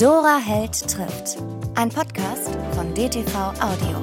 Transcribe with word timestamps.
Dora 0.00 0.38
Held 0.38 0.72
trifft. 0.88 1.36
Ein 1.74 1.90
Podcast 1.90 2.56
von 2.72 2.94
DTV 2.94 3.36
Audio. 3.60 4.00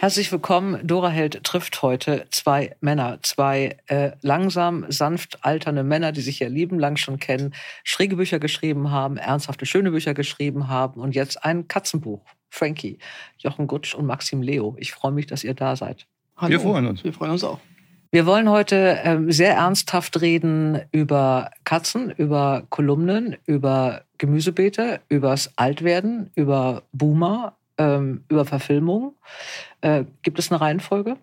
Herzlich 0.00 0.32
willkommen. 0.32 0.84
Dora 0.84 1.08
Held 1.08 1.44
trifft 1.44 1.82
heute 1.82 2.26
zwei 2.32 2.74
Männer, 2.80 3.20
zwei 3.22 3.76
äh, 3.86 4.10
langsam, 4.22 4.86
sanft 4.88 5.44
alternde 5.44 5.84
Männer, 5.84 6.10
die 6.10 6.20
sich 6.20 6.40
ja 6.40 6.48
lieben 6.48 6.80
lang 6.80 6.96
schon 6.96 7.20
kennen, 7.20 7.54
schräge 7.84 8.16
Bücher 8.16 8.40
geschrieben 8.40 8.90
haben, 8.90 9.18
ernsthafte, 9.18 9.66
schöne 9.66 9.92
Bücher 9.92 10.14
geschrieben 10.14 10.66
haben 10.66 11.00
und 11.00 11.14
jetzt 11.14 11.44
ein 11.44 11.68
Katzenbuch. 11.68 12.24
Frankie, 12.50 12.98
Jochen 13.38 13.68
Gutsch 13.68 13.94
und 13.94 14.04
Maxim 14.04 14.42
Leo. 14.42 14.74
Ich 14.80 14.90
freue 14.90 15.12
mich, 15.12 15.28
dass 15.28 15.44
ihr 15.44 15.54
da 15.54 15.76
seid. 15.76 16.08
Hallo. 16.36 16.50
Wir 16.50 16.58
freuen 16.58 16.86
uns. 16.88 17.04
Wir 17.04 17.12
freuen 17.12 17.30
uns 17.30 17.44
auch. 17.44 17.60
Wir 18.16 18.24
wollen 18.24 18.48
heute 18.48 18.98
ähm, 19.04 19.30
sehr 19.30 19.56
ernsthaft 19.56 20.22
reden 20.22 20.80
über 20.90 21.50
Katzen, 21.64 22.10
über 22.10 22.62
Kolumnen, 22.70 23.36
über 23.44 24.04
Gemüsebeete, 24.16 25.02
übers 25.10 25.52
Altwerden, 25.56 26.30
über 26.34 26.84
Boomer, 26.92 27.58
ähm, 27.76 28.24
über 28.30 28.46
Verfilmung. 28.46 29.16
Äh, 29.82 30.04
gibt 30.22 30.38
es 30.38 30.50
eine 30.50 30.62
Reihenfolge, 30.62 31.18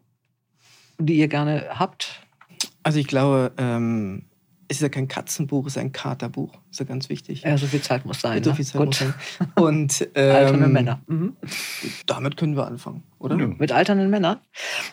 die 1.00 1.16
ihr 1.16 1.30
gerne 1.30 1.66
habt? 1.80 2.22
Also 2.84 3.00
ich 3.00 3.08
glaube, 3.08 3.54
ähm, 3.58 4.26
es 4.74 4.78
ist 4.78 4.82
ja 4.82 4.90
kein 4.90 5.08
Katzenbuch, 5.08 5.68
es 5.68 5.76
ist 5.76 5.82
ein 5.82 5.92
Katerbuch. 5.92 6.52
Das 6.52 6.72
ist 6.72 6.80
ja 6.80 6.86
ganz 6.86 7.08
wichtig. 7.08 7.44
Ja, 7.44 7.58
so 7.58 7.68
viel 7.68 7.82
Zeit 7.82 8.06
muss 8.06 8.22
sein. 8.22 8.44
So 8.44 8.50
ne? 8.50 8.56
viel 8.56 8.66
Zeit 8.66 8.84
muss 8.84 8.98
sein. 8.98 9.14
Und 9.56 10.10
ähm, 10.16 10.36
alternde 10.36 10.68
Männer. 10.68 11.02
Mhm. 11.06 11.38
Damit 12.08 12.38
können 12.38 12.56
wir 12.56 12.66
anfangen, 12.66 13.04
oder? 13.20 13.38
Ja. 13.38 13.48
Mit 13.48 13.72
alternden 13.72 14.10
Männern. 14.10 14.40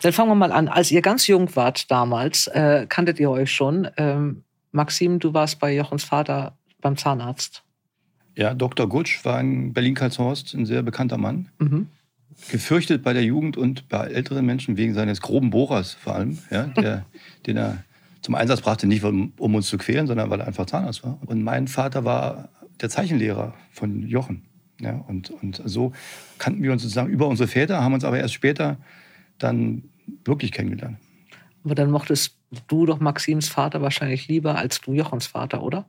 Dann 0.03 0.13
fangen 0.13 0.29
wir 0.29 0.35
mal 0.35 0.51
an. 0.51 0.67
Als 0.67 0.91
ihr 0.91 1.01
ganz 1.01 1.25
jung 1.25 1.55
wart 1.55 1.89
damals, 1.89 2.45
äh, 2.47 2.85
kanntet 2.87 3.19
ihr 3.19 3.31
euch 3.31 3.51
schon. 3.51 3.87
Ähm, 3.97 4.43
Maxim, 4.71 5.17
du 5.17 5.33
warst 5.33 5.59
bei 5.59 5.75
Jochens 5.75 6.03
Vater 6.03 6.57
beim 6.79 6.95
Zahnarzt. 6.95 7.63
Ja, 8.35 8.53
Dr. 8.53 8.87
Gutsch 8.87 9.25
war 9.25 9.39
in 9.39 9.73
Berlin-Karlshorst 9.73 10.53
ein 10.53 10.67
sehr 10.67 10.83
bekannter 10.83 11.17
Mann. 11.17 11.49
Mhm. 11.57 11.87
Gefürchtet 12.49 13.03
bei 13.03 13.13
der 13.13 13.23
Jugend 13.23 13.57
und 13.57 13.89
bei 13.89 14.05
älteren 14.05 14.45
Menschen 14.45 14.77
wegen 14.77 14.93
seines 14.93 15.21
groben 15.21 15.49
Bohrers 15.49 15.93
vor 15.93 16.15
allem, 16.15 16.37
ja, 16.51 16.67
der, 16.67 17.05
den 17.45 17.57
er 17.57 17.83
zum 18.21 18.35
Einsatz 18.35 18.61
brachte, 18.61 18.87
nicht 18.87 19.03
um, 19.03 19.33
uns 19.37 19.67
zu 19.67 19.77
quälen, 19.77 20.07
sondern 20.07 20.29
weil 20.29 20.39
er 20.39 20.47
einfach 20.47 20.65
Zahnarzt 20.65 21.03
war. 21.03 21.19
Und 21.25 21.43
mein 21.43 21.67
Vater 21.67 22.05
war 22.05 22.49
der 22.79 22.89
Zeichenlehrer 22.89 23.53
von 23.71 24.07
Jochen. 24.07 24.43
Ja, 24.79 25.03
und, 25.07 25.29
und 25.29 25.61
so 25.65 25.91
kannten 26.39 26.63
wir 26.63 26.71
uns 26.71 26.81
sozusagen 26.81 27.09
über 27.09 27.27
unsere 27.27 27.47
Väter, 27.47 27.83
haben 27.83 27.93
uns 27.93 28.03
aber 28.03 28.19
erst 28.19 28.33
später 28.33 28.77
dann 29.37 29.83
wirklich 30.25 30.51
kennengelernt. 30.51 30.97
Aber 31.63 31.75
dann 31.75 31.91
mochtest 31.91 32.37
du 32.67 32.85
doch 32.85 32.99
Maxims 32.99 33.47
Vater 33.47 33.81
wahrscheinlich 33.81 34.27
lieber 34.27 34.55
als 34.55 34.81
du 34.81 34.93
Jochens 34.93 35.27
Vater, 35.27 35.61
oder? 35.61 35.87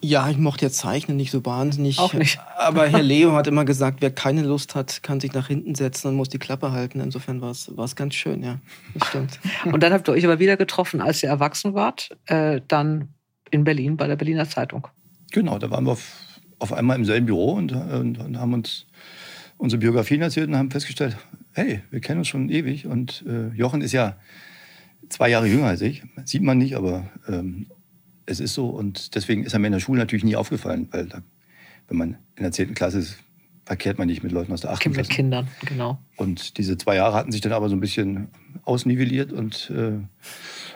Ja, 0.00 0.28
ich 0.28 0.36
mochte 0.36 0.64
jetzt 0.66 0.78
Zeichnen 0.78 1.16
nicht 1.16 1.30
so 1.30 1.44
wahnsinnig. 1.44 1.98
Auch 1.98 2.12
nicht. 2.12 2.38
Aber 2.56 2.86
Herr 2.86 3.02
Leo 3.02 3.32
hat 3.32 3.46
immer 3.46 3.64
gesagt, 3.64 4.02
wer 4.02 4.10
keine 4.10 4.42
Lust 4.42 4.74
hat, 4.74 5.02
kann 5.02 5.20
sich 5.20 5.32
nach 5.32 5.48
hinten 5.48 5.74
setzen 5.74 6.08
und 6.08 6.16
muss 6.16 6.28
die 6.28 6.38
Klappe 6.38 6.72
halten. 6.72 7.00
Insofern 7.00 7.40
war 7.40 7.50
es 7.50 7.96
ganz 7.96 8.14
schön, 8.14 8.42
ja. 8.42 8.60
Das 8.94 9.08
stimmt. 9.08 9.40
und 9.64 9.82
dann 9.82 9.92
habt 9.92 10.08
ihr 10.08 10.12
euch 10.12 10.24
aber 10.24 10.38
wieder 10.38 10.56
getroffen, 10.56 11.00
als 11.00 11.22
ihr 11.22 11.28
erwachsen 11.28 11.74
wart, 11.74 12.16
äh, 12.26 12.60
dann 12.68 13.08
in 13.50 13.64
Berlin 13.64 13.96
bei 13.96 14.06
der 14.06 14.16
Berliner 14.16 14.48
Zeitung. 14.48 14.88
Genau, 15.32 15.58
da 15.58 15.70
waren 15.70 15.84
wir 15.84 15.92
auf, 15.92 16.40
auf 16.58 16.72
einmal 16.72 16.96
im 16.96 17.04
selben 17.04 17.26
Büro 17.26 17.52
und, 17.52 17.72
und, 17.72 18.18
und, 18.18 18.38
haben 18.38 18.54
uns 18.54 18.86
unsere 19.58 19.80
Biografien 19.80 20.22
erzählt 20.22 20.48
und 20.48 20.56
haben 20.56 20.70
festgestellt, 20.70 21.16
hey, 21.52 21.82
wir 21.90 22.00
kennen 22.00 22.18
uns 22.18 22.28
schon 22.28 22.48
ewig. 22.48 22.86
Und 22.86 23.24
äh, 23.26 23.48
Jochen 23.56 23.80
ist 23.80 23.92
ja 23.92 24.16
zwei 25.08 25.30
Jahre 25.30 25.46
jünger 25.46 25.66
als 25.66 25.80
ich. 25.80 26.02
Sieht 26.24 26.42
man 26.42 26.58
nicht, 26.58 26.76
aber 26.76 27.08
ähm, 27.28 27.66
es 28.26 28.40
ist 28.40 28.54
so 28.54 28.68
und 28.68 29.14
deswegen 29.14 29.44
ist 29.44 29.52
er 29.52 29.58
mir 29.58 29.68
in 29.68 29.72
der 29.72 29.80
Schule 29.80 30.00
natürlich 30.00 30.24
nie 30.24 30.36
aufgefallen, 30.36 30.88
weil 30.90 31.06
da, 31.06 31.22
wenn 31.88 31.96
man 31.96 32.18
in 32.36 32.42
der 32.42 32.52
10. 32.52 32.74
Klasse 32.74 32.98
ist, 32.98 33.18
verkehrt 33.64 33.98
man 33.98 34.06
nicht 34.06 34.22
mit 34.22 34.32
Leuten 34.32 34.52
aus 34.52 34.60
der 34.60 34.72
8. 34.72 34.80
Klasse. 34.80 34.98
Mit 34.98 35.10
Kindern, 35.10 35.48
genau. 35.64 35.98
Und 36.16 36.58
diese 36.58 36.76
zwei 36.78 36.96
Jahre 36.96 37.16
hatten 37.16 37.32
sich 37.32 37.40
dann 37.40 37.52
aber 37.52 37.68
so 37.68 37.76
ein 37.76 37.80
bisschen 37.80 38.28
ausnivelliert 38.64 39.32
und, 39.32 39.70
äh, 39.70 39.98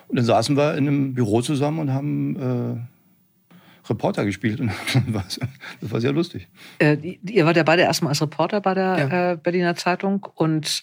und 0.08 0.16
dann 0.16 0.24
saßen 0.24 0.56
wir 0.56 0.76
in 0.76 0.88
einem 0.88 1.14
Büro 1.14 1.40
zusammen 1.42 1.78
und 1.78 1.92
haben 1.92 2.36
äh, 2.36 3.88
Reporter 3.88 4.24
gespielt 4.24 4.60
und 4.60 4.70
das 5.12 5.40
war 5.80 6.00
sehr 6.00 6.12
lustig. 6.12 6.48
Äh, 6.78 6.96
ihr 7.26 7.46
wart 7.46 7.56
ja 7.56 7.62
beide 7.62 7.82
erstmal 7.82 8.10
als 8.10 8.22
Reporter 8.22 8.60
bei 8.60 8.74
der 8.74 8.98
ja. 8.98 9.32
Äh, 9.32 9.36
Berliner 9.36 9.76
Zeitung 9.76 10.26
und 10.34 10.82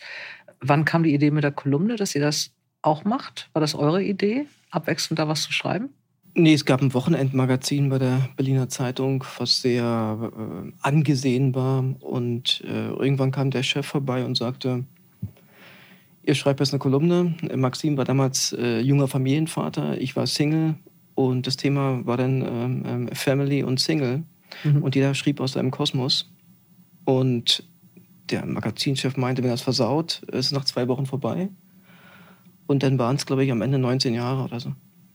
wann 0.60 0.86
kam 0.86 1.04
die 1.04 1.14
Idee 1.14 1.32
mit 1.32 1.44
der 1.44 1.52
Kolumne, 1.52 1.96
dass 1.96 2.16
ihr 2.16 2.22
das 2.22 2.52
auch 2.82 3.04
macht? 3.04 3.50
War 3.54 3.62
das 3.62 3.76
eure 3.76 4.04
Idee, 4.04 4.46
abwechselnd 4.72 5.20
da 5.20 5.28
was 5.28 5.44
zu 5.44 5.52
schreiben? 5.52 5.90
Nee, 6.40 6.54
es 6.54 6.66
gab 6.66 6.84
ein 6.84 6.94
Wochenendmagazin 6.94 7.90
bei 7.90 7.98
der 7.98 8.30
Berliner 8.36 8.70
Zeitung, 8.70 9.24
was 9.40 9.60
sehr 9.60 10.32
äh, 10.38 10.72
angesehen 10.82 11.56
war. 11.56 11.84
Und 12.00 12.64
äh, 12.64 12.90
irgendwann 12.90 13.32
kam 13.32 13.50
der 13.50 13.64
Chef 13.64 13.88
vorbei 13.88 14.24
und 14.24 14.38
sagte, 14.38 14.86
ihr 16.22 16.36
schreibt 16.36 16.60
jetzt 16.60 16.74
eine 16.74 16.80
Kolumne. 16.80 17.36
Maxim 17.56 17.98
war 17.98 18.06
damals 18.06 18.54
äh, 18.54 18.82
junger 18.82 19.08
Familienvater, 19.08 20.00
ich 20.00 20.16
war 20.16 20.28
Single. 20.28 20.76
Und 21.16 21.48
das 21.48 21.58
Thema 21.58 22.06
war 22.06 22.18
dann 22.18 22.44
ähm, 22.44 22.84
ähm 22.86 23.08
Family 23.14 23.64
und 23.64 23.80
Single. 23.80 24.22
Mhm. 24.64 24.84
Und 24.84 24.94
jeder 24.94 25.16
schrieb 25.16 25.40
aus 25.40 25.54
seinem 25.54 25.72
Kosmos. 25.72 26.32
Und 27.04 27.68
der 28.30 28.46
Magazinchef 28.46 29.18
meinte, 29.18 29.42
wenn 29.42 29.50
er 29.50 29.56
es 29.56 29.64
versaut, 29.64 30.22
ist 30.28 30.46
es 30.46 30.52
nach 30.52 30.66
zwei 30.66 30.88
Wochen 30.88 31.08
vorbei. 31.08 31.50
Und 32.68 32.84
dann 32.84 33.00
waren 33.00 33.16
es, 33.16 33.26
glaube 33.26 33.44
ich, 33.44 33.52
am 33.52 33.64
Ende 33.64 33.80
19 33.80 34.14
Jahre 34.14 34.44
oder 34.44 34.60
so. 34.60 34.74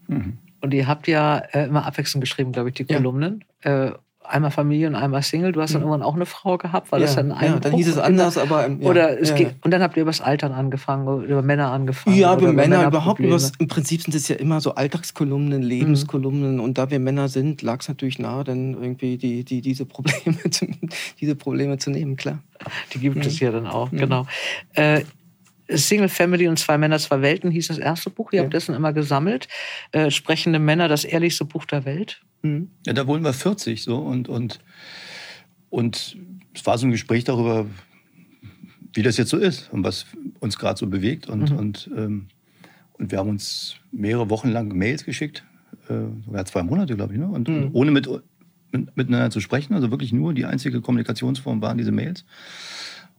Mhm. 0.08 0.38
Und 0.62 0.72
ihr 0.72 0.86
habt 0.86 1.08
ja 1.08 1.38
äh, 1.38 1.66
immer 1.66 1.84
abwechselnd 1.84 2.22
geschrieben, 2.22 2.52
glaube 2.52 2.70
ich, 2.70 2.74
die 2.76 2.84
Kolumnen. 2.84 3.44
Ja. 3.64 3.86
Äh, 3.86 3.92
einmal 4.24 4.50
Familie 4.50 4.86
und 4.86 4.94
einmal 4.94 5.22
Single. 5.22 5.52
Du 5.52 5.60
hast 5.60 5.74
dann 5.74 5.82
mhm. 5.82 5.88
irgendwann 5.88 6.06
auch 6.06 6.14
eine 6.14 6.26
Frau 6.26 6.58
gehabt, 6.58 6.92
weil 6.92 7.00
ja, 7.00 7.06
das 7.06 7.16
dann 7.16 7.32
ein 7.32 7.52
Ja, 7.52 7.58
dann 7.58 7.72
hieß 7.72 7.88
es 7.88 7.98
anders, 7.98 8.38
aber 8.38 8.68
ja, 8.68 8.88
oder 8.88 9.20
es 9.20 9.30
ja, 9.30 9.36
geht, 9.36 9.54
und 9.62 9.70
dann 9.70 9.82
habt 9.82 9.96
ihr 9.96 10.02
über 10.02 10.10
das 10.10 10.20
Altern 10.20 10.52
angefangen, 10.52 11.24
über 11.24 11.42
Männer 11.42 11.70
angefangen. 11.70 12.16
Ja, 12.16 12.34
über 12.34 12.52
Männer, 12.52 12.76
Männer 12.76 12.88
überhaupt. 12.88 13.20
Was, 13.22 13.52
Im 13.58 13.68
Prinzip 13.68 14.02
sind 14.02 14.14
es 14.14 14.28
ja 14.28 14.36
immer 14.36 14.60
so 14.60 14.74
Alltagskolumnen, 14.74 15.62
Lebenskolumnen. 15.62 16.54
Mhm. 16.54 16.60
Und 16.60 16.78
da 16.78 16.90
wir 16.90 17.00
Männer 17.00 17.28
sind, 17.28 17.62
lag 17.62 17.80
es 17.80 17.88
natürlich 17.88 18.18
nahe, 18.18 18.44
dann 18.44 18.74
irgendwie 18.74 19.18
die, 19.18 19.44
die, 19.44 19.60
diese, 19.60 19.84
Probleme 19.86 20.38
zu, 20.50 20.66
diese 21.20 21.34
Probleme 21.34 21.78
zu 21.78 21.90
nehmen, 21.90 22.16
klar. 22.16 22.38
Die 22.92 23.00
gibt 23.00 23.16
mhm. 23.16 23.22
es 23.22 23.40
ja 23.40 23.50
dann 23.50 23.66
auch, 23.66 23.90
genau. 23.90 24.26
Äh, 24.74 25.02
Single 25.76 26.08
Family 26.08 26.48
und 26.48 26.58
zwei 26.58 26.78
Männer, 26.78 26.98
zwei 26.98 27.20
Welten 27.22 27.50
hieß 27.50 27.68
das 27.68 27.78
erste 27.78 28.10
Buch. 28.10 28.32
Ihr 28.32 28.38
ja. 28.38 28.42
habt 28.44 28.54
dessen 28.54 28.74
immer 28.74 28.92
gesammelt. 28.92 29.48
Äh, 29.92 30.10
Sprechende 30.10 30.58
Männer, 30.58 30.88
das 30.88 31.04
ehrlichste 31.04 31.44
Buch 31.44 31.64
der 31.64 31.84
Welt. 31.84 32.22
Mhm. 32.42 32.70
Ja, 32.86 32.92
da 32.92 33.06
wurden 33.06 33.24
wir 33.24 33.32
40 33.32 33.82
so 33.82 33.98
und, 33.98 34.28
und, 34.28 34.60
und 35.70 36.16
es 36.54 36.66
war 36.66 36.78
so 36.78 36.86
ein 36.86 36.90
Gespräch 36.90 37.24
darüber, 37.24 37.66
wie 38.94 39.02
das 39.02 39.16
jetzt 39.16 39.30
so 39.30 39.38
ist 39.38 39.72
und 39.72 39.84
was 39.84 40.06
uns 40.40 40.58
gerade 40.58 40.78
so 40.78 40.86
bewegt. 40.86 41.28
Und, 41.28 41.50
mhm. 41.50 41.56
und, 41.56 41.90
ähm, 41.96 42.28
und 42.94 43.10
wir 43.10 43.18
haben 43.18 43.30
uns 43.30 43.76
mehrere 43.90 44.28
Wochen 44.30 44.48
lang 44.48 44.68
Mails 44.76 45.04
geschickt, 45.04 45.44
äh, 45.88 45.94
sogar 46.24 46.44
zwei 46.44 46.62
Monate, 46.62 46.94
glaube 46.96 47.14
ich, 47.14 47.18
ne? 47.18 47.26
und, 47.26 47.48
mhm. 47.48 47.70
ohne 47.72 47.90
mit, 47.90 48.08
mit, 48.70 48.96
miteinander 48.96 49.30
zu 49.30 49.40
sprechen. 49.40 49.74
Also 49.74 49.90
wirklich 49.90 50.12
nur 50.12 50.34
die 50.34 50.44
einzige 50.44 50.80
Kommunikationsform 50.80 51.62
waren 51.62 51.78
diese 51.78 51.92
Mails. 51.92 52.24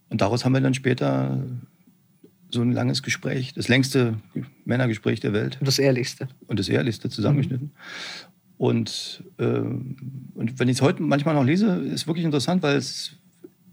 Und 0.10 0.22
daraus 0.22 0.46
haben 0.46 0.54
wir 0.54 0.62
dann 0.62 0.76
später 0.76 1.44
so 2.54 2.62
ein 2.62 2.72
langes 2.72 3.04
Gespräch, 3.04 3.54
das 3.54 3.68
längste 3.68 4.16
Männergespräch 4.66 5.20
der 5.20 5.34
Welt. 5.34 5.58
Und 5.60 5.68
das 5.68 5.80
ehrlichste. 5.80 6.28
Und 6.48 6.60
das 6.60 6.70
ehrlichste 6.70 7.10
zusammengeschnitten. 7.10 7.68
Mhm. 7.68 8.34
Und, 8.58 9.24
äh, 9.38 9.46
und 9.46 10.60
wenn 10.60 10.70
ich 10.70 10.78
es 10.78 10.82
heute 10.82 11.02
manchmal 11.02 11.36
noch 11.36 11.44
lese, 11.44 11.76
ist 11.80 12.08
wirklich 12.08 12.24
interessant, 12.24 12.64
weil 12.64 12.78
es, 12.78 13.18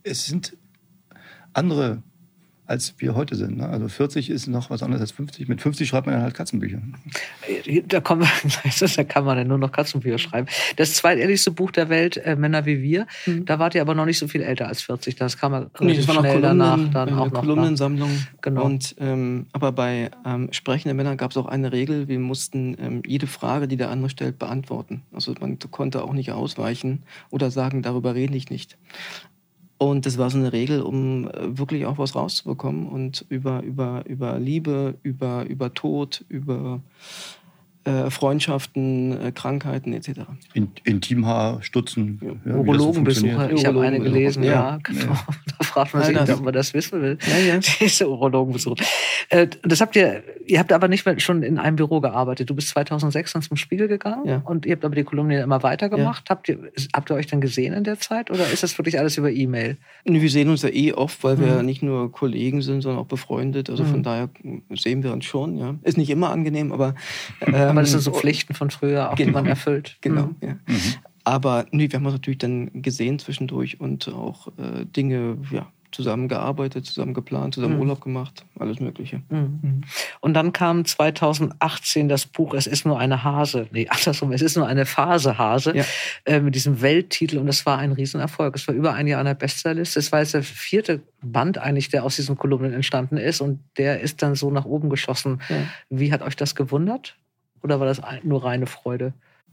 es 0.02 0.26
sind 0.26 0.56
andere 1.52 2.02
als 2.70 2.94
wir 2.98 3.16
heute 3.16 3.34
sind. 3.34 3.56
Ne? 3.58 3.69
Also 3.69 3.88
40 3.88 4.31
ist 4.31 4.47
noch 4.47 4.70
was 4.70 4.84
anderes 4.84 5.00
als 5.00 5.10
50. 5.10 5.48
Mit 5.48 5.60
50 5.60 5.88
schreibt 5.88 6.06
man 6.06 6.14
dann 6.14 6.22
halt 6.22 6.34
Katzenbücher. 6.34 6.81
Da, 7.88 8.00
kommen 8.00 8.22
wir, 8.22 8.88
da 8.97 9.04
kann 9.04 9.25
man 9.25 9.36
dann 9.36 9.48
nur 9.48 9.58
noch 9.58 9.72
Katzenbücher 9.72 10.19
schreiben. 10.19 10.47
Das 10.76 10.94
zweitehrlichste 10.94 11.50
Buch 11.50 11.72
der 11.72 11.88
Welt, 11.88 12.16
äh, 12.19 12.36
Männer 12.36 12.66
wie 12.66 12.80
wir, 12.80 13.09
mhm. 13.27 13.44
da 13.44 13.59
wart 13.59 13.74
ihr 13.74 13.80
aber 13.80 13.97
noch 13.97 14.06
nicht 14.06 14.18
so 14.18 14.28
viel 14.28 14.42
älter 14.42 14.68
als 14.68 14.83
40. 14.83 15.16
Das 15.16 15.36
kam 15.36 15.50
man 15.50 15.71
nee, 15.80 15.97
das 15.97 16.06
war 16.06 16.15
noch 16.15 16.22
schnell 16.22 16.41
danach 16.41 16.78
dann 16.92 17.09
eine 17.09 17.21
auch 17.21 17.30
noch. 17.33 17.41
Kolumnensammlung. 17.41 18.10
Genau. 18.41 18.62
Und, 18.62 18.94
ähm, 19.00 19.47
aber 19.53 19.72
bei 19.72 20.12
ähm, 20.24 20.53
sprechenden 20.53 20.97
Männern 20.97 21.16
gab 21.16 21.33
es 21.33 21.36
auch 21.36 21.47
eine 21.47 21.72
Regel, 21.72 22.06
wir 22.06 22.21
mussten 22.21 22.77
ähm, 22.80 23.03
jede 23.04 23.27
Frage, 23.27 23.66
die 23.66 23.78
der 23.78 23.91
andere 23.91 24.10
stellt, 24.10 24.39
beantworten. 24.39 25.03
Also 25.12 25.34
man 25.41 25.59
konnte 25.72 26.04
auch 26.04 26.12
nicht 26.12 26.30
ausweichen 26.30 27.03
oder 27.30 27.50
sagen, 27.50 27.83
darüber 27.83 28.15
rede 28.15 28.36
ich 28.36 28.48
nicht. 28.48 28.78
Und 29.82 30.04
das 30.04 30.18
war 30.18 30.28
so 30.28 30.36
eine 30.36 30.53
Regel, 30.53 30.82
um 30.82 31.27
äh, 31.27 31.56
wirklich 31.56 31.86
auch 31.86 31.97
was 31.97 32.15
rauszubekommen 32.15 32.86
und 32.86 33.24
über, 33.30 33.62
über, 33.62 34.04
über 34.06 34.38
Liebe, 34.38 34.97
über, 35.03 35.47
über 35.47 35.72
Tod, 35.72 36.22
über 36.28 36.82
Freundschaften, 38.10 39.28
äh, 39.28 39.32
Krankheiten 39.32 39.94
etc. 39.94 40.21
In, 40.53 40.71
Intimhaar, 40.84 41.62
Stutzen. 41.62 42.21
Ja, 42.44 42.54
Urologenbesuche. 42.54 43.53
ich 43.54 43.65
habe 43.65 43.80
eine 43.80 44.00
gelesen, 44.00 44.42
ja. 44.42 44.53
ja 44.53 44.78
genau. 44.82 45.15
Da 45.59 45.65
fragt 45.65 45.94
man 45.94 46.03
sich, 46.04 46.16
ja, 46.16 46.34
ob 46.34 46.42
man 46.42 46.53
das 46.53 46.74
wissen 46.74 47.00
will. 47.00 47.18
Ja, 47.27 47.38
ja. 47.38 47.60
Diese 47.80 48.09
Urologenbesuche. 48.09 48.84
Äh, 49.30 49.48
das 49.62 49.80
habt 49.80 49.97
ihr, 49.97 50.22
ihr 50.47 50.59
habt 50.59 50.72
aber 50.72 50.88
nicht 50.88 51.06
mehr 51.06 51.18
schon 51.21 51.42
in 51.42 51.59
einem 51.59 51.77
Büro 51.77 52.00
gearbeitet. 52.00 52.50
Du 52.50 52.54
bist 52.54 52.68
2006 52.68 53.32
dann 53.32 53.42
zum 53.42 53.56
Spiegel 53.56 53.88
gegangen 53.88 54.27
ja. 54.27 54.42
und 54.44 54.66
ihr 54.66 54.72
habt 54.72 54.84
aber 54.84 54.94
die 54.94 55.04
Kolumne 55.04 55.41
immer 55.41 55.62
weitergemacht. 55.62 56.28
Ja. 56.28 56.34
Habt, 56.34 56.48
ihr, 56.48 56.59
habt 56.94 57.10
ihr 57.10 57.15
euch 57.15 57.27
dann 57.28 57.41
gesehen 57.41 57.72
in 57.72 57.84
der 57.84 57.98
Zeit 57.98 58.30
oder 58.30 58.50
ist 58.50 58.62
das 58.62 58.77
wirklich 58.77 58.98
alles 58.98 59.16
über 59.16 59.30
E-Mail? 59.30 59.77
Wir 60.04 60.30
sehen 60.30 60.50
uns 60.50 60.62
ja 60.62 60.68
eh 60.71 60.92
oft, 60.92 61.22
weil 61.24 61.36
mhm. 61.36 61.41
wir 61.41 61.62
nicht 61.62 61.82
nur 61.82 62.12
Kollegen 62.12 62.62
sind, 62.62 62.82
sondern 62.82 63.00
auch 63.00 63.09
befreundet. 63.09 63.71
Also 63.71 63.84
mhm. 63.84 63.88
von 63.88 64.03
daher 64.03 64.28
sehen 64.74 65.03
wir 65.03 65.12
uns 65.12 65.24
schon. 65.24 65.56
Ja. 65.56 65.77
Ist 65.82 65.97
nicht 65.97 66.10
immer 66.10 66.30
angenehm, 66.30 66.72
aber 66.72 66.94
ähm, 67.70 67.78
aber 67.78 67.82
das 67.82 67.90
sind 67.90 68.00
so 68.00 68.12
Pflichten 68.12 68.54
von 68.54 68.70
früher, 68.70 69.10
auch 69.10 69.16
genau, 69.16 69.28
die 69.28 69.32
man 69.32 69.46
erfüllt. 69.46 69.96
Genau, 70.00 70.26
mhm. 70.26 70.36
ja. 70.40 70.52
Mhm. 70.66 70.94
Aber 71.24 71.66
nee, 71.70 71.90
wir 71.90 71.98
haben 71.98 72.06
uns 72.06 72.14
natürlich 72.14 72.38
dann 72.38 72.82
gesehen 72.82 73.18
zwischendurch 73.18 73.80
und 73.80 74.08
auch 74.08 74.48
äh, 74.58 74.84
Dinge, 74.86 75.38
ja, 75.50 75.70
zusammen 75.92 76.28
gearbeitet, 76.28 76.86
zusammen 76.86 77.14
geplant, 77.14 77.54
zusammen 77.54 77.74
mhm. 77.74 77.80
Urlaub 77.80 78.00
gemacht, 78.00 78.44
alles 78.58 78.80
Mögliche. 78.80 79.22
Mhm. 79.28 79.82
Und 80.20 80.34
dann 80.34 80.52
kam 80.52 80.84
2018 80.84 82.08
das 82.08 82.26
Buch 82.26 82.54
Es 82.54 82.66
ist 82.66 82.86
nur 82.86 82.98
eine 82.98 83.24
Hase, 83.24 83.66
nee, 83.72 83.88
andersrum, 83.90 84.32
es 84.32 84.42
ist 84.42 84.56
nur 84.56 84.66
eine 84.66 84.86
Phase 84.86 85.38
Hase 85.38 85.76
ja. 85.76 85.84
äh, 86.24 86.40
mit 86.40 86.54
diesem 86.54 86.80
Welttitel 86.80 87.38
und 87.38 87.46
das 87.46 87.66
war 87.66 87.78
ein 87.78 87.92
Riesenerfolg. 87.92 88.54
Es 88.56 88.68
war 88.68 88.74
über 88.74 88.94
ein 88.94 89.06
Jahr 89.06 89.20
an 89.20 89.26
der 89.26 89.34
Bestsellerliste. 89.34 89.98
Es 89.98 90.12
war 90.12 90.20
jetzt 90.20 90.34
der 90.34 90.42
vierte 90.42 91.02
Band 91.22 91.58
eigentlich, 91.58 91.88
der 91.88 92.04
aus 92.04 92.16
diesen 92.16 92.36
Kolumnen 92.36 92.72
entstanden 92.72 93.16
ist 93.16 93.40
und 93.40 93.60
der 93.76 94.00
ist 94.00 94.22
dann 94.22 94.34
so 94.34 94.50
nach 94.50 94.64
oben 94.64 94.90
geschossen. 94.90 95.40
Ja. 95.48 95.56
Wie 95.88 96.12
hat 96.12 96.22
euch 96.22 96.36
das 96.36 96.54
gewundert? 96.54 97.16
Oder 97.62 97.80
war 97.80 97.86
das 97.86 98.01
nur 98.22 98.45
reine 98.45 98.66
Freude? 98.66 99.12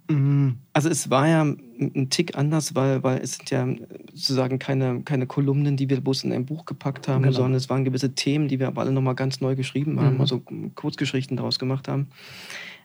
Mm, 0.10 0.52
also 0.74 0.90
es 0.90 1.10
war 1.10 1.28
ja 1.28 1.42
ein 1.42 2.10
Tick 2.10 2.38
anders, 2.38 2.76
weil, 2.76 3.04
weil 3.04 3.20
es 3.20 3.36
sind 3.36 3.50
ja 3.50 3.68
sozusagen 4.14 4.60
keine, 4.60 5.02
keine 5.02 5.28
Kolumnen, 5.28 5.78
die 5.78 5.90
wir 5.90 6.00
bloß 6.00 6.24
in 6.24 6.34
ein 6.34 6.46
Buch 6.46 6.66
gepackt 6.66 7.08
haben, 7.08 7.24
genau. 7.24 7.36
sondern 7.36 7.56
es 7.56 7.70
waren 7.70 7.84
gewisse 7.84 8.16
Themen, 8.16 8.48
die 8.48 8.60
wir 8.60 8.68
aber 8.68 8.82
alle 8.82 8.92
nochmal 8.92 9.16
ganz 9.16 9.42
neu 9.42 9.56
geschrieben 9.56 10.00
haben, 10.00 10.16
mhm. 10.16 10.22
also 10.22 10.42
Kurzgeschichten 10.76 11.38
daraus 11.38 11.60
gemacht 11.60 11.88
haben. 11.88 12.08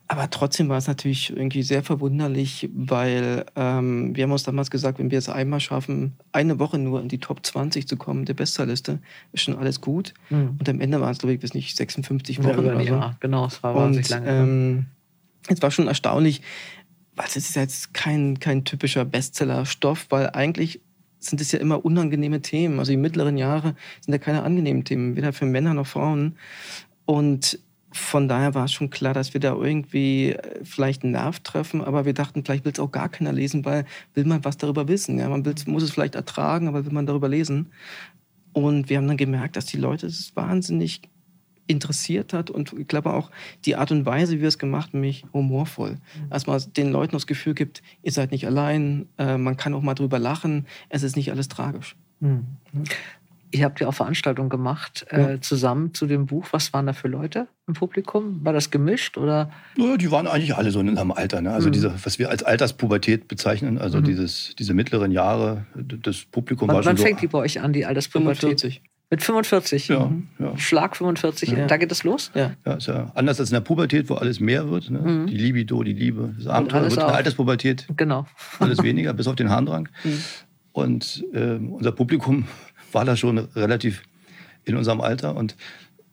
Aber 0.09 0.29
trotzdem 0.29 0.69
war 0.69 0.77
es 0.77 0.89
natürlich 0.89 1.31
irgendwie 1.31 1.63
sehr 1.63 1.83
verwunderlich, 1.83 2.69
weil 2.75 3.47
ähm, 3.57 4.15
wir 4.15 4.25
haben 4.25 4.33
uns 4.33 4.43
damals 4.43 4.71
gesagt, 4.71 4.99
wenn 4.99 5.11
wir 5.11 5.17
es 5.17 5.29
einmal 5.29 5.61
schaffen, 5.61 6.13
eine 6.33 6.59
Woche 6.59 6.79
nur 6.79 7.01
in 7.01 7.09
die 7.09 7.19
Top 7.19 7.47
20 7.47 7.89
zu 7.89 7.97
kommen, 7.97 8.25
der 8.25 8.35
Bestsellerliste, 8.35 8.99
ist 9.33 9.43
schon 9.43 9.57
alles 9.57 9.81
gut. 9.81 10.13
Mhm. 10.29 10.57
Und 10.59 10.69
am 10.69 10.81
Ende 10.81 11.01
waren 11.01 11.13
es, 11.13 11.19
glaube 11.19 11.33
ich, 11.35 11.41
bis 11.41 11.55
nicht 11.55 11.77
56 11.77 12.43
Wochen 12.43 12.67
ja, 12.67 12.73
oder 12.75 12.81
so. 12.81 12.95
Ja, 12.95 13.17
genau, 13.21 13.47
es 13.47 13.63
war 13.63 13.75
wahnsinnig 13.75 14.11
lange. 14.11 14.29
Ähm, 14.29 14.87
es 15.49 15.62
war 15.62 15.71
schon 15.71 15.89
erstaunlich, 15.89 16.43
weil 17.17 17.27
es 17.27 17.37
ist 17.37 17.56
jetzt 17.56 17.94
kein, 17.94 18.39
kein 18.41 18.65
typischer 18.65 19.05
Bestseller-Stoff, 19.05 20.06
weil 20.11 20.31
eigentlich 20.31 20.81
sind 21.19 21.41
es 21.41 21.53
ja 21.53 21.59
immer 21.59 21.85
unangenehme 21.85 22.43
Themen. 22.43 22.79
Also 22.79 22.93
die 22.93 22.99
mittleren 22.99 23.37
Jahre 23.37 23.75
sind 24.00 24.12
ja 24.12 24.19
keine 24.19 24.43
angenehmen 24.43 24.85
Themen, 24.85 25.17
weder 25.17 25.33
für 25.33 25.47
Männer 25.47 25.75
noch 25.75 25.87
Frauen. 25.87 26.37
Und 27.05 27.59
von 27.93 28.29
daher 28.29 28.55
war 28.55 28.65
es 28.65 28.73
schon 28.73 28.91
klar, 28.91 29.15
dass 29.15 29.35
wir 29.35 29.41
da 29.41 29.55
irgendwie 29.55 30.31
äh, 30.33 30.65
vielleicht 30.65 31.03
einen 31.03 31.12
Nerv 31.12 31.41
treffen, 31.41 31.83
aber 31.83 32.06
wir 32.06 32.15
dachten, 32.15 32.43
vielleicht 32.44 32.65
will 32.65 32.73
es 32.73 32.81
auch 32.81 32.91
gar 32.91 33.09
keiner 33.09 33.33
lesen, 33.33 33.65
weil 33.65 33.85
will 34.15 34.25
man 34.25 34.44
was 34.44 34.56
darüber 34.56 34.89
wissen. 34.89 35.19
Ja? 35.19 35.29
Man 35.29 35.44
muss 35.67 35.83
es 35.83 35.91
vielleicht 35.91 36.15
ertragen, 36.15 36.69
aber 36.69 36.85
will 36.85 36.93
man 36.93 37.06
darüber 37.06 37.29
lesen. 37.29 37.71
Und 38.53 38.89
wir 38.89 38.99
haben 38.99 39.09
dann 39.09 39.17
gemerkt, 39.17 39.56
dass 39.56 39.67
die 39.67 39.77
Leute 39.79 40.06
es 40.06 40.35
wahnsinnig 40.35 41.03
interessiert 41.67 42.32
hat 42.32 42.50
und 42.50 42.73
ich 42.73 42.88
glaube 42.88 43.12
auch 43.12 43.31
die 43.64 43.76
Art 43.76 43.91
und 43.91 44.06
Weise, 44.06 44.37
wie 44.37 44.41
wir 44.41 44.49
es 44.49 44.59
gemacht 44.59 44.93
haben, 44.93 45.00
mich 45.00 45.25
humorvoll. 45.32 45.93
Mhm. 45.93 46.31
Dass 46.31 46.47
man 46.47 46.62
den 46.76 46.91
Leuten 46.91 47.12
das 47.12 47.26
Gefühl 47.26 47.55
gibt, 47.55 47.82
ihr 48.03 48.12
seid 48.12 48.31
nicht 48.31 48.47
allein, 48.47 49.09
äh, 49.19 49.37
man 49.37 49.56
kann 49.56 49.75
auch 49.75 49.82
mal 49.82 49.94
drüber 49.94 50.19
lachen, 50.19 50.67
es 50.88 51.03
ist 51.03 51.17
nicht 51.17 51.31
alles 51.31 51.49
tragisch. 51.49 51.97
Mhm. 52.20 52.47
Ihr 53.55 53.67
habt 53.67 53.81
ja 53.81 53.88
auch 53.88 53.93
Veranstaltungen 53.94 54.49
gemacht 54.49 55.05
äh, 55.11 55.38
zusammen 55.41 55.93
zu 55.93 56.06
dem 56.06 56.25
Buch. 56.25 56.47
Was 56.53 56.73
waren 56.73 56.87
da 56.87 56.94
für 56.94 57.09
Leute 57.09 57.49
im 57.67 57.75
Publikum? 57.75 58.43
War 58.43 58.55
das 58.55 58.70
gemischt 58.70 59.19
oder? 59.19 59.50
Ja, 59.76 59.99
die 59.99 60.11
waren 60.11 60.26
eigentlich 60.26 60.56
alle 60.56 60.70
so 60.70 60.81
in 60.81 60.97
einem 60.97 61.12
Alter. 61.12 61.43
Ne? 61.43 61.53
Also 61.53 61.69
mhm. 61.69 61.73
diese, 61.73 61.94
was 62.03 62.19
wir 62.19 62.31
als 62.31 62.43
Alterspubertät 62.43 63.29
bezeichnen, 63.29 63.76
also 63.76 63.99
mhm. 63.99 64.05
dieses, 64.05 64.55
diese 64.58 64.73
mittleren 64.73 65.12
Jahre, 65.12 65.67
das 65.75 66.25
Publikum 66.25 66.69
wann, 66.69 66.76
war 66.76 66.82
schon 66.82 66.91
wann 66.93 66.97
so. 66.97 67.03
Wann 67.03 67.08
fängt 67.08 67.20
die 67.20 67.26
bei 67.26 67.38
euch 67.41 67.61
an, 67.61 67.75
die 67.75 67.85
Alterspubertät? 67.85 68.41
45. 68.41 68.82
Mit 69.12 69.23
45? 69.23 69.88
Ja, 69.88 70.06
mhm. 70.06 70.29
ja. 70.38 70.56
Schlag 70.56 70.97
45, 70.97 71.50
ja. 71.50 71.67
da 71.67 71.76
geht 71.76 71.93
es 71.93 72.03
los? 72.03 72.31
Ja. 72.35 72.53
ja, 72.64 72.73
ist 72.73 72.87
ja 72.87 73.12
anders 73.14 73.38
als 73.38 73.50
in 73.50 73.55
der 73.55 73.61
Pubertät, 73.61 74.09
wo 74.09 74.14
alles 74.14 74.41
mehr 74.41 74.70
wird. 74.70 74.88
Ne? 74.88 75.00
Mhm. 75.00 75.26
Die 75.26 75.37
Libido, 75.37 75.82
die 75.82 75.93
Liebe, 75.93 76.35
das 76.38 76.47
Abenteuer 76.47 76.85
wird 76.85 76.94
in 76.94 76.99
der 77.00 77.14
Alterspubertät 77.14 77.88
genau. 77.94 78.26
alles 78.59 78.82
weniger, 78.82 79.12
bis 79.12 79.26
auf 79.26 79.37
den 79.37 79.50
Harndrang. 79.50 79.91
Mhm. 80.05 80.19
Und 80.73 81.25
äh, 81.35 81.56
unser 81.56 81.93
Publikum 81.93 82.47
war 82.93 83.05
da 83.05 83.14
schon 83.14 83.37
relativ 83.37 84.03
in 84.64 84.76
unserem 84.76 85.03
Alter. 85.03 85.37
Und 85.37 85.56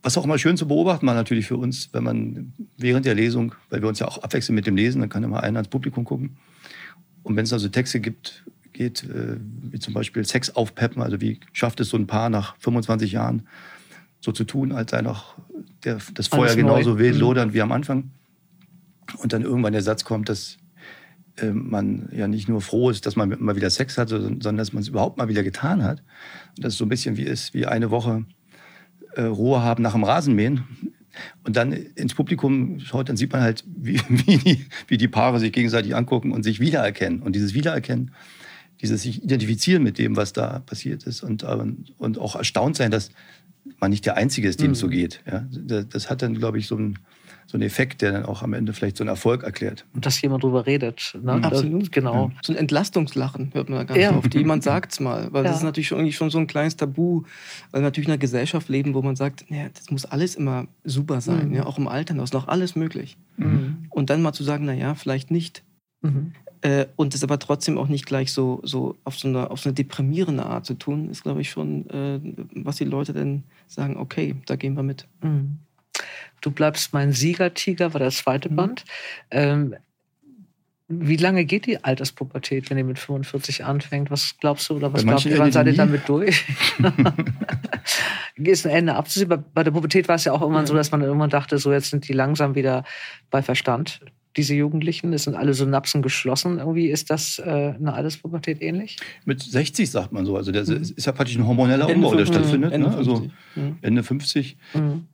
was 0.04 0.18
auch 0.18 0.25
immer 0.25 0.38
schön 0.38 0.57
zu 0.57 0.68
beobachten 0.68 1.07
war 1.07 1.16
natürlich 1.16 1.48
für 1.48 1.56
uns, 1.56 1.90
wenn 1.94 2.04
man 2.04 2.54
während 2.78 3.06
der 3.06 3.16
Lesung, 3.16 3.56
weil 3.69 3.81
wir 3.81 3.88
uns 3.88 4.00
ja 4.00 4.07
auch 4.10 4.18
abwechseln 4.18 4.56
mit 4.56 4.68
dem 4.68 4.75
Lesen, 4.75 5.00
dann 5.00 5.07
kann 5.07 5.24
immer 5.24 5.42
einer 5.42 5.60
ins 5.60 5.69
Publikum 5.69 6.04
gucken. 6.04 6.36
Und 7.24 7.38
wenn 7.38 7.45
es 7.45 7.54
also 7.54 7.69
Texte 7.69 8.02
gibt, 8.02 8.44
geht, 8.80 9.04
äh, 9.04 9.36
wie 9.72 9.78
zum 9.78 9.94
Beispiel 9.94 10.24
Sex 10.24 10.56
aufpeppen. 10.56 11.02
Also 11.02 11.20
wie 11.20 11.42
schafft 11.52 11.81
es 11.81 11.90
so 11.90 11.98
ein 11.98 12.08
Paar 12.08 12.30
nach 12.30 12.56
25 12.60 13.12
Jahren 13.12 13.46
so 14.22 14.31
zu 14.31 14.46
tun, 14.46 14.72
als 14.72 14.92
sei 14.92 15.02
noch 15.02 15.36
der, 15.84 15.98
das 16.14 16.28
Feuer 16.28 16.44
Alles 16.44 16.56
genauso 16.56 16.92
neu. 16.92 17.00
wild 17.00 17.16
mhm. 17.16 17.20
lodern 17.20 17.54
wie 17.54 17.62
am 17.62 17.74
Anfang. 17.74 18.12
Und 19.18 19.34
dann 19.34 19.42
irgendwann 19.42 19.74
der 19.74 19.81
Satz 19.81 20.06
kommt, 20.06 20.30
dass 20.30 20.58
äh, 21.42 21.52
man 21.52 22.08
ja 22.14 22.30
nicht 22.30 22.48
nur 22.48 22.62
froh 22.62 22.90
ist, 22.90 23.06
dass 23.06 23.18
man 23.18 23.36
mal 23.40 23.58
wieder 23.58 23.70
Sex 23.70 23.98
hat, 23.98 24.08
sondern 24.08 24.56
dass 24.56 24.72
man 24.72 24.81
es 24.81 24.88
überhaupt 24.88 25.18
mal 25.18 25.28
wieder 25.28 25.44
getan 25.44 25.84
hat. 25.84 26.02
Und 26.56 26.64
das 26.64 26.74
ist 26.74 26.80
so 26.80 26.86
ein 26.86 26.90
bisschen 26.90 27.18
wie 27.18 27.24
ist, 27.24 27.54
wie 27.54 27.66
eine 27.66 27.92
Woche 27.92 28.24
äh, 29.16 29.24
Ruhe 29.24 29.62
haben 29.62 29.84
nach 29.84 29.94
dem 29.94 30.06
Rasenmähen. 30.06 30.64
Und 31.44 31.58
dann 31.58 31.74
ins 31.74 32.14
Publikum 32.14 32.80
schaut, 32.80 33.10
dann 33.10 33.18
sieht 33.18 33.34
man 33.34 33.42
halt, 33.42 33.66
wie, 33.68 34.00
wie, 34.08 34.38
die, 34.38 34.66
wie 34.88 34.98
die 34.98 35.10
Paare 35.10 35.40
sich 35.40 35.52
gegenseitig 35.52 35.98
angucken 35.98 36.31
und 36.31 36.44
sich 36.44 36.62
wiedererkennen. 36.62 37.22
Und 37.22 37.36
dieses 37.36 37.54
Wiedererkennen 37.54 38.12
dieses 38.81 39.04
sich 39.04 39.24
identifizieren 39.24 39.84
mit 39.84 39.98
dem, 39.98 40.16
was 40.16 40.34
da 40.34 40.60
passiert 40.60 41.04
ist 41.04 41.24
und, 41.24 41.44
ähm, 41.44 41.86
und 41.98 42.18
auch 42.18 42.36
erstaunt 42.36 42.78
sein, 42.78 42.92
dass 42.92 43.12
man 43.80 43.92
nicht 43.92 44.06
der 44.06 44.18
Einzige 44.18 44.48
ist, 44.48 44.62
dem 44.62 44.68
mhm. 44.68 44.74
es 44.74 44.80
so 44.80 44.88
geht. 44.88 45.22
Ja, 45.30 45.46
das 45.84 46.10
hat 46.10 46.22
dann, 46.22 46.36
glaube 46.36 46.58
ich, 46.58 46.68
so 46.68 46.76
einen, 46.76 47.00
so 47.46 47.58
einen 47.58 47.64
Effekt, 47.64 48.02
der 48.02 48.12
dann 48.12 48.26
auch 48.26 48.42
am 48.42 48.54
Ende 48.54 48.74
vielleicht 48.74 48.98
so 48.98 49.04
einen 49.04 49.10
Erfolg 49.10 49.44
erklärt. 49.44 49.86
Und 49.94 50.06
dass 50.06 50.22
jemand 50.22 50.44
drüber 50.44 50.66
redet. 50.66 51.18
Ne? 51.22 51.36
Mhm. 51.36 51.44
Absolut. 51.44 51.81
Das, 51.84 51.92
genau. 51.92 52.30
Ja. 52.30 52.42
So 52.44 52.54
ein 52.54 52.58
Entlastungslachen 52.58 53.52
hört 53.54 53.70
man 53.70 53.80
da 53.80 53.84
ganz 53.86 54.00
ja. 54.00 54.16
oft. 54.16 54.34
Jemand 54.34 54.64
sagt 54.64 54.94
es 54.94 55.00
mal. 55.00 55.31
Weil 55.31 55.44
ja. 55.44 55.50
das 55.50 55.60
ist 55.60 55.64
natürlich 55.64 55.88
schon, 55.88 56.12
schon 56.12 56.30
so 56.30 56.38
ein 56.38 56.48
kleines 56.48 56.78
Tabu, 56.78 57.24
weil 57.72 57.81
wir 57.81 57.86
natürlich 57.86 58.08
in 58.08 58.14
einer 58.14 58.20
Gesellschaft 58.20 58.70
leben, 58.70 58.94
wo 58.94 59.02
man 59.02 59.16
sagt, 59.16 59.46
ja, 59.50 59.68
das 59.74 59.90
muss 59.92 60.06
alles 60.06 60.36
immer 60.36 60.68
super 60.84 61.22
sein. 61.22 61.50
Mhm. 61.50 61.56
Ja, 61.56 61.66
auch 61.66 61.78
im 61.78 61.88
Alter 61.88 62.22
ist 62.22 62.34
noch 62.34 62.48
alles 62.48 62.76
möglich. 62.76 63.18
Mhm. 63.38 63.88
Und 63.90 64.10
dann 64.10 64.22
mal 64.22 64.34
zu 64.34 64.44
sagen, 64.44 64.66
naja, 64.66 64.96
vielleicht 64.96 65.31
nicht. 65.31 65.64
Mhm. 66.02 66.34
Äh, 66.62 66.88
und 66.98 67.16
es 67.16 67.24
aber 67.24 67.40
trotzdem 67.40 67.78
auch 67.78 67.88
nicht 67.88 68.06
gleich 68.06 68.34
so, 68.34 68.60
so, 68.64 68.98
auf, 69.06 69.18
so 69.18 69.28
eine, 69.28 69.50
auf 69.50 69.62
so 69.62 69.70
eine 69.70 69.76
deprimierende 69.76 70.45
Art 70.45 70.66
zu 70.66 70.74
tun, 70.74 71.10
ist, 71.10 71.24
glaube 71.24 71.42
ich, 71.42 71.50
schon, 71.50 71.90
äh, 71.90 72.19
was 72.54 72.78
die 72.78 72.86
Leute 72.86 73.14
dann 73.14 73.44
sagen, 73.68 73.98
okay, 73.98 74.36
da 74.45 74.56
gehen 74.56 74.76
wir 74.76 74.83
mit. 74.83 75.07
Mhm. 75.22 75.60
Du 76.42 76.52
bleibst 76.52 76.94
mein 76.94 77.14
Siegertiger, 77.14 77.94
war 77.94 78.00
der 78.00 78.12
zweite 78.12 78.50
mhm. 78.50 78.56
Band. 78.56 78.86
Ähm, 79.31 79.76
wie 80.92 81.18
lange 81.18 81.45
geht 81.45 81.68
die 81.68 81.83
Alterspubertät, 81.83 82.69
wenn 82.69 82.78
ihr 82.78 82.83
mit 82.83 82.98
45 82.98 83.64
anfängt? 83.64 84.10
Was 84.10 84.36
glaubst 84.40 84.69
du 84.69 84.76
oder 84.76 84.92
was 84.92 85.06
glaubst 85.06 85.26
du, 85.26 85.38
wann 85.38 85.52
seid 85.52 85.68
ihr 85.68 85.76
damit 85.76 86.10
durch? 86.10 86.45
ist 88.36 88.66
ein 88.66 88.72
Ende 88.72 88.95
abzusehen. 88.95 89.44
Bei 89.54 89.64
der 89.64 89.72
Pubertät 89.72 90.07
war 90.07 90.16
es 90.16 90.26
ja 90.26 90.33
auch 90.33 90.42
irgendwann 90.42 90.66
so, 90.66 90.74
dass 90.74 90.92
man 90.92 91.02
irgendwann 91.02 91.30
dachte, 91.30 91.60
so 91.60 91.72
jetzt 91.72 91.92
sind 91.92 92.07
die 92.07 92.14
langsam 92.14 92.56
wieder 92.56 92.83
bei 93.30 93.44
Verstand 93.44 94.02
diese 94.38 94.54
Jugendlichen? 94.54 95.14
Es 95.14 95.24
sind 95.24 95.36
alle 95.36 95.54
Synapsen 95.54 96.02
geschlossen. 96.02 96.59
Irgendwie 96.59 96.88
ist 96.88 97.09
das 97.09 97.40
äh, 97.40 97.74
eine 97.78 97.94
Alterspubertät 97.94 98.62
ähnlich? 98.62 98.98
Mit 99.26 99.42
60 99.42 99.90
sagt 99.90 100.12
man 100.12 100.26
so. 100.26 100.38
Also 100.38 100.52
das 100.52 100.69
mhm. 100.69 100.81
ist 100.81 101.06
ja 101.06 101.12
praktisch 101.12 101.38
ein 101.38 101.48
hormoneller 101.48 101.90
Ende 101.90 102.06
Umbau, 102.06 102.16
der 102.16 102.26
stattfindet. 102.26 102.71
Ende 102.71 102.90
ne? 102.90 102.98
Also 102.98 103.28
mhm. 103.56 103.78
Ende 103.81 104.04
50. 104.04 104.57
Mhm. 104.74 105.06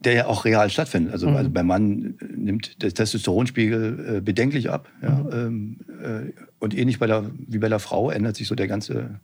Der 0.00 0.12
ja 0.12 0.26
auch 0.26 0.44
real 0.44 0.68
stattfindet. 0.68 1.14
Also, 1.14 1.30
mhm. 1.30 1.36
also 1.36 1.50
beim 1.50 1.66
Mann 1.66 2.18
nimmt 2.36 2.82
der 2.82 2.92
Testosteronspiegel 2.92 4.16
äh, 4.16 4.20
bedenklich 4.20 4.68
ab. 4.68 4.90
Ja? 5.02 5.10
Mhm. 5.10 5.30
Ähm, 5.32 5.78
äh, 6.02 6.32
und 6.58 6.76
ähnlich 6.76 6.98
bei 6.98 7.06
der, 7.06 7.30
wie 7.48 7.58
bei 7.58 7.70
der 7.70 7.78
Frau 7.78 8.10
ändert 8.10 8.36
sich 8.36 8.46
so 8.46 8.54
der 8.54 8.68
ganze, 8.68 9.20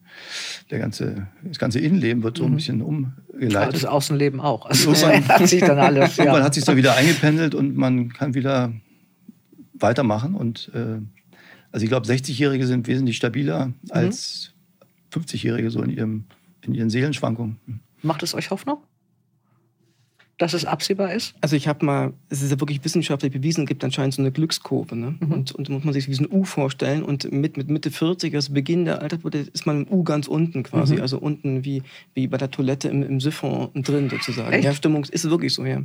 der 0.70 0.78
ganze, 0.78 1.28
das 1.44 1.58
ganze 1.58 1.80
Innenleben 1.80 2.22
wird 2.22 2.38
so 2.38 2.44
ein 2.44 2.52
mhm. 2.52 2.56
bisschen 2.56 2.80
umgeleitet. 2.80 3.52
Ja, 3.52 3.70
das 3.70 3.84
Außenleben 3.84 4.40
auch. 4.40 4.64
Also 4.64 4.92
irgendwann 4.92 5.28
hat 5.28 5.46
sich 5.46 5.60
dann 5.60 5.78
alles. 5.78 6.16
Ja. 6.20 6.24
Irgendwann 6.24 6.44
hat 6.44 6.54
sich 6.54 6.64
dann 6.64 6.76
wieder 6.76 6.94
eingependelt 6.96 7.54
und 7.54 7.76
man 7.76 8.12
kann 8.12 8.34
wieder 8.34 8.72
weitermachen. 9.82 10.34
Und 10.34 10.70
äh, 10.74 10.98
also 11.72 11.84
ich 11.84 11.90
glaube, 11.90 12.06
60-Jährige 12.06 12.66
sind 12.66 12.86
wesentlich 12.86 13.16
stabiler 13.16 13.66
mhm. 13.66 13.74
als 13.90 14.52
50-Jährige 15.12 15.70
so 15.70 15.82
in, 15.82 15.90
ihrem, 15.90 16.24
in 16.62 16.74
ihren 16.74 16.90
Seelenschwankungen. 16.90 17.58
Macht 18.02 18.22
es 18.22 18.34
euch 18.34 18.50
Hoffnung? 18.50 18.78
Dass 20.40 20.54
es 20.54 20.64
absehbar 20.64 21.12
ist? 21.12 21.34
Also 21.42 21.54
ich 21.54 21.68
habe 21.68 21.84
mal, 21.84 22.14
es 22.30 22.40
ist 22.40 22.50
ja 22.50 22.58
wirklich 22.58 22.82
wissenschaftlich 22.82 23.30
bewiesen, 23.30 23.64
es 23.64 23.68
gibt 23.68 23.84
anscheinend 23.84 24.14
so 24.14 24.22
eine 24.22 24.32
Glückskurve. 24.32 24.96
Ne? 24.96 25.14
Mhm. 25.20 25.32
Und, 25.32 25.52
und 25.52 25.68
muss 25.68 25.84
man 25.84 25.92
sich 25.92 26.08
wie 26.08 26.14
so 26.14 26.24
ein 26.24 26.32
U 26.32 26.44
vorstellen. 26.44 27.02
Und 27.02 27.30
mit, 27.30 27.58
mit 27.58 27.68
Mitte 27.68 27.90
40, 27.90 28.34
also 28.34 28.54
Beginn 28.54 28.86
der 28.86 29.02
Alterswürde, 29.02 29.40
ist 29.40 29.66
man 29.66 29.84
im 29.84 29.92
U 29.92 30.02
ganz 30.02 30.28
unten 30.28 30.62
quasi. 30.62 30.94
Mhm. 30.96 31.02
Also 31.02 31.18
unten 31.18 31.66
wie, 31.66 31.82
wie 32.14 32.26
bei 32.26 32.38
der 32.38 32.50
Toilette 32.50 32.88
im, 32.88 33.02
im 33.02 33.20
Siphon 33.20 33.68
drin 33.74 34.08
sozusagen. 34.08 34.50
Echt? 34.54 34.64
Ja, 34.64 34.72
Stimmung 34.72 35.04
ist 35.04 35.28
wirklich 35.28 35.52
so, 35.52 35.66
ja. 35.66 35.82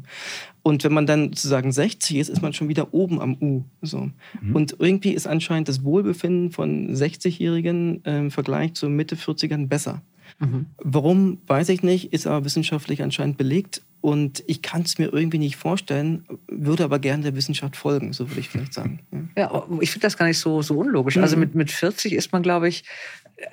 Und 0.63 0.85
wenn 0.85 0.93
man 0.93 1.05
dann 1.05 1.25
sozusagen 1.33 1.73
60 1.73 2.15
ist, 2.15 2.29
ist 2.29 2.41
man 2.41 2.53
schon 2.53 2.69
wieder 2.69 2.93
oben 2.93 3.19
am 3.19 3.35
U. 3.41 3.65
So. 3.81 4.09
Mhm. 4.41 4.55
Und 4.55 4.77
irgendwie 4.79 5.11
ist 5.11 5.27
anscheinend 5.27 5.67
das 5.67 5.83
Wohlbefinden 5.83 6.51
von 6.51 6.95
60-Jährigen 6.95 8.05
äh, 8.05 8.19
im 8.19 8.31
Vergleich 8.31 8.73
zu 8.73 8.87
Mitte 8.87 9.17
40ern 9.17 9.67
besser. 9.67 10.01
Mhm. 10.39 10.67
Warum, 10.77 11.39
weiß 11.47 11.69
ich 11.69 11.83
nicht, 11.83 12.13
ist 12.13 12.27
aber 12.27 12.45
wissenschaftlich 12.45 13.01
anscheinend 13.01 13.37
belegt. 13.37 13.81
Und 14.01 14.43
ich 14.45 14.61
kann 14.61 14.83
es 14.83 14.99
mir 14.99 15.11
irgendwie 15.11 15.39
nicht 15.39 15.55
vorstellen, 15.55 16.25
würde 16.47 16.83
aber 16.83 16.99
gerne 16.99 17.23
der 17.23 17.35
Wissenschaft 17.35 17.75
folgen, 17.75 18.13
so 18.13 18.29
würde 18.29 18.39
ich 18.39 18.49
vielleicht 18.49 18.73
sagen. 18.73 18.99
Ja, 19.35 19.49
ja 19.51 19.67
ich 19.79 19.89
finde 19.89 20.05
das 20.05 20.15
gar 20.15 20.27
nicht 20.27 20.37
so, 20.37 20.61
so 20.61 20.77
unlogisch. 20.77 21.17
Also 21.17 21.35
mhm. 21.35 21.41
Also 21.43 21.47
mit, 21.47 21.55
mit 21.55 21.71
40 21.71 22.13
ist 22.13 22.31
man, 22.31 22.43
glaube 22.43 22.67
ich, 22.67 22.83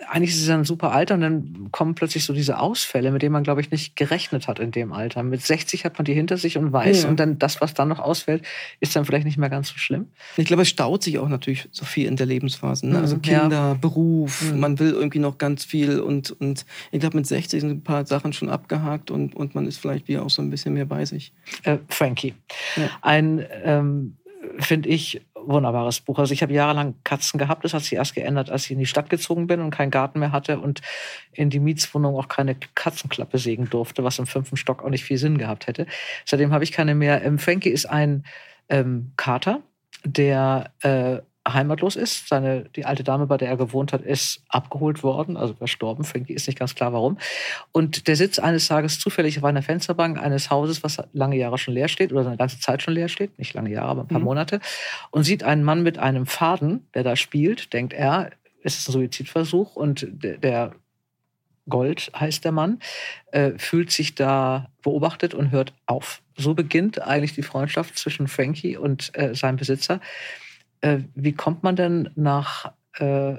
eigentlich 0.08 0.30
ist 0.30 0.42
es 0.42 0.48
ein 0.48 0.64
super 0.64 0.92
Alter 0.92 1.14
und 1.14 1.20
dann 1.22 1.68
kommen 1.72 1.94
plötzlich 1.94 2.24
so 2.24 2.32
diese 2.32 2.60
Ausfälle, 2.60 3.10
mit 3.10 3.22
denen 3.22 3.32
man, 3.32 3.42
glaube 3.42 3.60
ich, 3.60 3.72
nicht 3.72 3.96
gerechnet 3.96 4.46
hat 4.46 4.60
in 4.60 4.70
dem 4.70 4.92
Alter. 4.92 5.24
Mit 5.24 5.42
60 5.42 5.84
hat 5.84 5.98
man 5.98 6.04
die 6.04 6.14
hinter 6.14 6.36
sich 6.36 6.56
und 6.56 6.72
weiß 6.72 7.02
ja. 7.02 7.08
und 7.08 7.18
dann 7.18 7.38
das, 7.38 7.60
was 7.60 7.74
dann 7.74 7.88
noch 7.88 7.98
ausfällt, 7.98 8.44
ist 8.78 8.94
dann 8.94 9.04
vielleicht 9.04 9.24
nicht 9.24 9.38
mehr 9.38 9.50
ganz 9.50 9.68
so 9.68 9.78
schlimm. 9.78 10.06
Ich 10.36 10.46
glaube, 10.46 10.62
es 10.62 10.68
staut 10.68 11.02
sich 11.02 11.18
auch 11.18 11.28
natürlich 11.28 11.68
so 11.72 11.84
viel 11.84 12.06
in 12.06 12.16
der 12.16 12.26
Lebensphase. 12.26 12.86
Ne? 12.86 12.98
Also 12.98 13.18
Kinder, 13.18 13.50
ja. 13.50 13.74
Beruf, 13.74 14.52
mhm. 14.52 14.60
man 14.60 14.78
will 14.78 14.92
irgendwie 14.92 15.18
noch 15.18 15.38
ganz 15.38 15.64
viel 15.64 15.98
und, 15.98 16.30
und 16.30 16.64
ich 16.92 17.00
glaube, 17.00 17.16
mit 17.16 17.26
60 17.26 17.60
sind 17.60 17.70
ein 17.70 17.82
paar 17.82 18.06
Sachen 18.06 18.32
schon 18.32 18.50
abgehakt 18.50 19.10
und, 19.10 19.34
und 19.34 19.56
man 19.56 19.66
ist 19.66 19.78
vielleicht 19.78 20.06
wieder 20.06 20.22
auch 20.22 20.30
so 20.30 20.42
ein 20.42 20.50
bisschen 20.50 20.74
mehr 20.74 20.86
bei 20.86 21.04
sich. 21.06 21.32
Äh, 21.64 21.78
Frankie. 21.88 22.34
Ja. 22.76 22.88
Ein, 23.00 23.44
ähm, 23.64 24.16
finde 24.58 24.88
ich, 24.88 25.22
wunderbares 25.46 26.00
Buch. 26.00 26.18
Also 26.18 26.32
ich 26.32 26.42
habe 26.42 26.52
jahrelang 26.52 26.94
Katzen 27.04 27.38
gehabt. 27.38 27.64
Das 27.64 27.74
hat 27.74 27.82
sich 27.82 27.94
erst 27.94 28.14
geändert, 28.14 28.50
als 28.50 28.64
ich 28.64 28.72
in 28.72 28.78
die 28.78 28.86
Stadt 28.86 29.10
gezogen 29.10 29.46
bin 29.46 29.60
und 29.60 29.70
keinen 29.70 29.90
Garten 29.90 30.18
mehr 30.18 30.32
hatte 30.32 30.58
und 30.60 30.80
in 31.32 31.50
die 31.50 31.60
Mietswohnung 31.60 32.16
auch 32.16 32.28
keine 32.28 32.56
Katzenklappe 32.74 33.38
sägen 33.38 33.68
durfte, 33.68 34.04
was 34.04 34.18
im 34.18 34.26
fünften 34.26 34.56
Stock 34.56 34.84
auch 34.84 34.90
nicht 34.90 35.04
viel 35.04 35.18
Sinn 35.18 35.38
gehabt 35.38 35.66
hätte. 35.66 35.86
Seitdem 36.24 36.52
habe 36.52 36.64
ich 36.64 36.72
keine 36.72 36.94
mehr. 36.94 37.24
Ähm, 37.24 37.38
Frankie 37.38 37.70
ist 37.70 37.86
ein 37.86 38.24
ähm, 38.68 39.12
Kater, 39.16 39.60
der 40.04 40.72
äh, 40.82 41.18
heimatlos 41.46 41.96
ist. 41.96 42.28
Seine, 42.28 42.64
die 42.76 42.84
alte 42.84 43.04
Dame, 43.04 43.26
bei 43.26 43.36
der 43.36 43.48
er 43.48 43.56
gewohnt 43.56 43.92
hat, 43.92 44.02
ist 44.02 44.42
abgeholt 44.48 45.02
worden, 45.02 45.36
also 45.36 45.54
verstorben. 45.54 46.04
Frankie 46.04 46.34
ist 46.34 46.46
nicht 46.46 46.58
ganz 46.58 46.74
klar 46.74 46.92
warum. 46.92 47.18
Und 47.72 48.06
der 48.06 48.16
sitzt 48.16 48.40
eines 48.40 48.68
Tages 48.68 48.98
zufällig 49.00 49.38
auf 49.38 49.44
einer 49.44 49.62
Fensterbank 49.62 50.18
eines 50.18 50.50
Hauses, 50.50 50.82
was 50.82 51.02
lange 51.12 51.36
Jahre 51.36 51.58
schon 51.58 51.74
leer 51.74 51.88
steht 51.88 52.12
oder 52.12 52.26
eine 52.26 52.36
ganze 52.36 52.60
Zeit 52.60 52.82
schon 52.82 52.94
leer 52.94 53.08
steht, 53.08 53.38
nicht 53.38 53.54
lange 53.54 53.70
Jahre, 53.70 53.90
aber 53.90 54.00
ein 54.02 54.08
paar 54.08 54.18
mhm. 54.18 54.24
Monate, 54.24 54.60
und 55.10 55.24
sieht 55.24 55.42
einen 55.42 55.64
Mann 55.64 55.82
mit 55.82 55.98
einem 55.98 56.26
Faden, 56.26 56.86
der 56.94 57.02
da 57.02 57.16
spielt, 57.16 57.72
denkt 57.72 57.92
er, 57.92 58.30
es 58.62 58.78
ist 58.78 58.88
ein 58.88 58.92
Suizidversuch 58.92 59.74
und 59.74 60.06
der, 60.10 60.74
Gold 61.68 62.10
heißt 62.18 62.44
der 62.44 62.52
Mann, 62.52 62.80
äh, 63.30 63.52
fühlt 63.56 63.92
sich 63.92 64.14
da 64.14 64.68
beobachtet 64.82 65.32
und 65.32 65.52
hört 65.52 65.72
auf. 65.86 66.20
So 66.36 66.54
beginnt 66.54 67.00
eigentlich 67.00 67.34
die 67.34 67.42
Freundschaft 67.42 67.96
zwischen 67.96 68.26
Frankie 68.26 68.76
und 68.76 69.16
äh, 69.16 69.34
seinem 69.34 69.56
Besitzer. 69.56 70.00
Äh, 70.82 70.98
wie 71.14 71.32
kommt 71.32 71.62
man 71.62 71.76
denn 71.76 72.10
nach 72.14 72.72
äh, 72.98 73.36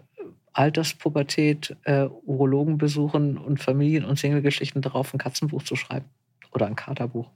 Alterspubertät, 0.54 1.76
äh, 1.84 2.08
Urologenbesuchen 2.26 3.38
und 3.38 3.62
Familien- 3.62 4.06
und 4.06 4.18
Singlegeschichten 4.18 4.82
darauf, 4.82 5.14
ein 5.14 5.18
Katzenbuch 5.18 5.64
zu 5.64 5.76
schreiben 5.76 6.06
oder 6.52 6.68
ein 6.68 6.76
Katerbuch? 6.76 7.30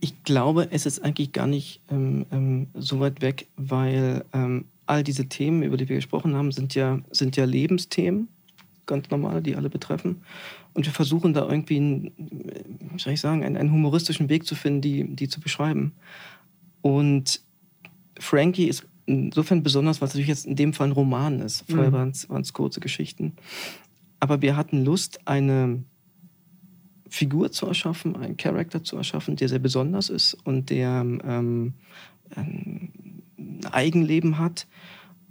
Ich 0.00 0.24
glaube, 0.24 0.68
es 0.70 0.86
ist 0.86 1.04
eigentlich 1.04 1.32
gar 1.32 1.46
nicht 1.46 1.82
ähm, 1.90 2.24
ähm, 2.32 2.68
so 2.74 3.00
weit 3.00 3.20
weg, 3.20 3.46
weil 3.56 4.24
ähm, 4.32 4.64
all 4.86 5.04
diese 5.04 5.28
Themen, 5.28 5.62
über 5.62 5.76
die 5.76 5.88
wir 5.88 5.96
gesprochen 5.96 6.34
haben, 6.34 6.52
sind 6.52 6.74
ja, 6.74 7.00
sind 7.10 7.36
ja 7.36 7.44
Lebensthemen, 7.44 8.28
ganz 8.86 9.10
normale, 9.10 9.42
die 9.42 9.56
alle 9.56 9.68
betreffen. 9.68 10.22
Und 10.72 10.86
wir 10.86 10.92
versuchen 10.92 11.34
da 11.34 11.46
irgendwie, 11.46 11.76
einen, 11.76 12.12
wie 12.16 12.98
soll 12.98 13.12
ich 13.12 13.20
sagen, 13.20 13.44
einen, 13.44 13.56
einen 13.58 13.72
humoristischen 13.72 14.28
Weg 14.30 14.46
zu 14.46 14.54
finden, 14.54 14.80
die, 14.80 15.16
die 15.16 15.28
zu 15.28 15.40
beschreiben. 15.40 15.92
Und 16.80 17.42
Frankie 18.18 18.68
ist 18.68 18.86
insofern 19.10 19.62
besonders, 19.62 20.00
weil 20.00 20.08
es 20.08 20.14
natürlich 20.14 20.28
jetzt 20.28 20.46
in 20.46 20.56
dem 20.56 20.72
Fall 20.72 20.88
ein 20.88 20.92
Roman 20.92 21.40
ist. 21.40 21.64
Vorher 21.68 21.90
mhm. 21.90 22.14
waren 22.28 22.42
es 22.42 22.52
kurze 22.52 22.80
Geschichten. 22.80 23.34
Aber 24.20 24.42
wir 24.42 24.56
hatten 24.56 24.84
Lust, 24.84 25.26
eine 25.26 25.82
Figur 27.08 27.50
zu 27.50 27.66
erschaffen, 27.66 28.16
einen 28.16 28.36
Charakter 28.36 28.84
zu 28.84 28.96
erschaffen, 28.96 29.36
der 29.36 29.48
sehr 29.48 29.58
besonders 29.58 30.08
ist 30.08 30.34
und 30.44 30.70
der 30.70 31.04
ähm, 31.24 31.74
ein 32.36 32.92
Eigenleben 33.70 34.38
hat. 34.38 34.66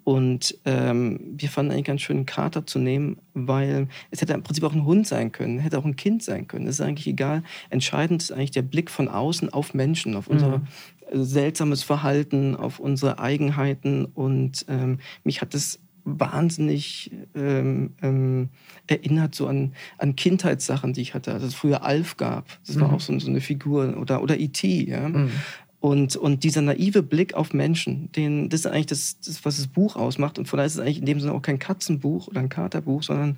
Und 0.03 0.57
ähm, 0.65 1.19
wir 1.37 1.49
fanden 1.49 1.71
eigentlich 1.71 1.85
ganz 1.85 2.01
schön, 2.01 2.17
einen 2.17 2.25
Kater 2.25 2.65
zu 2.65 2.79
nehmen, 2.79 3.17
weil 3.35 3.89
es 4.09 4.21
hätte 4.21 4.33
im 4.33 4.41
Prinzip 4.41 4.63
auch 4.63 4.73
ein 4.73 4.85
Hund 4.85 5.05
sein 5.05 5.31
können, 5.31 5.59
hätte 5.59 5.77
auch 5.77 5.85
ein 5.85 5.97
Kind 5.97 6.23
sein 6.23 6.47
können. 6.47 6.65
Das 6.65 6.75
ist 6.75 6.81
eigentlich 6.81 7.05
egal. 7.05 7.43
Entscheidend 7.69 8.23
ist 8.23 8.31
eigentlich 8.31 8.51
der 8.51 8.63
Blick 8.63 8.89
von 8.89 9.07
außen 9.07 9.53
auf 9.53 9.75
Menschen, 9.75 10.15
auf 10.15 10.27
unsere 10.27 10.59
mhm 10.59 10.67
seltsames 11.11 11.83
Verhalten, 11.83 12.55
auf 12.55 12.79
unsere 12.79 13.19
Eigenheiten. 13.19 14.05
Und 14.05 14.65
ähm, 14.67 14.99
mich 15.23 15.41
hat 15.41 15.53
es 15.53 15.79
wahnsinnig 16.03 17.11
ähm, 17.35 17.93
ähm, 18.01 18.49
erinnert 18.87 19.35
so 19.35 19.47
an, 19.47 19.73
an 19.97 20.15
Kindheitssachen, 20.15 20.93
die 20.93 21.01
ich 21.01 21.13
hatte. 21.13 21.33
Also 21.33 21.47
es 21.47 21.55
früher 21.55 21.83
Alf 21.83 22.17
gab. 22.17 22.45
Das 22.65 22.75
mhm. 22.75 22.81
war 22.81 22.93
auch 22.93 22.99
so, 22.99 23.17
so, 23.19 23.29
eine 23.29 23.41
Figur. 23.41 23.97
Oder, 23.97 24.23
oder 24.23 24.39
E.T. 24.39 24.89
Ja? 24.89 25.09
Mhm. 25.09 25.31
Und, 25.79 26.17
und 26.17 26.43
dieser 26.43 26.61
naive 26.61 27.03
Blick 27.03 27.35
auf 27.35 27.53
Menschen, 27.53 28.11
den, 28.11 28.49
das 28.49 28.61
ist 28.61 28.65
eigentlich 28.65 28.87
das, 28.87 29.19
das, 29.21 29.45
was 29.45 29.57
das 29.57 29.67
Buch 29.67 29.95
ausmacht. 29.95 30.37
Und 30.37 30.47
von 30.47 30.57
daher 30.57 30.67
ist 30.67 30.75
es 30.75 30.81
eigentlich 30.81 30.99
in 30.99 31.05
dem 31.05 31.21
Sinne 31.21 31.33
auch 31.33 31.41
kein 31.41 31.59
Katzenbuch 31.59 32.27
oder 32.27 32.41
ein 32.41 32.49
Katerbuch, 32.49 33.03
sondern 33.03 33.37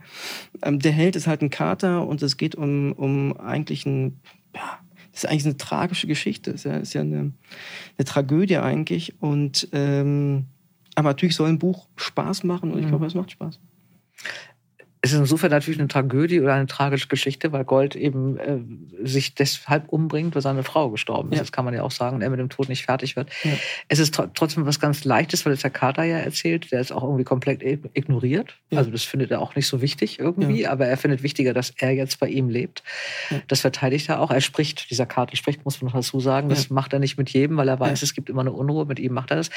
ähm, 0.64 0.80
der 0.80 0.92
Held 0.92 1.16
ist 1.16 1.28
halt 1.28 1.42
ein 1.42 1.52
Kater 1.52 2.08
und 2.08 2.22
es 2.24 2.38
geht 2.38 2.56
um, 2.56 2.94
um 2.94 3.38
eigentlich 3.38 3.86
ein, 3.86 4.20
ja, 4.56 4.80
das 5.12 5.24
ist 5.24 5.30
eigentlich 5.30 5.46
eine 5.46 5.58
tragische 5.58 6.08
Geschichte. 6.08 6.52
Das 6.52 6.62
ist 6.62 6.66
ja, 6.66 6.78
ist 6.78 6.94
ja 6.94 7.02
eine, 7.02 7.34
eine, 7.98 8.06
Tragödie 8.06 8.58
eigentlich. 8.58 9.22
Und 9.22 9.68
ähm, 9.72 10.46
aber 10.96 11.10
natürlich 11.10 11.36
soll 11.36 11.50
ein 11.50 11.60
Buch 11.60 11.88
Spaß 11.96 12.44
machen 12.44 12.72
und 12.72 12.80
ich 12.80 12.86
mhm. 12.86 12.90
glaube, 12.90 13.06
es 13.06 13.16
macht 13.16 13.32
Spaß 13.32 13.60
es 15.04 15.14
ist 15.14 15.18
insofern 15.18 15.50
natürlich 15.50 15.80
eine 15.80 15.88
Tragödie 15.88 16.42
oder 16.42 16.54
eine 16.54 16.68
tragische 16.68 17.08
Geschichte, 17.08 17.52
weil 17.52 17.66
Gold 17.66 17.96
eben 17.96 18.38
äh, 18.38 18.60
sich 19.04 19.34
deshalb 19.34 19.90
umbringt, 19.90 20.36
weil 20.36 20.44
seine 20.44 20.62
Frau 20.62 20.92
gestorben 20.92 21.32
ist. 21.32 21.38
Ja. 21.38 21.42
Das 21.42 21.52
kann 21.52 21.66
man 21.66 21.74
ja 21.74 21.82
auch 21.82 21.90
sagen, 21.90 22.18
und 22.18 22.22
er 22.22 22.30
mit 22.30 22.40
dem 22.40 22.50
Tod 22.50 22.70
nicht 22.70 22.86
fertig 22.86 23.16
wird. 23.16 23.30
Ja. 23.44 23.54
Es 23.88 23.98
ist 23.98 24.14
tr 24.14 24.32
trotzdem 24.36 24.68
was 24.68 24.80
ganz 24.80 25.04
Leichtes, 25.04 25.44
weil 25.44 25.54
es 25.54 25.62
der 25.62 25.72
Kater 25.72 26.04
ja 26.04 26.18
erzählt, 26.18 26.72
der 26.72 26.82
ist 26.82 26.92
auch 26.92 27.02
irgendwie 27.02 27.24
komplett 27.24 27.64
ignoriert. 27.64 28.58
Ja. 28.70 28.78
Also 28.78 28.92
das 28.92 29.04
findet 29.04 29.32
er 29.32 29.42
auch 29.42 29.56
nicht 29.56 29.66
so 29.66 29.82
wichtig 29.82 30.20
irgendwie, 30.20 30.68
aber 30.68 30.86
er 30.86 30.98
findet 30.98 31.24
wichtiger, 31.24 31.56
dass 31.56 31.74
er 31.78 31.92
jetzt 31.92 32.20
bei 32.20 32.28
ihm 32.28 32.50
lebt. 32.50 32.84
Das 33.48 33.62
verteidigt 33.62 34.08
er 34.10 34.20
auch. 34.20 34.30
Er 34.30 34.42
spricht, 34.42 34.92
dieser 34.92 35.08
Kater 35.08 35.36
spricht, 35.36 35.66
muss 35.66 35.82
man 35.82 35.88
noch 35.88 35.96
dazu 35.96 36.20
sagen. 36.20 36.50
Das 36.50 36.70
macht 36.70 36.94
er 36.94 37.00
nicht 37.00 37.18
mit 37.18 37.32
jedem, 37.32 37.58
weil 37.58 37.70
er 37.70 37.80
weiß, 37.80 38.04
es 38.04 38.14
gibt 38.14 38.30
immer 38.30 38.42
eine 38.42 38.52
Unruhe. 38.52 38.86
Mit 38.86 39.00
ihm 39.00 39.14
macht 39.14 39.32
er 39.32 39.38
das. 39.38 39.50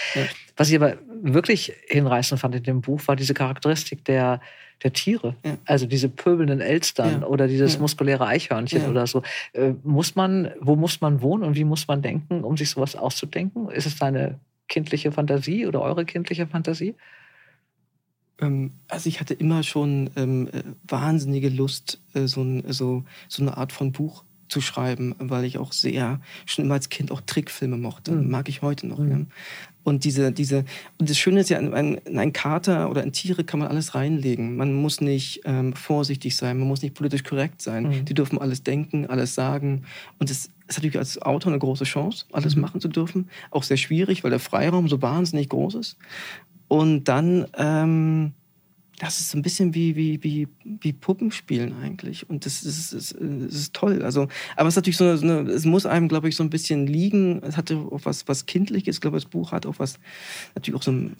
Was 0.57 0.71
ich 0.71 0.77
aber 0.77 0.95
wirklich 1.23 1.75
hinreißend 1.89 2.41
fand 2.41 2.55
in 2.55 2.63
dem 2.63 2.81
Buch, 2.81 3.03
war 3.07 3.17
diese 3.17 3.35
Charakteristik 3.35 4.07
der 4.07 4.41
der 4.85 4.93
Tiere. 4.93 5.35
Ja. 5.45 5.57
Also 5.65 5.87
diese 5.87 6.09
pöbelnden 6.09 6.61
Elstern 6.61 7.23
ja. 7.23 7.27
oder 7.27 7.49
dieses 7.49 7.75
ja. 7.75 7.81
muskuläre 7.81 8.27
Eichhörnchen 8.27 8.89
oder 8.89 9.07
so. 9.07 9.23
Äh, 9.55 9.73
muss 9.83 10.15
man, 10.15 10.53
wo 10.61 10.77
muss 10.77 11.01
man 11.01 11.23
wohnen 11.23 11.43
und 11.43 11.57
wie 11.57 11.65
muss 11.65 11.89
man 11.89 12.03
denken, 12.03 12.45
um 12.45 12.57
sich 12.57 12.71
sowas 12.71 12.95
auszudenken? 12.95 13.71
Ist 13.71 13.87
es 13.87 13.97
deine 13.97 14.39
kindliche 14.69 15.11
Fantasie 15.11 15.67
oder 15.67 15.81
eure 15.81 16.05
kindliche 16.05 16.47
Fantasie? 16.47 16.95
Ähm, 18.41 18.73
also 18.89 19.09
ich 19.09 19.21
hatte 19.21 19.35
immer 19.35 19.63
schon 19.63 20.11
ähm, 20.17 20.49
äh, 20.53 20.63
wahnsinnige 20.87 21.49
Lust, 21.49 22.01
äh, 22.13 22.27
so, 22.27 22.43
ein, 22.43 22.65
so, 22.73 23.05
so 23.29 23.43
eine 23.43 23.57
Art 23.57 23.73
von 23.73 23.93
Buch 23.93 24.25
zu 24.49 24.61
schreiben, 24.61 25.15
weil 25.19 25.45
ich 25.45 25.59
auch 25.59 25.73
sehr 25.73 26.21
schon 26.45 26.67
immer 26.67 26.75
als 26.75 26.91
Kind 26.91 27.11
auch 27.11 27.23
Trickfilme 27.23 27.79
mochte. 27.79 28.13
Mhm. 28.13 28.31
Mag 28.31 28.49
ich 28.49 28.63
heute 28.63 28.87
noch. 28.87 28.99
Mhm. 28.99 29.11
Ja. 29.11 29.19
Und 29.85 30.05
diese, 30.05 30.33
diese, 30.33 30.65
und 30.99 31.11
das 31.11 31.19
Schöne 31.19 31.41
ist 31.41 31.51
ja, 31.51 31.59
in 31.59 31.73
ein, 31.75 31.95
in 31.99 32.19
ein 32.19 32.33
Kater 32.33 32.91
oder 32.91 33.05
in 33.05 33.13
Tiere 33.13 33.45
kann 33.45 33.61
man 33.61 33.69
alles 33.69 33.95
reinlegen. 33.95 34.57
Man 34.57 34.73
muss 34.73 35.01
nicht 35.01 35.43
ähm, 35.45 35.75
vorsichtig 35.75 36.37
sein, 36.37 36.59
man 36.59 36.67
muss 36.67 36.83
nicht 36.83 36.95
politisch 36.95 37.23
korrekt 37.23 37.61
sein. 37.63 37.85
Mhm. 37.85 38.05
Die 38.07 38.15
dürfen 38.15 38.39
alles 38.41 38.63
denken, 38.63 39.07
alles 39.07 39.35
sagen. 39.35 39.85
Und 40.19 40.31
es 40.31 40.47
ist 40.67 40.79
natürlich 40.79 40.99
als 40.99 41.21
Autor 41.21 41.53
eine 41.53 41.59
große 41.59 41.85
Chance, 41.85 42.25
alles 42.33 42.57
mhm. 42.57 42.63
machen 42.63 42.81
zu 42.81 42.89
dürfen. 42.89 43.29
Auch 43.51 43.63
sehr 43.63 43.77
schwierig, 43.77 44.25
weil 44.25 44.31
der 44.31 44.41
Freiraum 44.41 44.89
so 44.89 45.03
wahnsinnig 45.03 45.51
groß 45.51 45.75
ist. 45.75 45.99
Und 46.69 47.05
dann, 47.05 47.47
ähm, 47.59 48.33
das 48.99 49.19
ist 49.19 49.31
so 49.31 49.39
ein 49.39 49.43
bisschen 49.43 49.75
wie, 49.75 49.97
wie, 49.97 50.23
wie, 50.23 50.49
wie 50.63 50.93
Puppenspielen 50.93 51.75
eigentlich. 51.83 52.29
Und 52.29 52.47
das 52.47 52.63
ist, 52.63 52.93
das 52.93 53.13
ist 53.13 53.75
toll. 53.75 54.03
Also, 54.03 54.29
aber 54.57 54.69
es 54.69 54.75
ist 54.75 54.77
natürlich 54.77 54.97
so 54.97 55.05
eine, 55.05 55.17
so 55.17 55.27
eine, 55.27 55.51
es 55.51 55.65
muss 55.65 55.85
einem, 55.85 56.09
glaube 56.09 56.29
ich, 56.29 56.37
so 56.37 56.45
ein 56.45 56.51
bisschen 56.51 56.87
liegen. 56.87 57.43
Es 57.43 57.57
hatte 57.57 57.77
auch 57.77 58.01
was, 58.05 58.29
was 58.29 58.47
Kindliches. 58.47 58.97
Ich 58.97 59.01
glaube, 59.01 59.17
das 59.17 59.25
Buch 59.25 59.53
hat 59.53 59.67
auch 59.67 59.79
was, 59.79 59.99
natürlich 60.55 60.79
auch 60.79 60.85
so 60.85 60.93
eine 60.93 61.11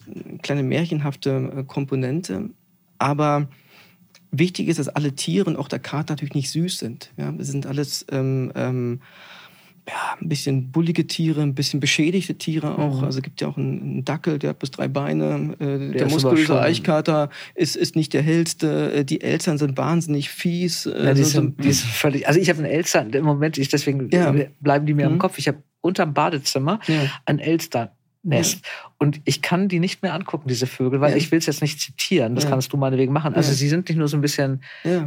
kleine 0.43 0.63
märchenhafte 0.63 1.53
äh, 1.57 1.65
Komponente. 1.65 2.51
Aber 2.99 3.49
wichtig 4.31 4.69
ist, 4.69 4.79
dass 4.79 4.89
alle 4.89 5.15
Tiere 5.15 5.51
und 5.51 5.57
auch 5.57 5.69
der 5.69 5.81
Kater 5.81 6.13
natürlich 6.13 6.35
nicht 6.35 6.51
süß 6.51 6.79
sind. 6.79 7.13
Ja, 7.17 7.33
das 7.33 7.49
sind 7.49 7.67
alles 7.67 8.07
ähm, 8.11 8.53
ähm, 8.55 9.01
ja, 9.89 10.17
ein 10.21 10.29
bisschen 10.29 10.71
bullige 10.71 11.07
Tiere, 11.07 11.43
ein 11.43 11.55
bisschen 11.55 11.79
beschädigte 11.79 12.37
Tiere 12.37 12.79
auch. 12.79 12.99
Mhm. 12.99 13.05
Also 13.05 13.19
es 13.19 13.23
gibt 13.23 13.41
ja 13.41 13.49
auch 13.49 13.57
einen, 13.57 13.83
einen, 13.83 14.05
Dackel, 14.05 14.39
der 14.39 14.51
hat 14.51 14.59
bis 14.59 14.71
drei 14.71 14.89
Beine. 14.89 15.55
Äh, 15.59 15.65
der, 15.65 15.89
der 15.91 16.09
muskulöse 16.09 16.59
Eichkater 16.59 17.29
ist, 17.55 17.77
ist 17.77 17.95
nicht 17.95 18.15
der 18.15 18.23
hellste. 18.23 18.93
Äh, 18.93 19.05
die 19.05 19.21
Eltern 19.21 19.59
sind 19.59 19.77
wahnsinnig 19.77 20.31
fies. 20.31 20.87
Äh, 20.87 21.05
ja, 21.05 21.15
die, 21.15 21.25
sind, 21.25 21.63
die 21.63 21.73
sind 21.73 21.91
völlig, 21.91 22.27
also 22.27 22.41
ich 22.41 22.49
habe 22.49 22.61
einen 22.61 22.73
Elstern, 22.73 23.11
im 23.11 23.25
Moment, 23.25 23.59
ich, 23.59 23.69
deswegen 23.69 24.09
ja. 24.11 24.33
bleiben 24.61 24.87
die 24.87 24.95
mir 24.95 25.07
mhm. 25.07 25.15
im 25.15 25.19
Kopf. 25.19 25.37
Ich 25.39 25.49
habe 25.49 25.63
unterm 25.83 26.15
Badezimmer 26.15 26.81
ja. 26.87 27.11
einen 27.27 27.41
Elstern 27.41 27.91
Nest. 28.25 28.65
Ja. 28.65 28.71
Und 29.05 29.21
ich 29.27 29.43
kann 29.43 29.69
die 29.69 29.81
nicht 29.81 30.03
mehr 30.03 30.15
angucken, 30.15 30.49
diese 30.49 30.67
Vögel, 30.67 31.03
weil 31.03 31.11
ja. 31.11 31.17
ich 31.19 31.31
will 31.31 31.39
es 31.39 31.45
jetzt 31.45 31.61
nicht 31.61 31.79
zitieren. 31.79 32.35
Das 32.35 32.45
ja. 32.45 32.51
kannst 32.51 32.73
du 32.73 32.79
meinetwegen 32.79 33.13
machen. 33.13 33.35
Also 33.35 33.53
sie 33.53 33.69
sind 33.69 33.87
nicht 33.87 33.99
nur 33.99 34.09
so 34.09 34.17
ein 34.17 34.23
bisschen 34.23 34.63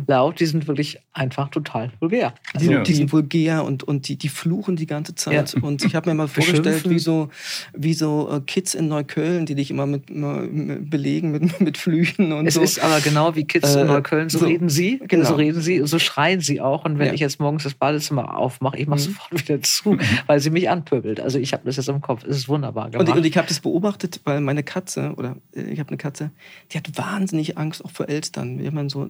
laut, 0.06 0.40
die 0.40 0.46
sind 0.46 0.68
wirklich 0.68 1.00
einfach 1.14 1.50
total 1.50 1.92
vulgär. 2.00 2.36
Also 2.54 2.70
die, 2.70 2.84
die, 2.84 2.94
sind 2.94 3.12
vulgär 3.12 3.64
und, 3.64 3.84
und 3.84 4.08
die, 4.08 4.16
die 4.16 4.30
fluchen 4.30 4.76
die 4.76 4.86
ganze 4.86 5.16
Zeit. 5.16 5.56
Und 5.56 5.84
ich 5.84 5.96
habe 5.96 6.12
mir 6.12 6.16
mal 6.16 6.28
vorgestellt, 6.28 6.88
wie 6.88 7.00
so, 7.00 7.30
wie 7.74 7.96
so 7.96 8.30
äh, 8.32 8.40
Kids 8.42 8.76
in 8.76 8.88
Neukölln, 8.88 9.48
die 9.48 9.56
dich 9.56 9.72
immer 9.72 9.88
mit, 9.88 10.12
mit 10.12 10.90
belegen 10.92 11.32
mit, 11.32 11.60
mit 11.68 11.78
Flüchen 11.78 12.32
und 12.34 12.46
es 12.46 12.54
so. 12.54 12.62
Es 12.62 12.78
ist 12.78 12.84
aber 12.84 13.02
genau 13.02 13.36
wie 13.36 13.46
Kids 13.46 13.76
äh, 13.76 13.82
in 13.82 13.88
Neukölln, 13.88 14.30
so, 14.30 14.40
so, 14.40 14.46
reden 14.46 14.70
sie, 14.70 15.02
genau. 15.08 15.26
so 15.26 15.34
reden 15.34 15.62
sie, 15.62 15.82
so 15.86 15.98
schreien 15.98 16.40
sie 16.40 16.62
auch. 16.62 16.86
Und 16.86 17.00
wenn 17.00 17.16
ich 17.16 17.20
jetzt 17.20 17.40
morgens 17.40 17.64
das 17.64 17.74
Badezimmer 17.74 18.38
aufmache, 18.38 18.78
ich 18.78 18.86
mache 18.88 19.00
mhm. 19.00 19.04
sofort 19.04 19.32
wieder 19.48 19.62
zu, 19.64 19.98
weil 20.28 20.40
sie 20.40 20.52
mich 20.52 20.70
anpöbelt. 20.70 21.20
Also 21.20 21.40
ich 21.40 21.54
habe 21.54 21.64
das 21.66 21.78
jetzt 21.78 21.90
im 21.90 22.02
Kopf. 22.02 22.24
Es 22.24 22.38
ist 22.38 22.50
wunderbar 22.50 22.92
gemacht. 22.92 23.10
Und, 23.10 23.18
und 23.18 23.26
ich 23.26 23.38
habe 23.38 23.48
das 23.48 23.60
beobachtet, 23.60 23.87
weil 24.24 24.42
meine 24.42 24.64
Katze, 24.64 25.14
oder 25.18 25.38
äh, 25.56 25.62
ich 25.62 25.80
habe 25.80 25.90
eine 25.90 25.98
Katze, 25.98 26.32
die 26.72 26.78
hat 26.78 26.98
wahnsinnig 26.98 27.58
Angst 27.58 27.84
auch 27.84 27.92
vor 27.92 28.10
Elstern. 28.10 28.60
Wir 28.60 28.72
haben 28.72 28.90
so, 28.90 29.10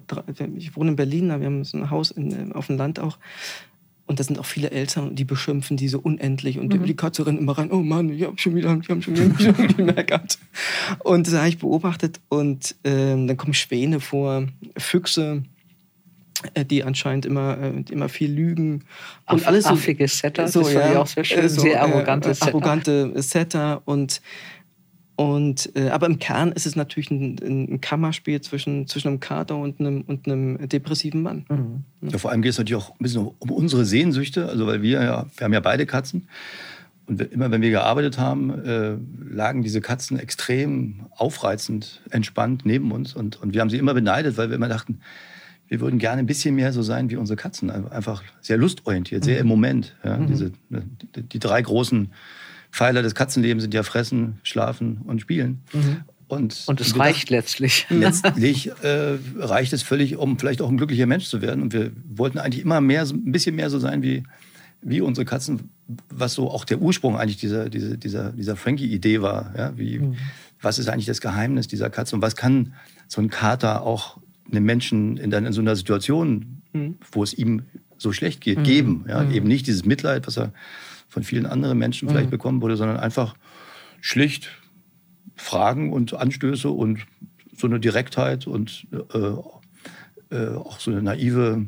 ich 0.56 0.76
wohne 0.76 0.90
in 0.90 0.96
Berlin, 0.96 1.28
wir 1.28 1.46
haben 1.46 1.64
so 1.64 1.78
ein 1.78 1.90
Haus 1.90 2.10
in, 2.10 2.52
auf 2.52 2.66
dem 2.66 2.76
Land 2.76 3.00
auch. 3.00 3.18
Und 4.06 4.18
da 4.18 4.24
sind 4.24 4.38
auch 4.38 4.46
viele 4.46 4.70
Eltern, 4.70 5.14
die 5.14 5.24
beschimpfen 5.24 5.76
die 5.76 5.88
so 5.88 5.98
unendlich. 5.98 6.58
Und 6.58 6.72
mhm. 6.72 6.84
die 6.84 6.96
Katze 6.96 7.26
rennt 7.26 7.38
immer 7.38 7.58
rein, 7.58 7.70
oh 7.70 7.82
Mann, 7.82 8.08
ich 8.08 8.22
habe 8.24 8.38
schon 8.38 8.54
wieder, 8.54 8.78
ich 8.82 8.88
hab 8.88 9.04
schon 9.04 9.14
wieder 9.14 9.52
gemerkt. 9.68 10.38
Und 11.00 11.26
das 11.26 11.34
habe 11.34 11.48
ich 11.48 11.58
beobachtet. 11.58 12.18
Und 12.30 12.74
ähm, 12.84 13.26
dann 13.26 13.36
kommen 13.36 13.52
Schwäne 13.52 14.00
vor, 14.00 14.46
Füchse, 14.78 15.42
äh, 16.54 16.64
die 16.64 16.84
anscheinend 16.84 17.26
immer, 17.26 17.58
äh, 17.58 17.84
immer 17.90 18.08
viel 18.08 18.30
lügen. 18.30 18.84
Und 19.26 19.40
Aff, 19.40 19.46
alles 19.46 19.64
so, 19.64 19.70
affige 19.70 20.06
Setter, 20.06 20.48
so, 20.48 20.62
das 20.62 20.72
ja, 20.72 20.90
ich 20.92 20.96
auch 20.96 21.06
sehr 21.06 21.24
schön. 21.24 21.48
So, 21.48 21.62
sehr 21.62 21.82
arrogante 21.82 22.30
äh, 22.30 22.34
Setter. 22.34 22.48
Arrogante 22.48 23.22
Setter 23.22 23.82
und 23.84 24.22
und, 25.18 25.74
äh, 25.74 25.88
aber 25.88 26.06
im 26.06 26.20
Kern 26.20 26.52
ist 26.52 26.64
es 26.64 26.76
natürlich 26.76 27.10
ein, 27.10 27.40
ein, 27.42 27.80
Kammerspiel 27.80 28.40
zwischen, 28.40 28.86
zwischen 28.86 29.08
einem 29.08 29.18
Kater 29.18 29.56
und 29.56 29.80
einem, 29.80 30.02
und 30.02 30.28
einem 30.28 30.68
depressiven 30.68 31.22
Mann. 31.22 31.44
Mhm. 31.48 32.08
Ja, 32.08 32.18
vor 32.18 32.30
allem 32.30 32.40
geht 32.40 32.52
es 32.52 32.58
natürlich 32.58 32.80
auch 32.80 32.90
ein 32.90 33.02
bisschen 33.02 33.26
um 33.26 33.50
unsere 33.50 33.84
Sehnsüchte, 33.84 34.48
also 34.48 34.68
weil 34.68 34.80
wir 34.80 35.02
ja, 35.02 35.26
wir 35.36 35.44
haben 35.44 35.52
ja 35.52 35.58
beide 35.58 35.86
Katzen. 35.86 36.28
Und 37.06 37.20
immer 37.20 37.50
wenn 37.50 37.62
wir 37.62 37.70
gearbeitet 37.70 38.18
haben, 38.18 38.64
äh, 38.64 38.94
lagen 39.28 39.64
diese 39.64 39.80
Katzen 39.80 40.20
extrem 40.20 41.06
aufreizend, 41.10 42.00
entspannt 42.10 42.64
neben 42.64 42.92
uns. 42.92 43.16
Und, 43.16 43.42
und 43.42 43.54
wir 43.54 43.60
haben 43.60 43.70
sie 43.70 43.78
immer 43.78 43.94
beneidet, 43.94 44.36
weil 44.36 44.50
wir 44.50 44.54
immer 44.54 44.68
dachten, 44.68 45.00
wir 45.66 45.80
würden 45.80 45.98
gerne 45.98 46.20
ein 46.20 46.26
bisschen 46.26 46.54
mehr 46.54 46.72
so 46.72 46.82
sein 46.82 47.10
wie 47.10 47.16
unsere 47.16 47.36
Katzen. 47.36 47.70
Einfach 47.70 48.22
sehr 48.40 48.56
lustorientiert, 48.56 49.24
sehr 49.24 49.34
mhm. 49.34 49.40
im 49.40 49.46
Moment. 49.48 49.96
Ja, 50.04 50.16
mhm. 50.16 50.28
diese, 50.28 50.52
die, 51.16 51.22
die, 51.22 51.38
drei 51.40 51.60
großen 51.60 52.12
Pfeiler 52.70 53.02
des 53.02 53.14
Katzenlebens 53.14 53.62
sind 53.62 53.74
ja 53.74 53.82
Fressen, 53.82 54.38
Schlafen 54.42 54.98
und 55.04 55.20
Spielen. 55.20 55.62
Mhm. 55.72 56.02
Und, 56.28 56.64
und 56.66 56.80
es 56.80 56.98
reicht 56.98 57.30
letztlich. 57.30 57.86
Letztlich 57.88 58.70
äh, 58.82 59.16
reicht 59.38 59.72
es 59.72 59.82
völlig, 59.82 60.16
um 60.16 60.38
vielleicht 60.38 60.60
auch 60.60 60.68
ein 60.68 60.76
glücklicher 60.76 61.06
Mensch 61.06 61.24
zu 61.24 61.40
werden. 61.40 61.62
Und 61.62 61.72
wir 61.72 61.90
wollten 62.06 62.38
eigentlich 62.38 62.62
immer 62.62 62.82
mehr, 62.82 63.02
ein 63.02 63.32
bisschen 63.32 63.56
mehr 63.56 63.70
so 63.70 63.78
sein 63.78 64.02
wie, 64.02 64.24
wie 64.82 65.00
unsere 65.00 65.24
Katzen, 65.24 65.70
was 66.10 66.34
so 66.34 66.50
auch 66.50 66.66
der 66.66 66.80
Ursprung 66.80 67.16
eigentlich 67.16 67.38
dieser, 67.38 67.70
dieser, 67.70 67.96
dieser, 67.96 68.32
dieser 68.32 68.56
Frankie-Idee 68.56 69.22
war. 69.22 69.54
Ja? 69.56 69.72
Wie, 69.78 69.98
mhm. 70.00 70.16
Was 70.60 70.78
ist 70.78 70.88
eigentlich 70.88 71.06
das 71.06 71.22
Geheimnis 71.22 71.66
dieser 71.66 71.88
Katze 71.88 72.14
und 72.16 72.22
was 72.22 72.36
kann 72.36 72.74
so 73.06 73.22
ein 73.22 73.30
Kater 73.30 73.82
auch 73.82 74.18
einem 74.50 74.64
Menschen 74.64 75.16
in, 75.16 75.32
in 75.32 75.52
so 75.52 75.60
einer 75.60 75.76
Situation, 75.76 76.62
mhm. 76.72 76.98
wo 77.12 77.22
es 77.22 77.32
ihm 77.32 77.62
so 77.96 78.12
schlecht 78.12 78.40
geht, 78.40 78.58
mhm. 78.58 78.64
geben. 78.64 79.04
Ja? 79.08 79.22
Mhm. 79.22 79.32
Eben 79.32 79.48
nicht 79.48 79.66
dieses 79.66 79.84
Mitleid, 79.84 80.26
was 80.26 80.36
er 80.36 80.52
von 81.08 81.22
vielen 81.22 81.46
anderen 81.46 81.78
Menschen 81.78 82.08
vielleicht 82.08 82.26
mhm. 82.26 82.32
bekommen 82.32 82.62
würde, 82.62 82.76
sondern 82.76 82.98
einfach 82.98 83.34
schlicht 84.00 84.50
Fragen 85.36 85.92
und 85.92 86.14
Anstöße 86.14 86.70
und 86.70 87.06
so 87.56 87.66
eine 87.66 87.80
Direktheit 87.80 88.46
und 88.46 88.86
äh, 88.92 90.34
äh, 90.34 90.54
auch 90.56 90.78
so 90.80 90.90
eine 90.90 91.02
naive 91.02 91.66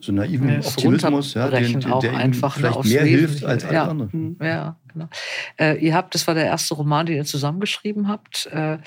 so 0.00 0.12
naiven 0.12 0.48
ja, 0.48 0.58
Optimismus, 0.60 1.34
ja, 1.34 1.48
den, 1.48 1.80
den, 1.80 2.00
der 2.00 2.12
ihnen 2.12 2.32
vielleicht 2.32 2.84
mehr 2.84 3.04
hilft 3.04 3.44
als 3.44 3.64
alle 3.64 3.74
ja. 3.74 3.88
anderen. 3.88 4.36
Ja, 4.40 4.76
genau. 4.92 5.08
Äh, 5.58 5.84
ihr 5.84 5.94
habt, 5.94 6.14
das 6.14 6.28
war 6.28 6.34
der 6.34 6.44
erste 6.44 6.74
Roman, 6.74 7.06
den 7.06 7.16
ihr 7.16 7.24
zusammengeschrieben 7.24 8.06
habt. 8.06 8.46
Äh, 8.52 8.78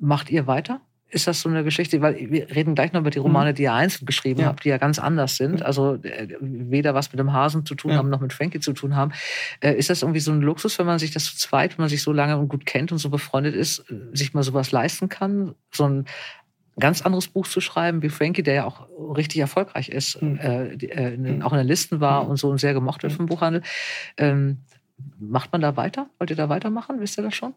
macht 0.00 0.30
ihr 0.30 0.46
weiter? 0.46 0.82
Ist 1.12 1.26
das 1.26 1.40
so 1.40 1.48
eine 1.48 1.62
Geschichte, 1.62 2.00
weil 2.00 2.30
wir 2.30 2.50
reden 2.50 2.74
gleich 2.74 2.92
noch 2.92 3.00
über 3.00 3.10
die 3.10 3.18
mhm. 3.18 3.26
Romane, 3.26 3.54
die 3.54 3.64
ihr 3.64 3.72
einzeln 3.72 4.06
geschrieben 4.06 4.40
ja. 4.40 4.46
habt, 4.46 4.64
die 4.64 4.70
ja 4.70 4.78
ganz 4.78 4.98
anders 4.98 5.36
sind, 5.36 5.62
also 5.62 5.94
äh, 6.02 6.28
weder 6.40 6.94
was 6.94 7.12
mit 7.12 7.20
dem 7.20 7.32
Hasen 7.32 7.66
zu 7.66 7.74
tun 7.74 7.92
ja. 7.92 7.98
haben, 7.98 8.08
noch 8.08 8.20
mit 8.20 8.32
Frankie 8.32 8.60
zu 8.60 8.72
tun 8.72 8.96
haben. 8.96 9.12
Äh, 9.60 9.74
ist 9.74 9.90
das 9.90 10.02
irgendwie 10.02 10.20
so 10.20 10.32
ein 10.32 10.40
Luxus, 10.40 10.78
wenn 10.78 10.86
man 10.86 10.98
sich 10.98 11.10
das 11.10 11.26
zu 11.26 11.36
zweit, 11.36 11.76
wenn 11.76 11.82
man 11.82 11.90
sich 11.90 12.02
so 12.02 12.12
lange 12.12 12.38
und 12.38 12.48
gut 12.48 12.64
kennt 12.64 12.92
und 12.92 12.98
so 12.98 13.10
befreundet 13.10 13.54
ist, 13.54 13.80
äh, 13.90 14.16
sich 14.16 14.32
mal 14.32 14.42
sowas 14.42 14.72
leisten 14.72 15.08
kann, 15.08 15.54
so 15.70 15.86
ein 15.86 16.06
ganz 16.80 17.02
anderes 17.02 17.28
Buch 17.28 17.46
zu 17.46 17.60
schreiben 17.60 18.02
wie 18.02 18.08
Frankie, 18.08 18.42
der 18.42 18.54
ja 18.54 18.64
auch 18.64 18.88
richtig 19.16 19.40
erfolgreich 19.40 19.90
ist, 19.90 20.20
mhm. 20.22 20.38
äh, 20.38 20.72
in, 20.72 21.42
auch 21.42 21.52
in 21.52 21.58
den 21.58 21.66
Listen 21.66 22.00
war 22.00 22.24
mhm. 22.24 22.30
und 22.30 22.36
so 22.38 22.48
und 22.48 22.58
sehr 22.58 22.72
gemocht 22.72 23.02
wird 23.02 23.12
vom 23.12 23.26
Buchhandel. 23.26 23.62
Ähm, 24.16 24.58
macht 25.18 25.52
man 25.52 25.60
da 25.60 25.76
weiter? 25.76 26.08
Wollt 26.18 26.30
ihr 26.30 26.36
da 26.36 26.48
weitermachen? 26.48 27.00
Wisst 27.00 27.18
ihr 27.18 27.24
das 27.24 27.34
schon? 27.34 27.54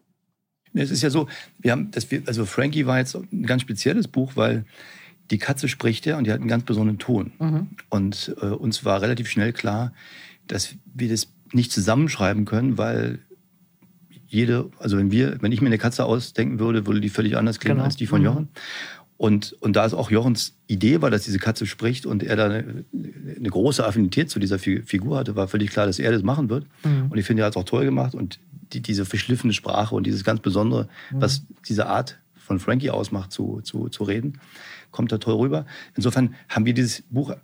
Es 0.76 0.90
ist 0.90 1.02
ja 1.02 1.10
so, 1.10 1.28
wir 1.58 1.72
haben, 1.72 1.90
das, 1.90 2.06
also 2.26 2.44
Frankie 2.44 2.86
war 2.86 2.98
jetzt 2.98 3.14
ein 3.14 3.46
ganz 3.46 3.62
spezielles 3.62 4.08
Buch, 4.08 4.32
weil 4.34 4.64
die 5.30 5.38
Katze 5.38 5.68
spricht 5.68 6.06
ja 6.06 6.18
und 6.18 6.24
die 6.24 6.32
hat 6.32 6.40
einen 6.40 6.48
ganz 6.48 6.64
besonderen 6.64 6.98
Ton. 6.98 7.32
Mhm. 7.38 7.68
Und 7.88 8.34
äh, 8.40 8.46
uns 8.46 8.84
war 8.84 9.02
relativ 9.02 9.28
schnell 9.28 9.52
klar, 9.52 9.92
dass 10.46 10.74
wir 10.94 11.08
das 11.08 11.28
nicht 11.52 11.72
zusammenschreiben 11.72 12.44
können, 12.44 12.78
weil 12.78 13.20
jede, 14.28 14.70
also 14.78 14.98
wenn 14.98 15.10
wir, 15.10 15.40
wenn 15.40 15.52
ich 15.52 15.60
mir 15.60 15.68
eine 15.68 15.78
Katze 15.78 16.04
ausdenken 16.04 16.58
würde, 16.58 16.86
würde 16.86 17.00
die 17.00 17.08
völlig 17.08 17.36
anders 17.36 17.58
klingen 17.60 17.76
genau. 17.76 17.86
als 17.86 17.96
die 17.96 18.06
von 18.06 18.20
mhm. 18.20 18.26
Jochen. 18.26 18.48
Und, 19.18 19.56
und 19.60 19.76
da 19.76 19.86
es 19.86 19.94
auch 19.94 20.10
Jochens 20.10 20.54
Idee 20.66 21.00
war, 21.00 21.10
dass 21.10 21.24
diese 21.24 21.38
Katze 21.38 21.66
spricht 21.66 22.04
und 22.04 22.22
er 22.22 22.36
da 22.36 22.46
eine, 22.46 22.84
eine 23.36 23.48
große 23.48 23.86
Affinität 23.86 24.28
zu 24.28 24.38
dieser 24.38 24.58
Figur 24.58 25.16
hatte, 25.16 25.36
war 25.36 25.48
völlig 25.48 25.70
klar, 25.70 25.86
dass 25.86 25.98
er 25.98 26.12
das 26.12 26.22
machen 26.22 26.50
wird. 26.50 26.66
Mhm. 26.84 27.06
Und 27.10 27.16
ich 27.16 27.24
finde, 27.24 27.42
er 27.42 27.46
hat 27.46 27.54
es 27.54 27.56
auch 27.56 27.64
toll 27.64 27.86
gemacht. 27.86 28.14
Und 28.14 28.38
die, 28.72 28.82
diese 28.82 29.06
verschliffene 29.06 29.52
Sprache 29.52 29.94
und 29.94 30.06
dieses 30.06 30.22
ganz 30.22 30.40
Besondere, 30.40 30.88
mhm. 31.10 31.20
was 31.20 31.42
diese 31.66 31.86
Art 31.86 32.18
von 32.34 32.58
Frankie 32.58 32.90
ausmacht, 32.90 33.32
zu, 33.32 33.60
zu, 33.62 33.88
zu 33.88 34.04
reden, 34.04 34.38
kommt 34.90 35.12
da 35.12 35.18
toll 35.18 35.34
rüber. 35.34 35.66
Insofern 35.94 36.34
haben 36.48 36.66
wir 36.66 36.74
dieses 36.74 37.02
Buch 37.08 37.34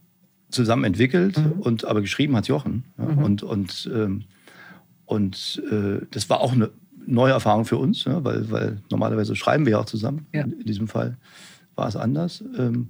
zusammen 0.50 0.85
entwickelt 0.85 1.38
mhm. 1.38 1.52
und 1.61 1.85
aber 1.87 2.02
geschrieben 2.02 2.37
hat 2.37 2.48
Jochen. 2.48 2.85
Ja, 2.98 3.04
mhm. 3.06 3.18
Und, 3.18 3.42
und, 3.42 3.90
ähm, 3.92 4.24
und 5.06 5.62
äh, 5.70 6.04
das 6.11 6.28
war 6.28 6.40
auch 6.40 6.52
eine 6.52 6.70
neue 7.06 7.32
Erfahrung 7.32 7.64
für 7.64 7.78
uns, 7.78 8.04
ja, 8.04 8.22
weil, 8.24 8.50
weil 8.50 8.78
normalerweise 8.90 9.35
schreiben 9.35 9.64
wir 9.64 9.72
ja 9.72 9.78
auch 9.78 9.87
zusammen. 9.87 10.26
Ja. 10.32 10.42
In, 10.42 10.52
in, 10.52 10.66
diesem 10.66 10.88
Fall 10.88 11.16
war 11.74 11.88
es 11.88 11.96
anders. 11.96 12.42
Ähm, 12.56 12.88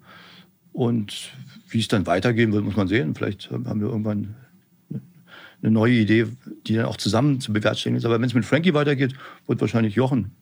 und 0.73 1.33
wie 1.69 1.81
es 1.81 1.89
dann 1.89 2.07
weitergehen 2.07 2.53
wird, 2.53 2.65
muss 2.65 2.77
man 2.77 2.89
sehen. 2.89 3.15
Vielleicht 3.15 3.51
haben 3.51 3.81
wir 3.81 3.89
irgendwann 3.89 4.35
eine 5.63 5.71
neue 5.71 5.95
Idee, 5.95 6.27
die 6.67 6.75
dann 6.75 6.87
auch 6.87 6.97
zusammen 6.97 7.41
zu 7.41 7.53
bewerkstelligen 7.53 7.99
ist. 7.99 8.05
Aber 8.05 8.21
wenn 8.21 8.27
es 8.27 8.35
mit 8.35 8.45
Frankie 8.45 8.75
weitergeht, 8.75 9.15
wird 9.47 9.61
wahrscheinlich 9.61 9.95
Jochen 9.95 10.33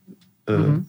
äh, 0.46 0.56
mhm. 0.56 0.86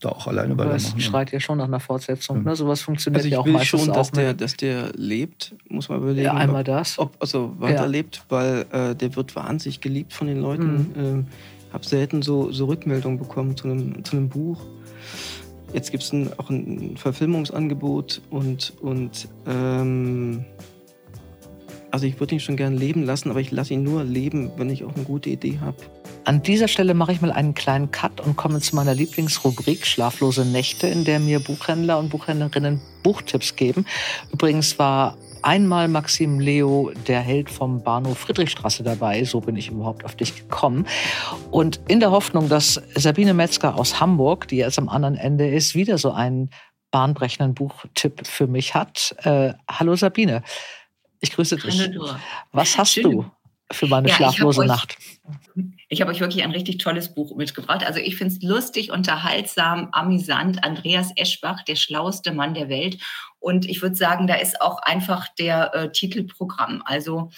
da 0.00 0.08
auch 0.08 0.26
alleine 0.26 0.56
weitermachen. 0.56 0.94
Das 0.94 1.02
schreit 1.02 1.32
ja 1.32 1.40
schon 1.40 1.58
nach 1.58 1.66
einer 1.66 1.80
Fortsetzung. 1.80 2.38
Mhm. 2.38 2.44
Ne? 2.44 2.56
Sowas 2.56 2.80
funktioniert 2.80 3.24
also 3.24 3.28
ja 3.28 3.38
auch 3.40 3.46
meistens 3.46 3.84
schon, 3.84 3.92
dass 3.92 4.10
der, 4.10 4.32
dass 4.32 4.56
der 4.56 4.92
lebt, 4.94 5.54
muss 5.68 5.88
man 5.88 5.98
überlegen. 5.98 6.24
Ja, 6.24 6.34
einmal 6.34 6.64
das. 6.64 6.98
Ob, 6.98 7.16
also 7.20 7.54
weiterlebt, 7.58 8.16
ja. 8.16 8.22
weil 8.28 8.66
äh, 8.72 8.94
der 8.94 9.14
wird 9.16 9.36
wahnsinnig 9.36 9.80
geliebt 9.80 10.12
von 10.12 10.28
den 10.28 10.40
Leuten. 10.40 10.72
Mhm. 10.72 10.92
Ähm, 10.96 11.26
habe 11.72 11.84
selten 11.84 12.22
so, 12.22 12.52
so 12.52 12.66
Rückmeldungen 12.66 13.18
bekommen 13.18 13.56
zu 13.56 13.68
einem, 13.68 14.04
zu 14.04 14.16
einem 14.16 14.28
Buch. 14.28 14.64
Jetzt 15.74 15.90
gibt 15.90 16.04
es 16.04 16.12
auch 16.38 16.50
ein 16.50 16.96
Verfilmungsangebot 16.96 18.22
und, 18.30 18.72
und 18.80 19.28
ähm, 19.46 20.44
also 21.90 22.06
ich 22.06 22.18
würde 22.20 22.36
ihn 22.36 22.40
schon 22.40 22.56
gern 22.56 22.76
leben 22.76 23.02
lassen, 23.02 23.28
aber 23.28 23.40
ich 23.40 23.50
lasse 23.50 23.74
ihn 23.74 23.82
nur 23.82 24.04
leben, 24.04 24.52
wenn 24.56 24.70
ich 24.70 24.84
auch 24.84 24.94
eine 24.94 25.04
gute 25.04 25.30
Idee 25.30 25.58
habe. 25.60 25.76
An 26.24 26.42
dieser 26.42 26.68
Stelle 26.68 26.94
mache 26.94 27.10
ich 27.10 27.20
mal 27.20 27.32
einen 27.32 27.54
kleinen 27.54 27.90
Cut 27.90 28.20
und 28.20 28.36
komme 28.36 28.60
zu 28.60 28.76
meiner 28.76 28.94
Lieblingsrubrik 28.94 29.84
Schlaflose 29.84 30.44
Nächte, 30.44 30.86
in 30.86 31.04
der 31.04 31.18
mir 31.18 31.40
Buchhändler 31.40 31.98
und 31.98 32.08
Buchhändlerinnen 32.08 32.80
Buchtipps 33.02 33.56
geben. 33.56 33.84
Übrigens 34.32 34.78
war 34.78 35.18
einmal 35.44 35.88
Maxim 35.88 36.40
Leo, 36.40 36.90
der 37.06 37.20
Held 37.20 37.50
vom 37.50 37.82
Bahnhof 37.82 38.18
Friedrichstraße 38.18 38.82
dabei. 38.82 39.24
So 39.24 39.40
bin 39.40 39.56
ich 39.56 39.68
überhaupt 39.68 40.04
auf 40.04 40.16
dich 40.16 40.34
gekommen. 40.34 40.86
Und 41.50 41.80
in 41.86 42.00
der 42.00 42.10
Hoffnung, 42.10 42.48
dass 42.48 42.82
Sabine 42.94 43.34
Metzger 43.34 43.76
aus 43.76 44.00
Hamburg, 44.00 44.48
die 44.48 44.56
jetzt 44.56 44.78
am 44.78 44.88
anderen 44.88 45.16
Ende 45.16 45.48
ist, 45.48 45.74
wieder 45.74 45.98
so 45.98 46.12
einen 46.12 46.50
bahnbrechenden 46.90 47.54
Buchtipp 47.54 48.26
für 48.26 48.46
mich 48.46 48.74
hat. 48.74 49.14
Äh, 49.22 49.54
hallo 49.68 49.96
Sabine. 49.96 50.42
Ich 51.20 51.32
grüße 51.32 51.56
dich. 51.56 51.90
Was 52.52 52.78
hast 52.78 52.92
Schön. 52.92 53.02
du 53.02 53.24
für 53.74 53.86
meine 53.86 54.08
ja, 54.08 54.14
schlaflose 54.14 54.62
ich 54.62 54.68
Nacht. 54.68 54.96
ich 55.88 56.00
habe 56.00 56.10
euch 56.10 56.20
wirklich 56.20 56.42
ein 56.44 56.50
richtig 56.50 56.78
tolles 56.78 57.14
Buch 57.14 57.36
mitgebracht. 57.36 57.84
Also 57.84 58.00
ich 58.00 58.16
finde 58.16 58.34
es 58.34 58.42
lustig, 58.42 58.90
unterhaltsam, 58.90 59.88
amüsant. 59.92 60.64
Andreas 60.64 61.12
Eschbach, 61.16 61.62
der 61.64 61.76
schlauste 61.76 62.32
Mann 62.32 62.54
der 62.54 62.68
Welt. 62.68 62.98
Und 63.40 63.68
ich 63.68 63.82
würde 63.82 63.94
sagen, 63.94 64.26
da 64.26 64.36
ist 64.36 64.62
auch 64.62 64.78
einfach 64.80 65.28
der 65.38 65.74
äh, 65.74 65.92
Titelprogramm. 65.92 66.82
Also 66.86 67.30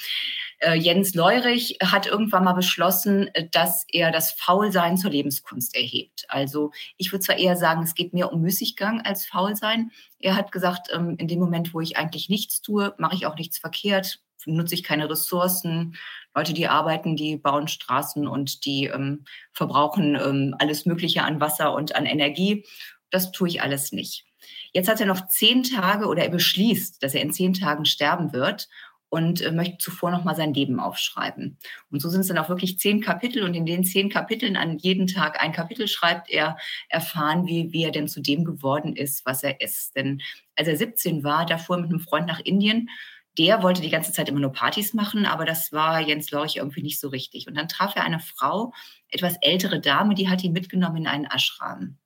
äh, 0.60 0.74
Jens 0.74 1.14
Leurich 1.14 1.78
hat 1.82 2.06
irgendwann 2.06 2.44
mal 2.44 2.52
beschlossen, 2.52 3.28
dass 3.52 3.84
er 3.90 4.10
das 4.10 4.32
Faulsein 4.32 4.96
zur 4.96 5.10
Lebenskunst 5.10 5.76
erhebt. 5.76 6.24
Also 6.28 6.70
ich 6.96 7.12
würde 7.12 7.24
zwar 7.24 7.38
eher 7.38 7.56
sagen, 7.56 7.82
es 7.82 7.94
geht 7.94 8.14
mehr 8.14 8.32
um 8.32 8.40
Müßiggang 8.40 9.02
als 9.02 9.26
Faulsein. 9.26 9.90
Er 10.18 10.36
hat 10.36 10.52
gesagt, 10.52 10.88
ähm, 10.92 11.16
in 11.18 11.28
dem 11.28 11.40
Moment, 11.40 11.74
wo 11.74 11.80
ich 11.80 11.96
eigentlich 11.96 12.28
nichts 12.28 12.62
tue, 12.62 12.94
mache 12.98 13.16
ich 13.16 13.26
auch 13.26 13.36
nichts 13.36 13.58
verkehrt, 13.58 14.20
nutze 14.46 14.74
ich 14.74 14.82
keine 14.82 15.10
Ressourcen. 15.10 15.96
Leute, 16.36 16.52
die 16.52 16.68
arbeiten, 16.68 17.16
die 17.16 17.38
bauen 17.38 17.66
Straßen 17.66 18.28
und 18.28 18.66
die 18.66 18.84
ähm, 18.84 19.24
verbrauchen 19.52 20.16
ähm, 20.16 20.54
alles 20.58 20.84
Mögliche 20.84 21.22
an 21.22 21.40
Wasser 21.40 21.74
und 21.74 21.96
an 21.96 22.04
Energie. 22.04 22.66
Das 23.10 23.32
tue 23.32 23.48
ich 23.48 23.62
alles 23.62 23.90
nicht. 23.90 24.26
Jetzt 24.72 24.88
hat 24.88 25.00
er 25.00 25.06
noch 25.06 25.28
zehn 25.28 25.62
Tage 25.62 26.06
oder 26.06 26.24
er 26.24 26.30
beschließt, 26.30 27.02
dass 27.02 27.14
er 27.14 27.22
in 27.22 27.32
zehn 27.32 27.54
Tagen 27.54 27.86
sterben 27.86 28.34
wird 28.34 28.68
und 29.08 29.40
äh, 29.40 29.50
möchte 29.50 29.78
zuvor 29.78 30.10
noch 30.10 30.24
mal 30.24 30.34
sein 30.34 30.52
Leben 30.52 30.78
aufschreiben. 30.78 31.56
Und 31.90 32.02
so 32.02 32.10
sind 32.10 32.20
es 32.20 32.28
dann 32.28 32.36
auch 32.36 32.50
wirklich 32.50 32.78
zehn 32.78 33.00
Kapitel 33.00 33.42
und 33.42 33.54
in 33.54 33.64
den 33.64 33.84
zehn 33.84 34.10
Kapiteln 34.10 34.56
an 34.56 34.76
jeden 34.76 35.06
Tag 35.06 35.42
ein 35.42 35.52
Kapitel 35.52 35.88
schreibt 35.88 36.28
er, 36.28 36.58
erfahren, 36.90 37.46
wie, 37.46 37.72
wie 37.72 37.84
er 37.84 37.92
denn 37.92 38.08
zu 38.08 38.20
dem 38.20 38.44
geworden 38.44 38.94
ist, 38.94 39.24
was 39.24 39.42
er 39.42 39.60
ist. 39.62 39.96
Denn 39.96 40.20
als 40.54 40.68
er 40.68 40.76
17 40.76 41.24
war, 41.24 41.46
da 41.46 41.56
fuhr 41.56 41.76
er 41.76 41.82
mit 41.82 41.90
einem 41.90 42.00
Freund 42.00 42.26
nach 42.26 42.40
Indien. 42.40 42.90
Der 43.38 43.62
wollte 43.62 43.82
die 43.82 43.90
ganze 43.90 44.12
Zeit 44.12 44.28
immer 44.28 44.40
nur 44.40 44.52
Partys 44.52 44.94
machen, 44.94 45.26
aber 45.26 45.44
das 45.44 45.72
war 45.72 46.00
Jens 46.00 46.30
Lorch 46.30 46.56
irgendwie 46.56 46.82
nicht 46.82 47.00
so 47.00 47.08
richtig. 47.08 47.46
Und 47.46 47.56
dann 47.56 47.68
traf 47.68 47.94
er 47.96 48.04
eine 48.04 48.20
Frau, 48.20 48.72
etwas 49.10 49.36
ältere 49.40 49.80
Dame, 49.80 50.14
die 50.14 50.28
hat 50.28 50.42
ihn 50.42 50.52
mitgenommen 50.52 50.96
in 50.96 51.06
einen 51.06 51.26
Ashram. 51.26 51.98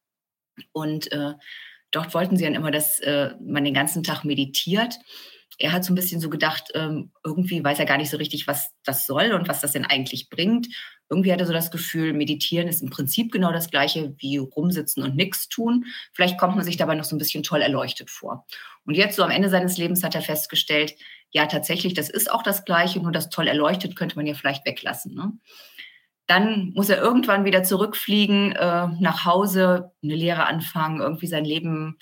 Und 0.72 1.12
äh, 1.12 1.34
dort 1.90 2.14
wollten 2.14 2.36
sie 2.36 2.44
dann 2.44 2.54
immer, 2.54 2.70
dass 2.70 2.98
äh, 3.00 3.34
man 3.40 3.64
den 3.64 3.74
ganzen 3.74 4.02
Tag 4.02 4.24
meditiert 4.24 4.98
er 5.60 5.72
hat 5.72 5.84
so 5.84 5.92
ein 5.92 5.96
bisschen 5.96 6.20
so 6.20 6.30
gedacht, 6.30 6.70
ähm, 6.74 7.12
irgendwie 7.22 7.62
weiß 7.62 7.78
er 7.78 7.84
gar 7.84 7.98
nicht 7.98 8.08
so 8.08 8.16
richtig, 8.16 8.46
was 8.46 8.72
das 8.82 9.06
soll 9.06 9.32
und 9.32 9.46
was 9.46 9.60
das 9.60 9.72
denn 9.72 9.84
eigentlich 9.84 10.30
bringt. 10.30 10.68
Irgendwie 11.10 11.32
hat 11.32 11.40
er 11.40 11.46
so 11.46 11.52
das 11.52 11.70
Gefühl, 11.70 12.14
meditieren 12.14 12.66
ist 12.66 12.82
im 12.82 12.88
Prinzip 12.88 13.30
genau 13.30 13.52
das 13.52 13.70
gleiche 13.70 14.14
wie 14.18 14.38
rumsitzen 14.38 15.02
und 15.02 15.16
nichts 15.16 15.48
tun. 15.48 15.84
Vielleicht 16.14 16.38
kommt 16.38 16.56
man 16.56 16.64
sich 16.64 16.78
dabei 16.78 16.94
noch 16.94 17.04
so 17.04 17.14
ein 17.14 17.18
bisschen 17.18 17.42
toll 17.42 17.60
erleuchtet 17.60 18.10
vor. 18.10 18.46
Und 18.86 18.94
jetzt 18.94 19.16
so 19.16 19.22
am 19.22 19.30
Ende 19.30 19.50
seines 19.50 19.76
Lebens 19.76 20.02
hat 20.02 20.14
er 20.14 20.22
festgestellt, 20.22 20.94
ja, 21.32 21.46
tatsächlich, 21.46 21.94
das 21.94 22.10
ist 22.10 22.30
auch 22.30 22.42
das 22.42 22.64
Gleiche, 22.64 23.00
nur 23.00 23.12
das 23.12 23.30
toll 23.30 23.46
erleuchtet 23.46 23.96
könnte 23.96 24.16
man 24.16 24.26
ja 24.26 24.34
vielleicht 24.34 24.66
weglassen. 24.66 25.14
Ne? 25.14 25.32
Dann 26.30 26.72
muss 26.76 26.88
er 26.88 26.98
irgendwann 26.98 27.44
wieder 27.44 27.64
zurückfliegen, 27.64 28.52
äh, 28.52 28.86
nach 29.00 29.24
Hause, 29.24 29.90
eine 30.00 30.14
Lehre 30.14 30.46
anfangen, 30.46 31.00
irgendwie 31.00 31.26
sein 31.26 31.44
Leben 31.44 31.98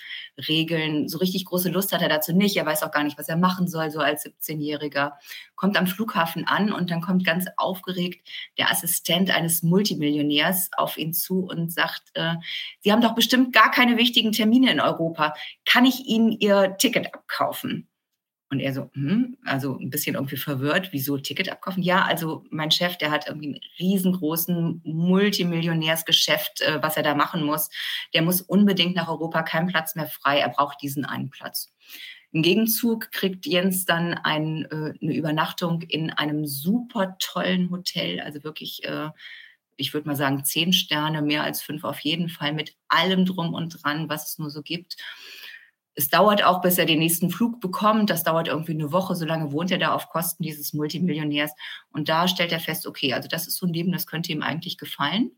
regeln. 0.47 1.07
So 1.07 1.17
richtig 1.17 1.45
große 1.45 1.71
Lust 1.71 1.93
hat 1.93 2.03
er 2.03 2.09
dazu 2.09 2.31
nicht. 2.31 2.55
Er 2.55 2.65
weiß 2.65 2.83
auch 2.83 2.91
gar 2.91 3.03
nicht, 3.03 3.17
was 3.17 3.27
er 3.27 3.37
machen 3.37 3.67
soll, 3.67 3.89
so 3.89 3.99
als 3.99 4.23
17-Jähriger. 4.23 5.13
Kommt 5.55 5.77
am 5.79 5.87
Flughafen 5.87 6.47
an 6.47 6.71
und 6.71 6.91
dann 6.91 7.01
kommt 7.01 7.25
ganz 7.25 7.47
aufgeregt 7.57 8.27
der 8.59 8.69
Assistent 8.69 9.31
eines 9.35 9.63
Multimillionärs 9.63 10.69
auf 10.77 10.97
ihn 10.99 11.13
zu 11.13 11.45
und 11.45 11.71
sagt, 11.71 12.03
äh, 12.13 12.35
Sie 12.81 12.91
haben 12.91 13.01
doch 13.01 13.15
bestimmt 13.15 13.51
gar 13.51 13.71
keine 13.71 13.97
wichtigen 13.97 14.31
Termine 14.31 14.71
in 14.71 14.79
Europa. 14.79 15.33
Kann 15.65 15.85
ich 15.85 16.05
Ihnen 16.05 16.31
Ihr 16.33 16.77
Ticket 16.77 17.15
abkaufen? 17.15 17.88
Und 18.51 18.59
er 18.59 18.73
so, 18.73 18.89
hm, 18.93 19.37
also 19.45 19.77
ein 19.77 19.91
bisschen 19.91 20.15
irgendwie 20.15 20.37
verwirrt, 20.37 20.89
wieso 20.91 21.17
Ticket 21.17 21.51
abkaufen? 21.51 21.83
Ja, 21.83 22.05
also 22.05 22.43
mein 22.49 22.71
Chef, 22.71 22.97
der 22.97 23.11
hat 23.11 23.27
irgendwie 23.27 23.49
einen 23.49 23.59
riesengroßen 23.77 24.81
Multimillionärsgeschäft, 24.83 26.61
äh, 26.61 26.81
was 26.81 26.97
er 26.97 27.03
da 27.03 27.13
machen 27.13 27.43
muss. 27.43 27.69
Der 28.13 28.23
muss 28.23 28.41
unbedingt 28.41 28.95
nach 28.95 29.07
Europa, 29.07 29.43
kein 29.43 29.67
Platz 29.67 29.95
mehr 29.95 30.07
frei. 30.07 30.39
Er 30.39 30.49
braucht 30.49 30.81
diesen 30.81 31.05
einen 31.05 31.29
Platz. 31.29 31.71
Im 32.31 32.43
Gegenzug 32.43 33.11
kriegt 33.11 33.45
Jens 33.45 33.85
dann 33.85 34.13
ein, 34.13 34.65
äh, 34.65 34.93
eine 35.01 35.15
Übernachtung 35.15 35.81
in 35.83 36.11
einem 36.11 36.45
super 36.45 37.17
tollen 37.19 37.71
Hotel, 37.71 38.19
also 38.19 38.43
wirklich, 38.43 38.83
äh, 38.83 39.09
ich 39.77 39.93
würde 39.93 40.07
mal 40.07 40.15
sagen, 40.15 40.43
zehn 40.43 40.73
Sterne, 40.73 41.21
mehr 41.21 41.43
als 41.43 41.61
fünf 41.61 41.83
auf 41.83 41.99
jeden 42.01 42.29
Fall, 42.29 42.53
mit 42.53 42.75
allem 42.87 43.25
drum 43.25 43.53
und 43.53 43.81
dran, 43.81 44.09
was 44.09 44.27
es 44.31 44.37
nur 44.37 44.51
so 44.51 44.61
gibt. 44.61 44.97
Es 45.99 46.07
dauert 46.07 46.45
auch, 46.45 46.61
bis 46.61 46.77
er 46.77 46.85
den 46.85 46.99
nächsten 46.99 47.29
Flug 47.29 47.59
bekommt. 47.59 48.09
Das 48.09 48.23
dauert 48.23 48.47
irgendwie 48.47 48.71
eine 48.71 48.93
Woche. 48.93 49.17
So 49.17 49.25
lange 49.25 49.51
wohnt 49.51 49.69
er 49.69 49.79
da 49.79 49.93
auf 49.93 50.07
Kosten 50.07 50.43
dieses 50.43 50.71
Multimillionärs. 50.71 51.51
Und 51.91 52.07
da 52.07 52.29
stellt 52.29 52.53
er 52.53 52.61
fest, 52.61 52.87
okay, 52.87 53.11
also 53.11 53.27
das 53.27 53.47
ist 53.47 53.57
so 53.57 53.65
ein 53.65 53.73
Leben, 53.73 53.91
das 53.91 54.07
könnte 54.07 54.31
ihm 54.31 54.41
eigentlich 54.41 54.77
gefallen. 54.77 55.31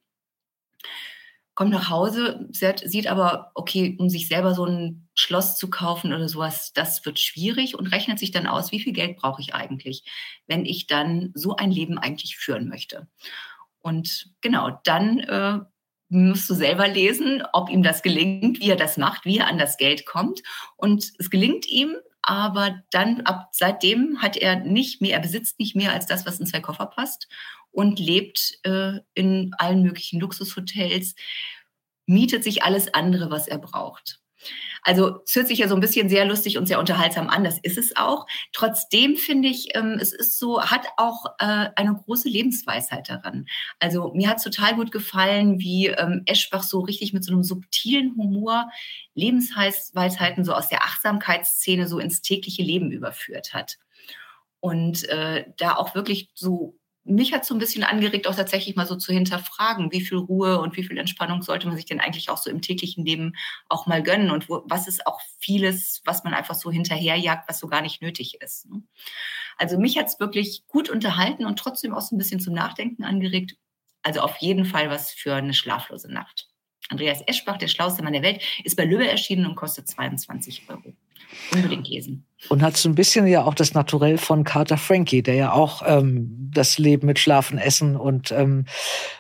Kommt 1.56 1.72
nach 1.72 1.90
Hause, 1.90 2.48
sieht 2.52 3.08
aber, 3.08 3.50
okay, 3.56 3.98
um 4.00 4.08
sich 4.08 4.28
selber 4.28 4.54
so 4.54 4.66
ein 4.66 5.10
Schloss 5.16 5.58
zu 5.58 5.68
kaufen 5.68 6.14
oder 6.14 6.30
sowas, 6.30 6.74
das 6.74 7.04
wird 7.08 7.18
schwierig 7.18 7.76
und 7.76 7.88
rechnet 7.88 8.20
sich 8.20 8.30
dann 8.30 8.46
aus, 8.46 8.72
wie 8.72 8.80
viel 8.80 8.94
Geld 8.94 9.18
brauche 9.18 9.42
ich 9.42 9.56
eigentlich, 9.56 10.04
wenn 10.46 10.68
ich 10.68 10.86
dann 10.86 11.32
so 11.34 11.56
ein 11.56 11.72
Leben 11.72 11.98
eigentlich 11.98 12.38
führen 12.38 12.70
möchte. 12.70 13.08
Und 13.80 14.30
genau, 14.42 14.80
dann 14.84 15.20
äh, 15.22 15.60
musst 16.12 16.50
du 16.50 16.54
selber 16.54 16.88
lesen, 16.90 17.42
ob 17.54 17.70
ihm 17.70 17.84
das 17.84 18.02
gelingt, 18.04 18.60
wie 18.60 18.70
er 18.70 18.76
das 18.76 18.98
macht, 18.98 19.26
wie 19.26 19.38
er 19.38 19.48
an 19.48 19.58
das 19.58 19.78
Geld 19.78 20.06
kommt. 20.06 20.44
Und 20.76 21.14
es 21.18 21.30
gelingt 21.30 21.66
ihm, 21.68 21.96
aber 22.22 22.84
dann 22.92 23.22
ab 23.22 23.50
seitdem 23.54 24.22
hat 24.22 24.36
er 24.38 24.58
nicht 24.58 25.02
mehr, 25.02 25.14
er 25.14 25.22
besitzt 25.22 25.58
nicht 25.58 25.76
mehr 25.76 25.94
als 25.94 26.06
das, 26.06 26.26
was 26.26 26.40
in 26.40 26.46
zwei 26.46 26.60
Koffer 26.60 26.86
passt 26.86 27.28
und 27.72 27.98
lebt 27.98 28.60
äh, 28.64 29.00
in 29.14 29.56
allen 29.58 29.84
möglichen 29.84 30.20
Luxushotels, 30.20 31.16
mietet 32.06 32.44
sich 32.44 32.64
alles 32.64 32.94
andere, 32.94 33.32
was 33.32 33.48
er 33.48 33.58
braucht. 33.58 34.21
Also 34.84 35.22
es 35.26 35.36
hört 35.36 35.48
sich 35.48 35.60
ja 35.60 35.68
so 35.68 35.76
ein 35.76 35.82
bisschen 35.82 36.10
sehr 36.10 36.26
lustig 36.26 36.58
und 36.58 36.68
sehr 36.68 36.80
unterhaltsam 36.80 37.30
an, 37.30 37.44
das 37.44 37.60
ist 37.60 37.78
es 37.78 37.96
auch. 37.96 38.26
Trotzdem 38.52 39.16
finde 39.16 39.48
ich, 39.48 39.76
ähm, 39.76 39.98
es 40.02 40.12
ist 40.12 40.40
so, 40.40 40.62
hat 40.62 40.88
auch 40.98 41.26
äh, 41.40 41.70
eine 41.76 41.94
große 41.94 42.28
Lebensweisheit 42.28 43.10
daran. 43.10 43.46
Also 43.80 44.12
mir 44.14 44.28
hat 44.28 44.38
es 44.38 44.44
total 44.44 44.76
gut 44.76 44.92
gefallen, 44.92 45.60
wie 45.60 45.88
ähm, 45.88 46.24
Eschbach 46.26 46.64
so 46.64 46.80
richtig 46.80 47.14
mit 47.14 47.24
so 47.24 47.32
einem 47.32 47.44
subtilen 47.44 48.16
Humor 48.18 48.70
Lebensweisheiten 49.14 50.44
so 50.44 50.54
aus 50.54 50.70
der 50.70 50.84
Achtsamkeitsszene 50.84 51.88
so 51.88 52.00
ins 52.00 52.22
tägliche 52.22 52.64
Leben 52.64 52.92
überführt 52.92 53.54
hat. 53.54 53.78
Und 54.60 55.08
äh, 55.10 55.46
da 55.58 55.76
auch 55.76 55.96
wirklich 55.96 56.30
so 56.34 56.76
mich 57.04 57.34
hat 57.34 57.46
so 57.46 57.56
ein 57.56 57.60
bisschen 57.60 57.84
angeregt, 57.84 58.28
auch 58.28 58.36
tatsächlich 58.36 58.76
mal 58.76 58.86
so 58.86 58.96
zu 58.96 59.12
hinterfragen, 59.12 59.92
wie 59.92 60.02
viel 60.02 60.18
Ruhe 60.18 60.60
und 60.60 60.78
wie 60.78 60.84
viel 60.84 60.98
Entspannung 60.98 61.42
sollte 61.42 61.68
man 61.68 61.76
sich 61.76 61.86
denn 61.86 62.00
eigentlich 62.00 62.30
auch 62.30 62.38
so 62.38 62.50
im 62.50 62.62
täglichen 62.62 63.06
Leben 63.06 63.34
auch 63.70 63.88
mal 63.88 64.04
gönnen 64.04 64.30
und 64.30 64.50
wo, 64.50 64.64
was 64.66 64.88
ist 64.88 65.08
auch 65.08 65.20
vieles, 65.40 66.02
was 66.06 66.24
man 66.24 66.34
einfach 66.34 66.56
so 66.56 66.72
hinterherjagt, 66.72 67.50
was 67.50 67.60
so 67.60 67.68
gar 67.68 67.82
nicht 67.82 68.02
nötig 68.02 68.42
ist. 68.42 68.70
Ne? 68.70 68.84
Also 69.58 69.80
mich 69.80 69.98
hat 69.98 70.08
es 70.08 70.20
wirklich 70.20 70.66
gut 70.68 70.90
unterhalten 70.90 71.46
und 71.46 71.58
trotzdem 71.58 71.94
auch 71.94 72.02
so 72.02 72.16
ein 72.16 72.20
bisschen 72.20 72.40
zum 72.40 72.54
Nachdenken 72.54 73.04
angeregt. 73.04 73.58
Also 74.04 74.22
auf 74.22 74.38
jeden 74.38 74.66
Fall 74.66 74.90
was 74.90 75.12
für 75.12 75.36
eine 75.36 75.54
schlaflose 75.54 76.12
Nacht. 76.12 76.48
Andreas 76.90 77.22
Eschbach, 77.26 77.58
der 77.58 77.68
schlauste 77.68 78.04
Mann 78.04 78.14
der 78.14 78.22
Welt, 78.22 78.44
ist 78.64 78.76
bei 78.76 78.86
Lübbe 78.86 79.08
erschienen 79.08 79.46
und 79.46 79.56
kostet 79.56 79.88
22 79.88 80.70
Euro. 80.70 80.94
Unbedingt 81.54 81.88
lesen. 81.88 82.26
Und 82.50 82.64
hat 82.64 82.76
so 82.76 82.90
ein 82.90 82.96
bisschen 82.96 83.28
ja 83.28 83.44
auch 83.44 83.54
das 83.54 83.74
Naturell 83.74 84.18
von 84.18 84.44
Carter 84.44 84.78
Frankie, 84.78 85.22
der 85.22 85.36
ja 85.36 85.52
auch 85.54 85.84
ähm, 85.86 86.50
das 86.52 86.80
Leben 86.80 87.06
mit 87.06 87.20
Schlafen, 87.20 87.60
Essen 87.60 87.96
und 87.96 88.32
ähm, 88.32 88.66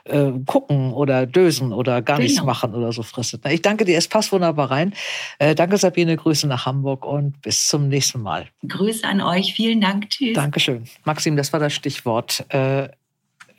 äh, 0.05 0.31
gucken 0.45 0.91
oder 0.93 1.27
dösen 1.27 1.71
oder 1.71 2.01
gar 2.01 2.17
genau. 2.17 2.27
nichts 2.27 2.43
machen 2.43 2.73
oder 2.73 2.91
so 2.91 3.03
fristet. 3.03 3.45
Ich 3.45 3.61
danke 3.61 3.85
dir, 3.85 3.97
es 3.97 4.07
passt 4.07 4.31
wunderbar 4.31 4.71
rein. 4.71 4.93
Äh, 5.37 5.53
danke 5.53 5.77
Sabine, 5.77 6.17
Grüße 6.17 6.47
nach 6.47 6.65
Hamburg 6.65 7.05
und 7.05 7.41
bis 7.41 7.67
zum 7.67 7.89
nächsten 7.89 8.21
Mal. 8.21 8.47
Grüße 8.67 9.07
an 9.07 9.21
euch, 9.21 9.53
vielen 9.53 9.81
Dank, 9.81 10.09
tschüss. 10.09 10.33
Dankeschön. 10.33 10.85
Maxim, 11.03 11.35
das 11.35 11.53
war 11.53 11.59
das 11.59 11.73
Stichwort. 11.73 12.45
Äh, 12.49 12.89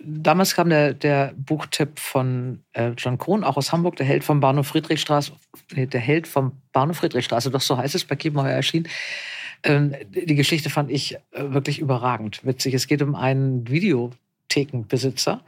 damals 0.04 0.54
kam 0.54 0.70
der, 0.70 0.94
der 0.94 1.32
Buchtipp 1.36 1.98
von 1.98 2.62
äh, 2.72 2.90
John 2.96 3.18
Krohn, 3.18 3.44
auch 3.44 3.56
aus 3.56 3.72
Hamburg, 3.72 3.96
der 3.96 4.06
Held 4.06 4.24
vom 4.24 4.40
Bahnhof 4.40 4.68
Friedrichstraße, 4.68 5.32
nee, 5.74 5.86
der 5.86 6.00
Held 6.00 6.26
vom 6.26 6.60
Bahnhof 6.72 6.98
Friedrichstraße, 6.98 7.50
doch 7.50 7.60
so 7.60 7.76
heißt 7.76 7.94
es, 7.94 8.04
bei 8.04 8.16
Kiepenheuer 8.16 8.52
erschienen. 8.52 8.88
Ähm, 9.62 9.94
die 10.10 10.34
Geschichte 10.34 10.70
fand 10.70 10.90
ich 10.90 11.14
äh, 11.14 11.18
wirklich 11.32 11.78
überragend, 11.78 12.44
witzig. 12.44 12.74
Es 12.74 12.86
geht 12.86 13.02
um 13.02 13.14
einen 13.14 13.68
Videothekenbesitzer, 13.68 15.40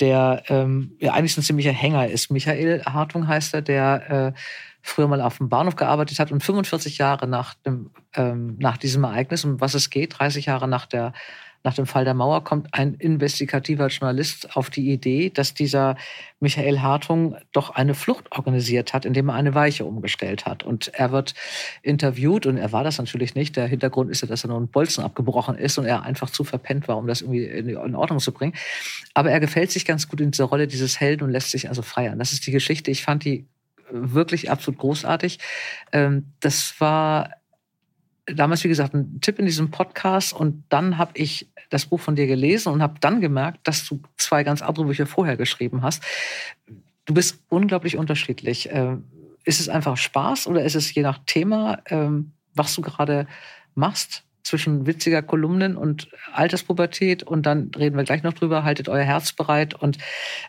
der 0.00 0.42
ähm, 0.48 0.92
ja 1.00 1.14
eigentlich 1.14 1.36
ein 1.36 1.42
ziemlicher 1.42 1.72
Hänger 1.72 2.08
ist. 2.08 2.30
Michael 2.30 2.82
Hartung 2.84 3.26
heißt 3.26 3.54
er, 3.54 3.62
der 3.62 4.34
äh, 4.34 4.40
früher 4.82 5.08
mal 5.08 5.20
auf 5.20 5.38
dem 5.38 5.48
Bahnhof 5.48 5.76
gearbeitet 5.76 6.18
hat 6.18 6.30
und 6.30 6.42
45 6.42 6.98
Jahre 6.98 7.26
nach, 7.26 7.54
dem, 7.54 7.90
ähm, 8.14 8.56
nach 8.58 8.76
diesem 8.76 9.04
Ereignis, 9.04 9.44
um 9.44 9.60
was 9.60 9.74
es 9.74 9.90
geht, 9.90 10.18
30 10.18 10.46
Jahre 10.46 10.68
nach 10.68 10.86
der 10.86 11.12
nach 11.64 11.74
dem 11.74 11.86
Fall 11.86 12.04
der 12.04 12.14
Mauer 12.14 12.44
kommt 12.44 12.68
ein 12.72 12.94
investigativer 12.94 13.88
Journalist 13.88 14.56
auf 14.56 14.70
die 14.70 14.92
Idee, 14.92 15.30
dass 15.30 15.54
dieser 15.54 15.96
Michael 16.38 16.80
Hartung 16.80 17.36
doch 17.52 17.70
eine 17.70 17.94
Flucht 17.94 18.30
organisiert 18.32 18.92
hat, 18.92 19.04
indem 19.04 19.28
er 19.28 19.34
eine 19.34 19.54
Weiche 19.54 19.84
umgestellt 19.84 20.46
hat. 20.46 20.62
Und 20.62 20.88
er 20.94 21.12
wird 21.12 21.34
interviewt 21.82 22.46
und 22.46 22.56
er 22.56 22.72
war 22.72 22.84
das 22.84 22.98
natürlich 22.98 23.34
nicht. 23.34 23.56
Der 23.56 23.66
Hintergrund 23.66 24.10
ist 24.10 24.20
ja, 24.22 24.28
dass 24.28 24.44
er 24.44 24.48
nur 24.48 24.60
ein 24.60 24.68
Bolzen 24.68 25.02
abgebrochen 25.02 25.56
ist 25.56 25.78
und 25.78 25.86
er 25.86 26.02
einfach 26.02 26.30
zu 26.30 26.44
verpennt 26.44 26.88
war, 26.88 26.98
um 26.98 27.06
das 27.06 27.22
irgendwie 27.22 27.44
in 27.44 27.96
Ordnung 27.96 28.20
zu 28.20 28.32
bringen. 28.32 28.54
Aber 29.14 29.30
er 29.30 29.40
gefällt 29.40 29.70
sich 29.70 29.84
ganz 29.84 30.08
gut 30.08 30.20
in 30.20 30.30
dieser 30.30 30.44
Rolle 30.44 30.66
dieses 30.66 31.00
Helden 31.00 31.24
und 31.24 31.30
lässt 31.30 31.50
sich 31.50 31.68
also 31.68 31.82
feiern. 31.82 32.18
Das 32.18 32.32
ist 32.32 32.46
die 32.46 32.52
Geschichte. 32.52 32.90
Ich 32.90 33.02
fand 33.02 33.24
die 33.24 33.46
wirklich 33.90 34.50
absolut 34.50 34.78
großartig. 34.78 35.38
Ähm, 35.92 36.32
das 36.40 36.80
war 36.80 37.30
damals, 38.26 38.64
wie 38.64 38.68
gesagt, 38.68 38.94
ein 38.94 39.20
Tipp 39.20 39.38
in 39.38 39.46
diesem 39.46 39.70
Podcast 39.70 40.32
und 40.32 40.64
dann 40.68 40.98
habe 40.98 41.12
ich 41.14 41.48
das 41.70 41.86
Buch 41.86 42.00
von 42.00 42.16
dir 42.16 42.26
gelesen 42.26 42.72
und 42.72 42.82
habe 42.82 42.94
dann 43.00 43.20
gemerkt, 43.20 43.66
dass 43.66 43.86
du 43.86 44.00
zwei 44.16 44.44
ganz 44.44 44.62
andere 44.62 44.86
Bücher 44.86 45.06
vorher 45.06 45.36
geschrieben 45.36 45.82
hast. 45.82 46.02
Du 47.04 47.14
bist 47.14 47.38
unglaublich 47.48 47.96
unterschiedlich. 47.96 48.68
Ähm, 48.72 49.04
ist 49.44 49.60
es 49.60 49.68
einfach 49.68 49.96
Spaß 49.96 50.48
oder 50.48 50.64
ist 50.64 50.74
es 50.74 50.92
je 50.92 51.02
nach 51.02 51.20
Thema, 51.24 51.78
ähm, 51.86 52.32
was 52.54 52.74
du 52.74 52.82
gerade 52.82 53.26
machst? 53.74 54.24
zwischen 54.46 54.86
witziger 54.86 55.22
Kolumnen 55.22 55.76
und 55.76 56.08
Alterspubertät 56.32 57.24
und 57.24 57.44
dann 57.46 57.72
reden 57.76 57.96
wir 57.96 58.04
gleich 58.04 58.22
noch 58.22 58.32
drüber, 58.32 58.62
haltet 58.62 58.88
euer 58.88 59.02
Herz 59.02 59.32
bereit 59.32 59.74
und 59.74 59.98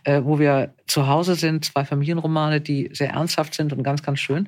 äh, 0.04 0.22
wo 0.24 0.38
wir 0.38 0.76
zu 0.86 1.08
Hause 1.08 1.34
sind, 1.34 1.66
zwei 1.66 1.84
Familienromane, 1.84 2.62
die 2.62 2.92
sehr 2.94 3.10
ernsthaft 3.10 3.56
sind 3.56 3.74
und 3.74 3.82
ganz, 3.82 4.04
ganz 4.04 4.20
schön. 4.20 4.48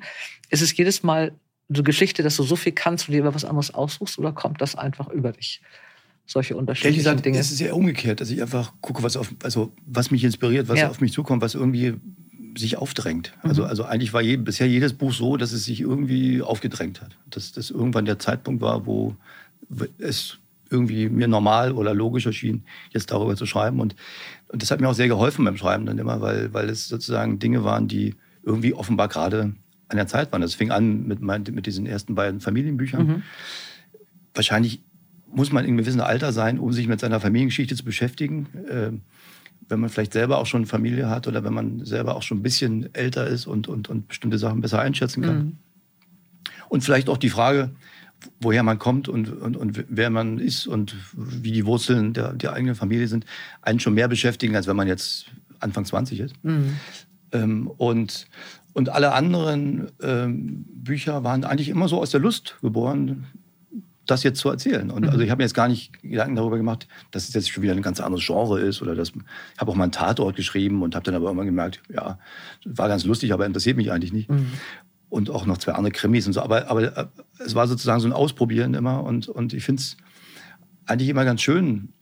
Ist 0.50 0.62
es 0.62 0.76
jedes 0.76 1.02
Mal 1.02 1.32
eine 1.70 1.82
Geschichte, 1.82 2.22
dass 2.22 2.36
du 2.36 2.42
so 2.42 2.56
viel 2.56 2.72
kannst 2.72 3.08
und 3.08 3.14
dir 3.14 3.34
was 3.34 3.44
anderes 3.44 3.72
aussuchst 3.72 4.18
oder 4.18 4.32
kommt 4.32 4.60
das 4.60 4.74
einfach 4.74 5.08
über 5.08 5.32
dich? 5.32 5.60
Solche 6.26 6.56
unterschiedlichen 6.56 6.98
gesagt, 6.98 7.24
Dinge. 7.24 7.38
Es 7.38 7.50
ist 7.50 7.60
eher 7.60 7.74
umgekehrt, 7.74 8.20
dass 8.20 8.30
ich 8.30 8.40
einfach 8.40 8.72
gucke, 8.80 9.02
was, 9.02 9.16
auf, 9.16 9.34
also, 9.42 9.72
was 9.86 10.10
mich 10.10 10.22
inspiriert, 10.22 10.68
was 10.68 10.78
ja. 10.78 10.88
auf 10.88 11.00
mich 11.00 11.12
zukommt, 11.12 11.42
was 11.42 11.54
irgendwie 11.54 11.94
sich 12.56 12.76
aufdrängt. 12.76 13.32
Mhm. 13.42 13.50
Also, 13.50 13.64
also 13.64 13.84
eigentlich 13.84 14.12
war 14.12 14.22
je, 14.22 14.36
bisher 14.36 14.68
jedes 14.68 14.92
Buch 14.92 15.12
so, 15.12 15.36
dass 15.36 15.52
es 15.52 15.64
sich 15.64 15.80
irgendwie 15.80 16.42
aufgedrängt 16.42 17.00
hat. 17.00 17.16
Dass 17.28 17.52
das 17.52 17.70
irgendwann 17.70 18.04
der 18.04 18.18
Zeitpunkt 18.18 18.60
war, 18.60 18.86
wo 18.86 19.16
es 19.98 20.38
irgendwie 20.70 21.08
mir 21.08 21.28
normal 21.28 21.72
oder 21.72 21.94
logisch 21.94 22.26
erschien, 22.26 22.64
jetzt 22.90 23.10
darüber 23.10 23.36
zu 23.36 23.46
schreiben. 23.46 23.80
Und, 23.80 23.96
und 24.48 24.62
das 24.62 24.70
hat 24.70 24.80
mir 24.80 24.88
auch 24.88 24.94
sehr 24.94 25.08
geholfen 25.08 25.44
beim 25.44 25.56
Schreiben 25.56 25.86
dann 25.86 25.98
immer, 25.98 26.20
weil, 26.20 26.52
weil 26.52 26.68
es 26.68 26.88
sozusagen 26.88 27.38
Dinge 27.38 27.64
waren, 27.64 27.88
die 27.88 28.14
irgendwie 28.42 28.72
offenbar 28.72 29.08
gerade 29.08 29.52
an 29.90 29.96
der 29.96 30.06
Zeit 30.06 30.32
waren. 30.32 30.40
Das 30.40 30.54
fing 30.54 30.70
an 30.70 31.06
mit, 31.06 31.20
mein, 31.20 31.44
mit 31.50 31.66
diesen 31.66 31.86
ersten 31.86 32.14
beiden 32.14 32.40
Familienbüchern. 32.40 33.06
Mhm. 33.06 33.22
Wahrscheinlich 34.34 34.82
muss 35.26 35.52
man 35.52 35.64
in 35.64 35.70
einem 35.70 35.78
gewissen 35.78 36.00
Alter 36.00 36.32
sein, 36.32 36.58
um 36.58 36.72
sich 36.72 36.88
mit 36.88 37.00
seiner 37.00 37.20
Familiengeschichte 37.20 37.76
zu 37.76 37.84
beschäftigen. 37.84 38.46
Äh, 38.68 38.90
wenn 39.68 39.80
man 39.80 39.88
vielleicht 39.88 40.12
selber 40.12 40.38
auch 40.38 40.46
schon 40.46 40.66
Familie 40.66 41.08
hat 41.08 41.28
oder 41.28 41.44
wenn 41.44 41.54
man 41.54 41.84
selber 41.84 42.16
auch 42.16 42.22
schon 42.22 42.38
ein 42.38 42.42
bisschen 42.42 42.92
älter 42.94 43.26
ist 43.26 43.46
und, 43.46 43.68
und, 43.68 43.88
und 43.88 44.08
bestimmte 44.08 44.38
Sachen 44.38 44.60
besser 44.60 44.80
einschätzen 44.80 45.22
kann. 45.22 45.38
Mhm. 45.38 45.56
Und 46.68 46.82
vielleicht 46.82 47.08
auch 47.08 47.18
die 47.18 47.30
Frage, 47.30 47.70
woher 48.40 48.62
man 48.62 48.78
kommt 48.78 49.08
und, 49.08 49.30
und, 49.30 49.56
und 49.56 49.84
wer 49.88 50.10
man 50.10 50.38
ist 50.38 50.66
und 50.66 50.96
wie 51.14 51.52
die 51.52 51.66
Wurzeln 51.66 52.12
der, 52.12 52.32
der 52.32 52.52
eigenen 52.52 52.74
Familie 52.74 53.08
sind, 53.08 53.24
einen 53.62 53.80
schon 53.80 53.94
mehr 53.94 54.08
beschäftigen, 54.08 54.56
als 54.56 54.66
wenn 54.66 54.76
man 54.76 54.88
jetzt 54.88 55.26
Anfang 55.60 55.84
20 55.84 56.20
ist. 56.20 56.34
Mhm. 56.44 56.76
Ähm, 57.32 57.66
und, 57.68 58.26
und 58.72 58.88
alle 58.88 59.12
anderen 59.12 59.90
ähm, 60.02 60.64
Bücher 60.68 61.24
waren 61.24 61.44
eigentlich 61.44 61.68
immer 61.68 61.88
so 61.88 62.00
aus 62.00 62.10
der 62.10 62.20
Lust 62.20 62.56
geboren, 62.62 63.26
das 64.06 64.22
jetzt 64.22 64.40
zu 64.40 64.48
erzählen. 64.48 64.90
Und 64.90 65.04
mhm. 65.04 65.10
also 65.10 65.20
ich 65.20 65.30
habe 65.30 65.38
mir 65.40 65.44
jetzt 65.44 65.54
gar 65.54 65.68
nicht 65.68 66.00
Gedanken 66.02 66.36
darüber 66.36 66.56
gemacht, 66.56 66.88
dass 67.10 67.28
es 67.28 67.34
jetzt 67.34 67.50
schon 67.50 67.62
wieder 67.62 67.74
ein 67.74 67.82
ganz 67.82 68.00
anderes 68.00 68.24
Genre 68.26 68.60
ist 68.60 68.82
oder 68.82 68.94
dass 68.94 69.10
ich 69.10 69.60
habe 69.60 69.70
auch 69.70 69.76
mal 69.76 69.84
einen 69.84 69.92
Tatort 69.92 70.36
geschrieben 70.36 70.82
und 70.82 70.94
habe 70.94 71.04
dann 71.04 71.14
aber 71.14 71.26
irgendwann 71.26 71.46
gemerkt, 71.46 71.80
ja, 71.88 72.18
war 72.64 72.88
ganz 72.88 73.04
lustig, 73.04 73.32
aber 73.32 73.46
interessiert 73.46 73.76
mich 73.76 73.92
eigentlich 73.92 74.12
nicht. 74.12 74.30
Mhm 74.30 74.52
und 75.10 75.28
auch 75.28 75.44
noch 75.44 75.58
zwei 75.58 75.72
andere 75.72 75.92
Krimis 75.92 76.26
und 76.26 76.32
so. 76.32 76.40
Aber, 76.40 76.68
aber 76.68 76.96
äh, 76.96 77.06
es 77.44 77.54
war 77.54 77.66
sozusagen 77.66 78.00
so 78.00 78.08
ein 78.08 78.12
Ausprobieren 78.12 78.74
immer 78.74 79.02
und, 79.02 79.28
und 79.28 79.52
ich 79.52 79.64
finde 79.64 79.80
es 79.80 79.96
eigentlich 80.86 81.08
immer 81.08 81.24
ganz 81.24 81.42
schön 81.42 81.92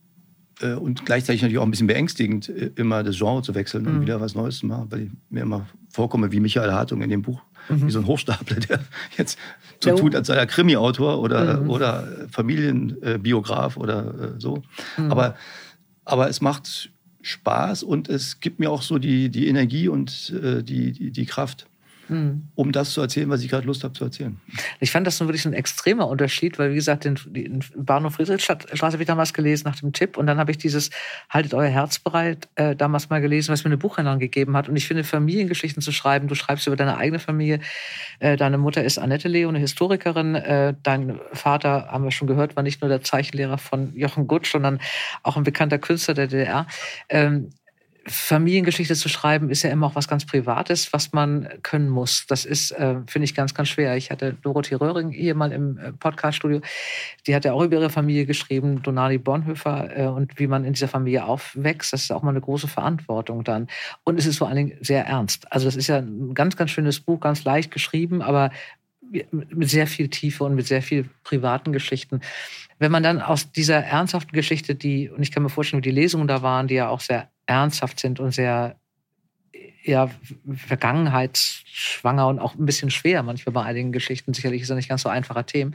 und 0.67 1.05
gleichzeitig 1.07 1.43
natürlich 1.43 1.59
auch 1.59 1.65
ein 1.65 1.71
bisschen 1.71 1.87
beängstigend, 1.87 2.49
äh, 2.49 2.71
immer 2.77 3.03
das 3.03 3.17
Genre 3.17 3.43
zu 3.43 3.55
wechseln 3.55 3.85
mhm. 3.85 3.89
und 3.89 4.01
wieder 4.03 4.21
was 4.21 4.35
Neues 4.35 4.59
zu 4.59 4.67
machen, 4.67 4.87
weil 4.91 5.03
ich 5.03 5.11
mir 5.31 5.43
immer 5.43 5.67
vorkomme 5.91 6.33
wie 6.33 6.41
Michael 6.41 6.73
Hartung 6.73 7.03
in 7.03 7.11
dem 7.11 7.23
Buch, 7.23 7.41
mhm. 7.69 7.87
wie 7.87 7.91
so 7.91 7.99
ein 8.01 8.07
Hochstapler, 8.07 8.57
der 8.61 8.81
jetzt 9.17 9.39
so 9.83 9.97
tut, 9.97 10.15
als 10.15 10.27
sei 10.27 10.35
er 10.35 10.47
Krimi-Autor 10.47 11.21
oder, 11.21 11.61
mhm. 11.61 11.71
oder 11.71 12.09
Familienbiograf 12.31 13.77
oder 13.77 14.35
so. 14.39 14.63
Mhm. 14.97 15.13
Aber, 15.13 15.37
aber 16.05 16.29
es 16.29 16.41
macht 16.41 16.91
Spaß 17.23 17.83
und 17.83 18.09
es 18.09 18.41
gibt 18.41 18.59
mir 18.59 18.71
auch 18.71 18.83
so 18.83 18.99
die, 18.99 19.29
die 19.29 19.49
Energie 19.49 19.89
und 19.89 20.33
die, 20.33 20.93
die, 20.93 21.11
die 21.11 21.27
Kraft 21.27 21.67
mhm. 22.09 22.49
um 22.55 22.73
das 22.73 22.93
zu 22.93 23.01
erzählen, 23.01 23.29
was 23.29 23.43
ich 23.43 23.49
gerade 23.49 23.67
Lust 23.67 23.85
habe 23.85 23.95
zu 23.95 24.05
erzählen. 24.05 24.41
Ich 24.81 24.91
fand 24.91 25.07
das 25.07 25.21
wirklich 25.21 25.45
ein 25.47 25.53
extremer 25.53 26.09
Unterschied, 26.09 26.59
weil 26.59 26.71
wie 26.71 26.77
gesagt, 26.77 27.05
den, 27.05 27.19
den 27.27 27.65
Bahnhof 27.77 28.15
Friedrichstraße 28.15 28.83
habe 28.83 29.03
ich 29.03 29.07
damals 29.07 29.33
gelesen 29.33 29.65
nach 29.67 29.79
dem 29.79 29.93
Tipp 29.93 30.17
und 30.17 30.27
dann 30.27 30.39
habe 30.39 30.51
ich 30.51 30.59
dieses 30.59 30.91
Haltet 31.31 31.55
euer 31.55 31.69
Herz 31.69 31.99
bereit 31.99 32.49
äh, 32.55 32.75
damals 32.75 33.11
mal 33.11 33.21
gelesen, 33.21 33.53
was 33.53 33.65
mir 33.65 33.69
eine 33.69 33.79
Buchhändlerin 33.79 34.19
gegeben 34.19 34.57
hat. 34.57 34.69
Und 34.69 34.77
ich 34.77 34.87
finde, 34.87 35.05
Familiengeschichten 35.05 35.83
zu 35.83 35.93
schreiben, 35.93 36.29
du 36.29 36.35
schreibst 36.35 36.67
über 36.67 36.77
deine 36.77 36.97
eigene 36.97 37.19
Familie. 37.19 37.61
Äh, 38.21 38.37
deine 38.37 38.59
Mutter 38.59 38.83
ist 38.83 38.99
Annette 38.99 39.29
Leo, 39.29 39.49
eine 39.49 39.59
Historikerin. 39.59 40.35
Äh, 40.35 40.75
dein 40.83 41.21
Vater, 41.33 41.89
haben 41.91 42.05
wir 42.05 42.11
schon 42.11 42.29
gehört, 42.29 42.57
war 42.57 42.63
nicht 42.63 42.81
nur 42.81 42.89
der 42.89 43.03
Zeichenlehrer 43.03 43.59
von 43.59 43.97
Jochen 43.97 44.27
Gutsch, 44.27 44.51
sondern 44.51 44.81
auch 45.23 45.37
ein 45.37 45.45
bekannter 45.45 45.79
Künstler 45.79 46.15
der 46.15 46.27
DDR. 46.27 46.67
Ähm, 47.09 47.51
Familiengeschichte 48.09 48.95
zu 48.95 49.09
schreiben 49.09 49.51
ist 49.51 49.63
ja 49.63 49.71
immer 49.71 49.87
auch 49.87 49.95
was 49.95 50.09
ganz 50.09 50.25
Privates, 50.25 50.93
was 50.93 51.13
man 51.13 51.49
können 51.63 51.89
muss. 51.89 52.27
Das 52.27 52.45
ist, 52.45 52.73
äh, 52.73 52.97
finde 53.07 53.25
ich, 53.25 53.35
ganz, 53.35 53.55
ganz 53.55 53.69
schwer. 53.69 53.97
Ich 53.97 54.11
hatte 54.11 54.35
Dorothee 54.43 54.75
Röhring 54.75 55.11
hier 55.11 55.35
mal 55.35 55.53
im 55.53 55.79
äh, 55.79 55.93
Podcaststudio. 55.93 56.61
Die 57.27 57.35
hat 57.35 57.45
ja 57.45 57.53
auch 57.53 57.63
über 57.63 57.77
ihre 57.77 57.91
Familie 57.91 58.27
geschrieben, 58.27 58.83
Donali 58.83 59.19
Bonhoeffer, 59.19 59.97
äh, 59.97 60.07
und 60.07 60.39
wie 60.39 60.47
man 60.47 60.65
in 60.65 60.73
dieser 60.73 60.89
Familie 60.89 61.25
aufwächst. 61.25 61.93
Das 61.93 62.03
ist 62.03 62.13
auch 62.13 62.23
mal 62.23 62.31
eine 62.31 62.41
große 62.41 62.69
Verantwortung 62.69 63.45
dann. 63.45 63.69
Und 64.05 64.19
es 64.19 64.27
ist 64.27 64.39
vor 64.39 64.49
allen 64.49 64.57
Dingen 64.57 64.79
sehr 64.81 65.07
ernst. 65.07 65.51
Also 65.53 65.67
das 65.67 65.77
ist 65.77 65.87
ja 65.87 65.99
ein 65.99 66.35
ganz, 66.35 66.57
ganz 66.57 66.71
schönes 66.71 67.01
Buch, 67.01 67.21
ganz 67.21 67.45
leicht 67.45 67.71
geschrieben, 67.71 68.23
aber 68.23 68.51
mit 69.31 69.69
sehr 69.69 69.87
viel 69.87 70.09
Tiefe 70.09 70.45
und 70.45 70.55
mit 70.55 70.67
sehr 70.67 70.83
viel 70.83 71.09
privaten 71.25 71.73
Geschichten. 71.73 72.21
Wenn 72.79 72.93
man 72.93 73.03
dann 73.03 73.21
aus 73.21 73.51
dieser 73.51 73.79
ernsthaften 73.79 74.33
Geschichte, 74.33 74.75
die, 74.75 75.09
und 75.11 75.23
ich 75.23 75.33
kann 75.33 75.43
mir 75.43 75.49
vorstellen, 75.49 75.83
wie 75.83 75.89
die 75.89 75.95
Lesungen 75.95 76.29
da 76.29 76.43
waren, 76.43 76.69
die 76.69 76.75
ja 76.75 76.89
auch 76.89 77.01
sehr 77.01 77.29
ernsthaft 77.49 77.99
sind 77.99 78.21
und 78.21 78.33
sehr 78.33 78.77
ja, 79.83 80.11
vergangenheitsschwanger 80.55 82.29
und 82.29 82.39
auch 82.39 82.55
ein 82.55 82.67
bisschen 82.67 82.91
schwer 82.91 83.23
manchmal 83.23 83.55
bei 83.55 83.63
einigen 83.63 83.91
Geschichten. 83.91 84.35
Sicherlich 84.35 84.63
ist 84.63 84.71
das 84.71 84.77
nicht 84.77 84.89
ganz 84.89 85.03
so 85.03 85.09
einfacher 85.09 85.47
Themen. 85.47 85.75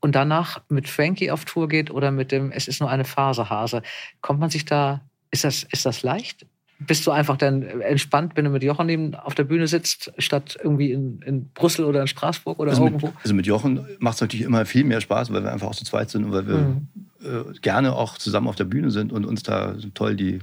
Und 0.00 0.14
danach 0.14 0.62
mit 0.68 0.88
Frankie 0.88 1.30
auf 1.30 1.44
Tour 1.44 1.68
geht 1.68 1.90
oder 1.90 2.10
mit 2.10 2.32
dem 2.32 2.50
Es 2.50 2.66
ist 2.66 2.80
nur 2.80 2.90
eine 2.90 3.04
Phase 3.04 3.50
Hase, 3.50 3.82
kommt 4.20 4.40
man 4.40 4.50
sich 4.50 4.64
da, 4.64 5.02
ist 5.30 5.44
das, 5.44 5.64
ist 5.64 5.84
das 5.84 6.02
leicht? 6.02 6.46
Bist 6.78 7.06
du 7.06 7.12
einfach 7.12 7.36
dann 7.36 7.62
entspannt, 7.62 8.32
wenn 8.34 8.44
du 8.44 8.50
mit 8.50 8.64
Jochen 8.64 8.86
neben 8.86 9.14
auf 9.14 9.34
der 9.34 9.44
Bühne 9.44 9.68
sitzt, 9.68 10.12
statt 10.18 10.58
irgendwie 10.60 10.90
in, 10.90 11.20
in 11.22 11.48
Brüssel 11.50 11.84
oder 11.84 12.00
in 12.00 12.08
Straßburg 12.08 12.58
oder 12.58 12.70
also 12.70 12.84
irgendwo? 12.84 13.08
Mit, 13.08 13.16
also 13.22 13.34
mit 13.34 13.46
Jochen 13.46 13.86
macht 14.00 14.16
es 14.16 14.20
natürlich 14.22 14.46
immer 14.46 14.64
viel 14.64 14.84
mehr 14.84 15.00
Spaß, 15.00 15.32
weil 15.32 15.44
wir 15.44 15.52
einfach 15.52 15.68
auch 15.68 15.74
zu 15.74 15.84
zweit 15.84 16.10
sind 16.10 16.24
und 16.24 16.32
weil 16.32 16.48
wir 16.48 16.58
mhm. 16.58 16.88
äh, 17.20 17.58
gerne 17.60 17.94
auch 17.94 18.18
zusammen 18.18 18.48
auf 18.48 18.56
der 18.56 18.64
Bühne 18.64 18.90
sind 18.90 19.12
und 19.12 19.24
uns 19.26 19.44
da 19.44 19.76
toll 19.94 20.16
die 20.16 20.40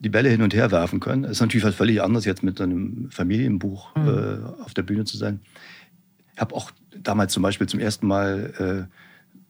die 0.00 0.08
Bälle 0.08 0.28
hin 0.28 0.42
und 0.42 0.54
her 0.54 0.70
werfen 0.70 1.00
können. 1.00 1.24
Es 1.24 1.32
ist 1.32 1.40
natürlich 1.40 1.64
was 1.64 1.74
völlig 1.74 2.02
anderes, 2.02 2.24
jetzt 2.24 2.42
mit 2.42 2.60
einem 2.60 3.10
Familienbuch 3.10 3.94
mhm. 3.96 4.08
äh, 4.08 4.62
auf 4.62 4.74
der 4.74 4.82
Bühne 4.82 5.04
zu 5.04 5.16
sein. 5.16 5.40
Ich 6.34 6.40
habe 6.40 6.54
auch 6.54 6.70
damals 6.96 7.32
zum 7.32 7.42
Beispiel 7.42 7.66
zum 7.66 7.80
ersten 7.80 8.06
Mal 8.06 8.88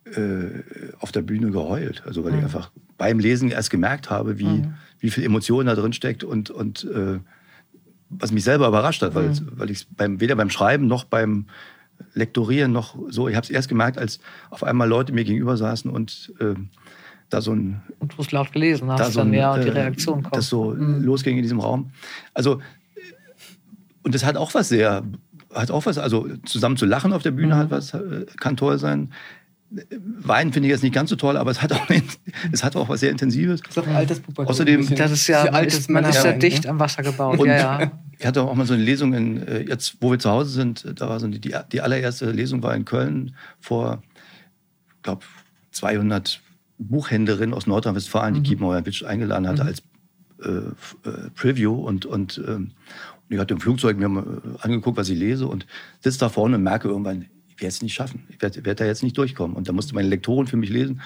äh, 0.08 0.20
äh, 0.20 0.62
auf 1.00 1.12
der 1.12 1.22
Bühne 1.22 1.50
geheult. 1.50 2.02
Also 2.06 2.24
weil 2.24 2.32
mhm. 2.32 2.38
ich 2.38 2.44
einfach 2.44 2.70
beim 2.96 3.18
Lesen 3.18 3.50
erst 3.50 3.70
gemerkt 3.70 4.10
habe, 4.10 4.38
wie, 4.38 4.44
mhm. 4.44 4.74
wie 5.00 5.10
viel 5.10 5.24
Emotion 5.24 5.66
da 5.66 5.74
drin 5.74 5.92
steckt 5.92 6.24
und, 6.24 6.50
und 6.50 6.84
äh, 6.84 7.18
was 8.08 8.32
mich 8.32 8.44
selber 8.44 8.68
überrascht 8.68 9.02
hat, 9.02 9.14
weil, 9.14 9.28
mhm. 9.28 9.50
weil 9.52 9.70
ich 9.70 9.86
beim, 9.88 10.20
weder 10.20 10.34
beim 10.34 10.50
Schreiben 10.50 10.86
noch 10.86 11.04
beim 11.04 11.46
Lektorieren 12.14 12.72
noch 12.72 12.96
so, 13.10 13.28
ich 13.28 13.34
habe 13.34 13.44
es 13.44 13.50
erst 13.50 13.68
gemerkt, 13.68 13.98
als 13.98 14.20
auf 14.50 14.62
einmal 14.62 14.88
Leute 14.88 15.12
mir 15.12 15.24
gegenüber 15.24 15.56
saßen 15.56 15.90
und 15.90 16.32
äh, 16.40 16.54
da 17.30 17.40
so 17.40 17.52
ein. 17.52 17.82
Und 17.98 18.16
du 18.16 18.22
es 18.22 18.32
laut 18.32 18.52
gelesen 18.52 18.90
hast, 18.90 19.12
so 19.12 19.20
ein, 19.20 19.32
dann 19.32 19.38
ja, 19.38 19.54
und 19.54 19.64
die 19.64 19.68
äh, 19.68 19.72
Reaktion 19.72 20.22
kommt. 20.22 20.36
Das 20.36 20.48
so 20.48 20.74
mhm. 20.74 21.02
losging 21.02 21.36
in 21.36 21.42
diesem 21.42 21.60
Raum. 21.60 21.90
Also, 22.34 22.60
und 24.02 24.14
das 24.14 24.24
hat 24.24 24.36
auch 24.36 24.54
was 24.54 24.68
sehr, 24.68 25.02
hat 25.54 25.70
auch 25.70 25.86
was, 25.86 25.98
also 25.98 26.28
zusammen 26.44 26.76
zu 26.76 26.86
lachen 26.86 27.12
auf 27.12 27.22
der 27.22 27.32
Bühne 27.32 27.54
mhm. 27.54 27.58
hat 27.58 27.70
was, 27.70 27.94
äh, 27.94 28.26
kann 28.38 28.56
toll 28.56 28.78
sein. 28.78 29.12
Wein 29.70 30.54
finde 30.54 30.68
ich 30.68 30.72
jetzt 30.72 30.82
nicht 30.82 30.94
ganz 30.94 31.10
so 31.10 31.16
toll, 31.16 31.36
aber 31.36 31.50
es 31.50 31.60
hat 31.60 31.72
auch, 31.72 31.86
es 32.52 32.64
hat 32.64 32.74
auch 32.74 32.88
was 32.88 33.00
sehr 33.00 33.10
Intensives. 33.10 33.60
Das 33.60 33.76
ist 33.76 33.78
auch 33.78 33.86
ein 33.86 33.96
altes 33.96 34.20
Pubertum. 34.20 34.50
Außerdem, 34.50 34.94
das 34.94 35.10
ist 35.10 35.26
ja, 35.26 35.44
ist, 35.58 35.90
man 35.90 36.04
ist 36.06 36.24
ja 36.24 36.32
dicht 36.32 36.66
am 36.66 36.78
Wasser 36.78 37.02
gebaut. 37.02 37.38
Und 37.38 37.48
ja, 37.48 37.80
ja. 37.80 37.90
Ich 38.18 38.26
hatte 38.26 38.42
auch 38.42 38.54
mal 38.54 38.66
so 38.66 38.74
eine 38.74 38.82
Lesung, 38.82 39.12
in, 39.12 39.46
äh, 39.46 39.60
jetzt 39.60 39.98
wo 40.00 40.10
wir 40.10 40.18
zu 40.18 40.30
Hause 40.30 40.50
sind, 40.50 40.86
da 40.96 41.08
war 41.08 41.20
so 41.20 41.28
die, 41.28 41.54
die 41.70 41.80
allererste 41.80 42.30
Lesung 42.30 42.62
war 42.62 42.74
in 42.74 42.84
Köln 42.84 43.36
vor, 43.60 44.02
ich 44.96 45.02
glaube, 45.02 45.22
200 45.70 46.40
Buchhändlerin 46.78 47.54
aus 47.54 47.66
Nordrhein-Westfalen, 47.66 48.34
die 48.34 48.40
mhm. 48.40 48.44
Kiepenheuer 48.44 48.86
Witsch 48.86 49.04
eingeladen 49.04 49.48
hatte 49.48 49.62
mhm. 49.62 49.68
als 49.68 49.82
äh, 50.42 51.08
äh, 51.08 51.30
Preview 51.34 51.74
und, 51.74 52.06
und, 52.06 52.40
ähm, 52.46 52.72
ich 53.28 53.38
hatte 53.38 53.54
im 53.54 53.60
Flugzeug 53.60 53.98
mir 53.98 54.08
mal 54.08 54.24
äh, 54.24 54.62
angeguckt, 54.62 54.96
was 54.96 55.08
ich 55.08 55.18
lese 55.18 55.46
und 55.46 55.66
sitze 56.00 56.18
da 56.18 56.28
vorne 56.28 56.56
und 56.56 56.62
merke 56.62 56.88
irgendwann, 56.88 57.26
ich 57.48 57.60
werde 57.60 57.68
es 57.68 57.82
nicht 57.82 57.94
schaffen. 57.94 58.24
Ich 58.28 58.40
werde 58.40 58.64
werd 58.64 58.80
da 58.80 58.86
jetzt 58.86 59.02
nicht 59.02 59.18
durchkommen. 59.18 59.56
Und 59.56 59.68
da 59.68 59.72
musste 59.72 59.94
meine 59.94 60.08
Lektorin 60.08 60.46
für 60.46 60.56
mich 60.56 60.70
lesen, 60.70 61.00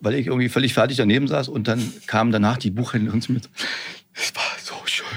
weil 0.00 0.14
ich 0.14 0.28
irgendwie 0.28 0.48
völlig 0.48 0.72
fertig 0.72 0.96
daneben 0.96 1.28
saß. 1.28 1.48
Und 1.48 1.68
dann 1.68 1.82
kam 2.06 2.32
danach 2.32 2.56
die 2.56 2.70
Buchhändlerin 2.70 3.20
zu 3.20 3.32
mir. 3.32 3.40
Es 4.16 4.32
war 4.36 4.42
so 4.62 4.74
schön. 4.86 5.08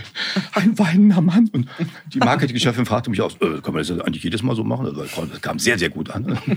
Ein 0.54 0.78
weinender 0.78 1.21
Mann. 1.21 1.50
Und 1.52 1.67
die 2.13 2.19
Marketingchefin 2.19 2.86
fragte 2.86 3.10
mich 3.10 3.21
aus, 3.21 3.36
äh, 3.36 3.62
kann 3.62 3.73
man 3.73 3.84
das 3.84 3.91
eigentlich 3.91 4.23
jedes 4.23 4.43
Mal 4.43 4.56
so 4.56 4.63
machen? 4.63 4.86
Also, 4.86 5.04
das 5.04 5.41
kam 5.41 5.60
sehr, 5.60 5.78
sehr 5.78 5.89
gut 5.89 6.10
an. 6.10 6.38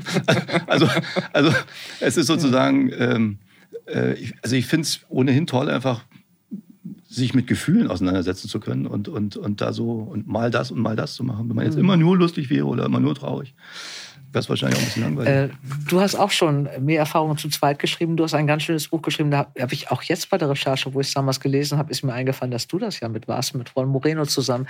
Also, 0.66 0.88
also 1.33 1.53
es 2.01 2.16
ist 2.16 2.27
sozusagen, 2.27 2.90
ähm, 2.97 3.38
äh, 3.87 4.14
also 4.43 4.57
ich 4.57 4.66
finde 4.66 4.83
es 4.83 5.01
ohnehin 5.09 5.47
toll, 5.47 5.69
einfach 5.69 6.05
sich 7.09 7.35
mit 7.35 7.47
Gefühlen 7.47 7.88
auseinandersetzen 7.88 8.49
zu 8.49 8.61
können 8.61 8.87
und, 8.87 9.09
und, 9.09 9.37
und 9.37 9.61
da 9.61 9.73
so 9.73 9.90
und 9.90 10.29
mal 10.29 10.51
das 10.51 10.71
und 10.71 10.81
mal 10.81 10.95
das 10.95 11.14
zu 11.14 11.25
machen. 11.25 11.49
Wenn 11.49 11.57
man 11.57 11.64
jetzt 11.64 11.75
mhm. 11.75 11.81
immer 11.81 11.97
nur 11.97 12.16
lustig 12.16 12.51
wäre 12.51 12.66
oder 12.66 12.85
immer 12.85 13.01
nur 13.01 13.14
traurig, 13.16 13.55
wäre 14.33 14.40
es 14.40 14.49
wahrscheinlich 14.49 14.79
auch 14.79 14.83
ein 14.83 14.87
bisschen 14.87 15.03
langweilig. 15.03 15.33
Äh, 15.33 15.49
du 15.88 16.01
hast 16.01 16.14
auch 16.14 16.31
schon 16.31 16.69
mehr 16.81 17.01
Erfahrungen 17.01 17.37
zu 17.37 17.49
zweit 17.49 17.79
geschrieben. 17.79 18.16
Du 18.16 18.25
hast 18.25 18.35
ein 18.35 18.47
ganz 18.47 18.62
schönes 18.62 18.88
Buch 18.88 19.03
geschrieben. 19.03 19.31
Da 19.31 19.49
habe 19.59 19.75
ich 19.75 19.90
auch 19.90 20.03
jetzt 20.03 20.31
bei 20.31 20.38
der 20.38 20.49
Recherche, 20.49 20.95
wo 20.95 21.01
ich 21.01 21.09
es 21.09 21.14
damals 21.14 21.40
gelesen 21.40 21.79
habe, 21.79 21.90
ist 21.90 22.03
mir 22.05 22.12
eingefallen, 22.12 22.51
dass 22.51 22.69
du 22.69 22.79
das 22.79 23.01
ja 23.01 23.09
mit 23.09 23.27
warst, 23.27 23.55
mit 23.55 23.75
Ron 23.75 23.88
Moreno 23.88 24.25
zusammen. 24.27 24.66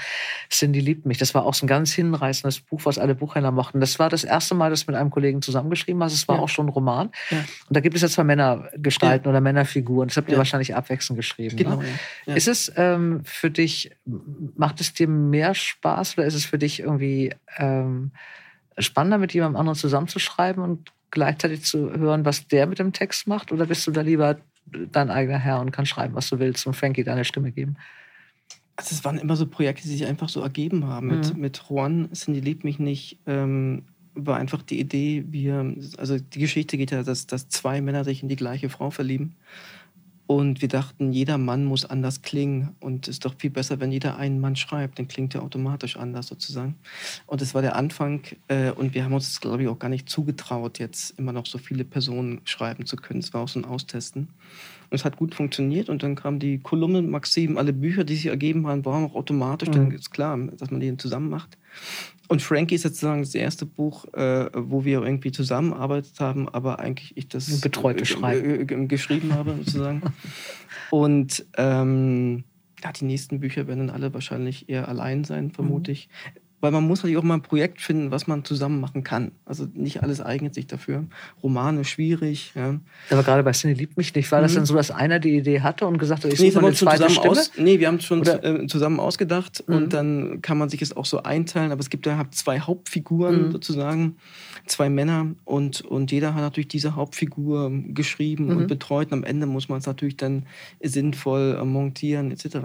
Cindy 0.51 0.81
liebt 0.81 1.05
mich. 1.05 1.19
Das 1.19 1.35
war 1.35 1.45
auch 1.45 1.55
so 1.55 1.67
ein 1.67 1.69
ganz 1.69 1.93
hinreißendes 1.93 2.61
Buch, 2.61 2.81
was 2.85 2.99
alle 2.99 3.15
Buchhändler 3.15 3.51
mochten. 3.51 3.81
Das 3.81 3.99
war 3.99 4.09
das 4.09 4.25
erste 4.25 4.55
Mal, 4.55 4.71
dass 4.71 4.87
du 4.87 4.93
mit 4.93 5.01
einem 5.01 5.11
Kollegen 5.11 5.43
zusammengeschrieben 5.43 6.03
hast. 6.03 6.15
Es 6.15 6.27
war 6.27 6.37
ja. 6.37 6.43
auch 6.43 6.49
schon 6.49 6.67
ein 6.67 6.71
Roman. 6.71 7.11
Ja. 7.31 7.39
Und 7.39 7.77
da 7.77 7.81
gibt 7.81 7.97
es 7.97 8.03
ja 8.03 8.09
zwei 8.09 8.25
Männergestalten 8.25 9.27
ja. 9.27 9.31
oder 9.31 9.41
Männerfiguren. 9.41 10.09
Das 10.09 10.17
habt 10.17 10.31
ihr 10.31 10.39
wahrscheinlich 10.39 10.75
abwechselnd 10.75 11.19
geschrieben. 11.19 11.57
Genau. 11.57 11.83
Ne? 12.27 12.35
Ist 12.35 12.49
es 12.49 12.73
ähm, 12.77 13.21
für 13.25 13.51
dich, 13.51 13.91
macht 14.57 14.81
es 14.81 14.95
dir 14.95 15.09
mehr 15.09 15.55
Spaß 15.55 16.17
oder 16.17 16.27
ist 16.27 16.35
es 16.35 16.45
für 16.47 16.59
dich 16.59 16.81
irgendwie 16.81 17.35
ähm, 17.59 18.13
spannender, 18.79 19.19
mit 19.19 19.35
jemandem 19.35 19.59
anderen 19.59 19.79
zusammenzuschreiben 19.79 20.63
und 20.63 20.93
gleichzeitig 21.11 21.65
zu 21.65 21.93
hören, 21.93 22.25
was 22.25 22.47
der 22.49 22.67
mit 22.67 22.79
dem 22.79 22.93
Text 22.93 23.27
macht? 23.27 23.53
Oder 23.53 23.67
bist 23.67 23.87
du 23.87 23.91
da 23.91 24.01
lieber 24.01 24.39
dein 24.67 25.11
eigener 25.11 25.39
Herr 25.39 25.61
und 25.61 25.73
kannst 25.73 25.91
schreiben, 25.91 26.15
was 26.15 26.29
du 26.29 26.39
willst 26.39 26.67
und 26.67 26.75
Frankie 26.75 27.05
deine 27.05 27.25
Stimme 27.25 27.53
geben? 27.53 27.77
Also 28.77 28.95
es 28.95 29.05
waren 29.05 29.19
immer 29.19 29.37
so 29.37 29.47
Projekte, 29.47 29.83
die 29.83 29.91
sich 29.91 30.07
einfach 30.07 30.29
so 30.29 30.41
ergeben 30.41 30.87
haben. 30.87 31.09
Mhm. 31.09 31.17
Mit, 31.17 31.37
mit 31.37 31.63
Juan, 31.69 32.11
Cindy 32.15 32.41
liebt 32.41 32.65
mich 32.65 32.79
nicht, 32.79 33.19
ähm, 33.27 33.83
war 34.15 34.39
einfach 34.39 34.63
die 34.63 34.81
Idee, 34.81 35.25
wir, 35.29 35.75
also 35.99 36.19
die 36.19 36.39
Geschichte 36.39 36.79
geht 36.79 36.91
ja, 36.91 37.03
dass, 37.03 37.27
dass 37.27 37.49
zwei 37.49 37.81
Männer 37.81 38.05
sich 38.05 38.23
in 38.23 38.29
die 38.29 38.37
gleiche 38.37 38.69
Frau 38.69 38.91
verlieben. 38.91 39.37
Und 40.31 40.63
wir 40.63 40.69
dachten, 40.69 41.11
jeder 41.11 41.39
Mann 41.39 41.65
muss 41.65 41.85
anders 41.85 42.23
klingen. 42.23 42.77
Und 42.79 43.09
es 43.09 43.17
ist 43.17 43.25
doch 43.25 43.35
viel 43.37 43.51
besser, 43.51 43.81
wenn 43.81 43.91
jeder 43.91 44.17
einen 44.17 44.39
Mann 44.39 44.55
schreibt. 44.55 45.01
Dann 45.01 45.09
klingt 45.09 45.35
er 45.35 45.43
automatisch 45.43 45.97
anders 45.97 46.29
sozusagen. 46.29 46.77
Und 47.27 47.41
das 47.41 47.53
war 47.53 47.63
der 47.63 47.75
Anfang. 47.75 48.23
Äh, 48.47 48.71
und 48.71 48.95
wir 48.95 49.03
haben 49.03 49.13
uns, 49.13 49.41
glaube 49.41 49.65
ich, 49.65 49.69
auch 49.69 49.81
gar 49.81 49.89
nicht 49.89 50.09
zugetraut, 50.09 50.79
jetzt 50.79 51.19
immer 51.19 51.33
noch 51.33 51.47
so 51.47 51.59
viele 51.59 51.83
Personen 51.83 52.43
schreiben 52.45 52.87
zu 52.87 52.95
können. 52.95 53.19
Es 53.19 53.35
war 53.35 53.41
auch 53.41 53.49
so 53.49 53.59
ein 53.59 53.65
Austesten. 53.65 54.29
Und 54.89 54.95
es 54.95 55.05
hat 55.05 55.17
gut 55.17 55.35
funktioniert. 55.35 55.89
Und 55.89 56.05
dann 56.05 56.15
kam 56.15 56.39
die 56.39 56.59
Kolumne, 56.59 57.03
Maxim, 57.03 57.59
alle 57.59 57.73
Bücher, 57.73 58.05
die 58.05 58.15
sich 58.15 58.27
ergeben 58.27 58.69
haben, 58.69 58.85
waren 58.85 59.07
auch 59.07 59.17
automatisch. 59.17 59.71
Mhm. 59.71 59.73
Dann 59.73 59.91
ist 59.91 60.13
klar, 60.13 60.39
dass 60.39 60.71
man 60.71 60.79
die 60.79 60.97
zusammen 60.97 61.29
macht. 61.29 61.59
Und 62.31 62.43
Frankie 62.43 62.77
ist 62.77 62.83
sozusagen 62.83 63.23
das 63.23 63.35
erste 63.35 63.67
Buch, 63.67 64.05
äh, 64.15 64.51
wo 64.55 64.85
wir 64.85 65.03
irgendwie 65.03 65.33
zusammengearbeitet 65.33 66.21
haben, 66.21 66.49
aber 66.49 66.79
eigentlich 66.79 67.17
ich 67.17 67.27
das 67.27 67.61
Betreute 67.61 68.07
Schreiben. 68.07 68.87
geschrieben 68.87 69.35
habe, 69.35 69.57
sozusagen. 69.57 70.01
Und 70.93 71.45
ähm, 71.57 72.45
ja, 72.85 72.93
die 72.93 73.05
nächsten 73.05 73.41
Bücher 73.41 73.67
werden 73.67 73.89
dann 73.89 73.97
alle 73.97 74.15
wahrscheinlich 74.15 74.69
eher 74.69 74.87
allein 74.87 75.25
sein, 75.25 75.51
vermute 75.51 75.91
mhm. 75.91 75.95
ich 75.95 76.09
weil 76.61 76.71
man 76.71 76.87
muss 76.87 77.01
natürlich 77.01 77.17
auch 77.17 77.23
mal 77.23 77.35
ein 77.35 77.43
Projekt 77.43 77.81
finden, 77.81 78.11
was 78.11 78.27
man 78.27 78.45
zusammen 78.45 78.81
machen 78.81 79.03
kann. 79.03 79.33
Also 79.47 79.67
nicht 79.73 80.03
alles 80.03 80.21
eignet 80.21 80.55
sich 80.55 80.67
dafür. 80.67 81.05
Romane 81.43 81.85
schwierig. 81.85 82.53
Ja. 82.55 82.79
Aber 83.11 83.23
gerade 83.23 83.43
bei 83.43 83.53
Cine 83.53 83.75
liebt 83.75 83.97
mich 83.97 84.15
nicht. 84.15 84.31
War 84.31 84.41
mhm. 84.41 84.43
das 84.43 84.55
dann 84.55 84.67
so, 84.67 84.75
dass 84.75 84.91
einer 84.91 85.19
die 85.19 85.37
Idee 85.37 85.61
hatte 85.63 85.87
und 85.87 85.99
gesagt 85.99 86.25
hat, 86.25 86.33
ich 86.33 86.41
nee, 86.41 86.51
suche 86.51 86.67
eine 86.67 86.75
zweite 86.75 87.09
Stimme? 87.09 87.31
Aus, 87.31 87.53
nee, 87.57 87.81
wir 87.81 87.89
haben 87.89 87.97
es 87.97 88.05
schon? 88.05 88.27
Äh, 88.27 88.67
zusammen 88.67 89.01
ausgedacht 89.01 89.65
mhm. 89.67 89.75
und 89.75 89.93
dann 89.93 90.43
kann 90.43 90.59
man 90.59 90.69
sich 90.69 90.83
es 90.83 90.97
auch 90.97 91.07
so 91.07 91.23
einteilen. 91.23 91.73
Aber 91.73 91.81
es 91.81 91.89
gibt 91.89 92.07
ja 92.07 92.25
zwei 92.31 92.61
Hauptfiguren 92.61 93.47
mhm. 93.47 93.53
sozusagen, 93.53 94.17
zwei 94.67 94.91
Männer 94.91 95.35
und, 95.45 95.81
und 95.81 96.13
jeder 96.13 96.35
hat 96.35 96.43
natürlich 96.43 96.69
diese 96.69 96.95
Hauptfigur 96.95 97.71
geschrieben 97.89 98.51
und 98.51 98.59
mhm. 98.59 98.67
betreut. 98.67 99.09
Und 99.09 99.15
am 99.15 99.25
Ende 99.25 99.47
muss 99.47 99.69
man 99.69 99.79
es 99.79 99.87
natürlich 99.87 100.19
dann 100.19 100.47
sinnvoll 100.83 101.65
montieren 101.65 102.31
etc. 102.31 102.59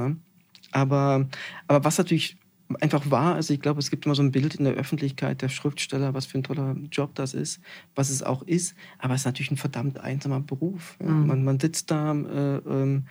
Aber, 0.72 1.28
aber 1.68 1.86
was 1.86 1.98
natürlich 1.98 2.38
einfach 2.82 3.10
wahr 3.12 3.38
ist. 3.38 3.50
Ich 3.50 3.62
glaube, 3.62 3.80
es 3.80 3.90
gibt 3.90 4.06
immer 4.06 4.16
so 4.16 4.24
ein 4.24 4.32
Bild 4.32 4.56
in 4.56 4.66
der 4.66 4.74
Öffentlichkeit 4.74 5.42
der 5.42 5.50
Schriftsteller, 5.50 6.14
was 6.14 6.26
für 6.26 6.38
ein 6.38 6.44
toller 6.44 6.76
Job 6.92 7.14
das 7.16 7.34
ist, 7.34 7.60
was 7.94 8.10
es 8.10 8.24
auch 8.24 8.42
ist. 8.44 8.76
Aber 8.98 9.14
es 9.14 9.22
ist 9.22 9.26
natürlich 9.26 9.52
ein 9.52 9.58
verdammt 9.58 10.00
einsamer 10.00 10.40
Beruf. 10.40 10.98
Ja. 11.00 11.10
Mhm. 11.10 11.28
Man, 11.28 11.44
man, 11.44 11.60
sitzt 11.60 11.92
da, 11.92 12.12
äh, 12.14 12.58
ähm, 12.58 13.06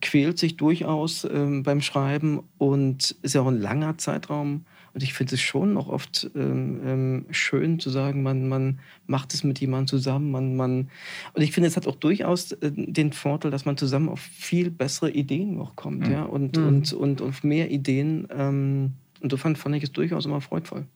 quält 0.00 0.38
sich 0.38 0.56
durchaus 0.56 1.24
ähm, 1.24 1.62
beim 1.62 1.80
Schreiben 1.80 2.42
und 2.58 3.16
ist 3.22 3.34
ja 3.34 3.42
auch 3.42 3.48
ein 3.48 3.60
langer 3.60 3.98
Zeitraum 3.98 4.64
und 4.94 5.02
ich 5.02 5.14
finde 5.14 5.34
es 5.34 5.40
schon 5.40 5.74
noch 5.74 5.88
oft 5.88 6.30
ähm, 6.34 6.80
ähm, 6.84 7.26
schön 7.30 7.78
zu 7.78 7.90
sagen, 7.90 8.22
man, 8.22 8.48
man 8.48 8.80
macht 9.06 9.34
es 9.34 9.44
mit 9.44 9.60
jemandem 9.60 9.86
zusammen. 9.88 10.30
Man, 10.30 10.56
man 10.56 10.90
und 11.34 11.42
ich 11.42 11.52
finde, 11.52 11.68
es 11.68 11.76
hat 11.76 11.86
auch 11.86 11.96
durchaus 11.96 12.52
äh, 12.52 12.70
den 12.72 13.12
Vorteil, 13.12 13.50
dass 13.50 13.64
man 13.64 13.76
zusammen 13.76 14.08
auf 14.08 14.20
viel 14.20 14.70
bessere 14.70 15.10
Ideen 15.10 15.56
noch 15.56 15.76
kommt. 15.76 16.06
Mhm. 16.06 16.12
Ja? 16.12 16.22
Und, 16.24 16.56
mhm. 16.56 16.66
und, 16.66 16.92
und 16.92 17.22
auf 17.22 17.44
mehr 17.44 17.70
Ideen. 17.70 18.28
Ähm, 18.30 18.92
insofern 19.20 19.56
fand 19.56 19.76
ich 19.76 19.84
es 19.84 19.92
durchaus 19.92 20.26
immer 20.26 20.40
freudvoll 20.40 20.86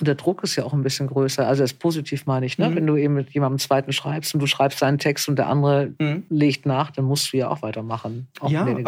der 0.00 0.14
Druck 0.14 0.42
ist 0.42 0.56
ja 0.56 0.64
auch 0.64 0.72
ein 0.72 0.82
bisschen 0.82 1.06
größer. 1.06 1.46
Also 1.46 1.62
das 1.62 1.72
ist 1.72 1.78
positiv 1.78 2.26
meine 2.26 2.46
ich, 2.46 2.58
ne? 2.58 2.68
Mhm. 2.68 2.76
Wenn 2.76 2.86
du 2.86 2.96
eben 2.96 3.14
mit 3.14 3.30
jemandem 3.30 3.58
zweiten 3.58 3.92
schreibst 3.92 4.34
und 4.34 4.40
du 4.40 4.46
schreibst 4.46 4.78
seinen 4.78 4.98
Text 4.98 5.28
und 5.28 5.36
der 5.36 5.48
andere 5.48 5.92
mhm. 5.98 6.24
legt 6.28 6.66
nach, 6.66 6.90
dann 6.90 7.04
musst 7.04 7.32
du 7.32 7.36
ja 7.36 7.48
auch 7.48 7.62
weitermachen. 7.62 8.28
Auch 8.40 8.50
ja, 8.50 8.62
aber 8.62 8.74
du, 8.74 8.80
du 8.80 8.84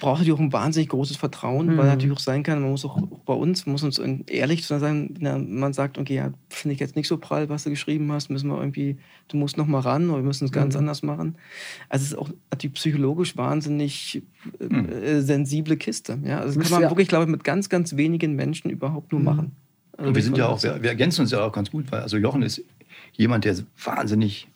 brauchst 0.00 0.20
natürlich 0.20 0.32
auch 0.32 0.38
ein 0.38 0.52
wahnsinnig 0.52 0.88
großes 0.90 1.16
Vertrauen, 1.16 1.66
mhm. 1.66 1.78
weil 1.78 1.86
natürlich 1.86 2.14
auch 2.14 2.20
sein 2.20 2.42
kann, 2.42 2.60
man 2.60 2.70
muss 2.70 2.84
auch 2.84 2.98
bei 3.26 3.34
uns, 3.34 3.66
man 3.66 3.72
muss 3.72 3.82
uns 3.82 3.98
ehrlich 4.26 4.66
sein, 4.66 5.14
wenn 5.20 5.58
man 5.58 5.72
sagt, 5.72 5.98
okay, 5.98 6.16
ja, 6.16 6.32
finde 6.48 6.74
ich 6.74 6.80
jetzt 6.80 6.96
nicht 6.96 7.08
so 7.08 7.18
prall, 7.18 7.48
was 7.48 7.64
du 7.64 7.70
geschrieben 7.70 8.10
hast, 8.12 8.30
müssen 8.30 8.48
wir 8.48 8.58
irgendwie, 8.58 8.98
du 9.28 9.36
musst 9.36 9.56
noch 9.56 9.66
mal 9.66 9.80
ran 9.80 10.10
oder 10.10 10.18
wir 10.18 10.26
müssen 10.26 10.44
es 10.44 10.52
ganz 10.52 10.74
mhm. 10.74 10.80
anders 10.80 11.02
machen. 11.02 11.36
Also 11.88 12.04
es 12.04 12.12
ist 12.12 12.18
auch 12.18 12.30
natürlich 12.50 12.74
psychologisch 12.74 13.36
wahnsinnig 13.36 14.22
äh, 14.60 14.64
mhm. 14.64 14.88
äh, 14.88 15.20
sensible 15.20 15.76
Kiste. 15.76 16.18
Ja? 16.24 16.40
Also 16.40 16.58
das 16.58 16.68
kann 16.68 16.76
man 16.76 16.82
ja. 16.82 16.90
wirklich, 16.90 17.08
glaube 17.08 17.24
ich, 17.24 17.30
mit 17.30 17.44
ganz, 17.44 17.68
ganz 17.68 17.96
wenigen 17.96 18.34
Menschen 18.36 18.70
überhaupt 18.70 19.12
nur 19.12 19.20
mhm. 19.20 19.26
machen. 19.26 19.56
Also 19.98 20.14
wir 20.14 20.22
sind 20.22 20.38
ja 20.38 20.46
auch, 20.46 20.62
wir, 20.62 20.82
wir, 20.82 20.90
ergänzen 20.90 21.22
uns 21.22 21.32
ja 21.32 21.40
auch 21.40 21.52
ganz 21.52 21.70
gut, 21.70 21.90
weil 21.90 22.00
also 22.00 22.16
Jochen 22.16 22.42
ist 22.42 22.62
jemand, 23.14 23.44
der 23.44 23.56
wahnsinnig 23.82 24.48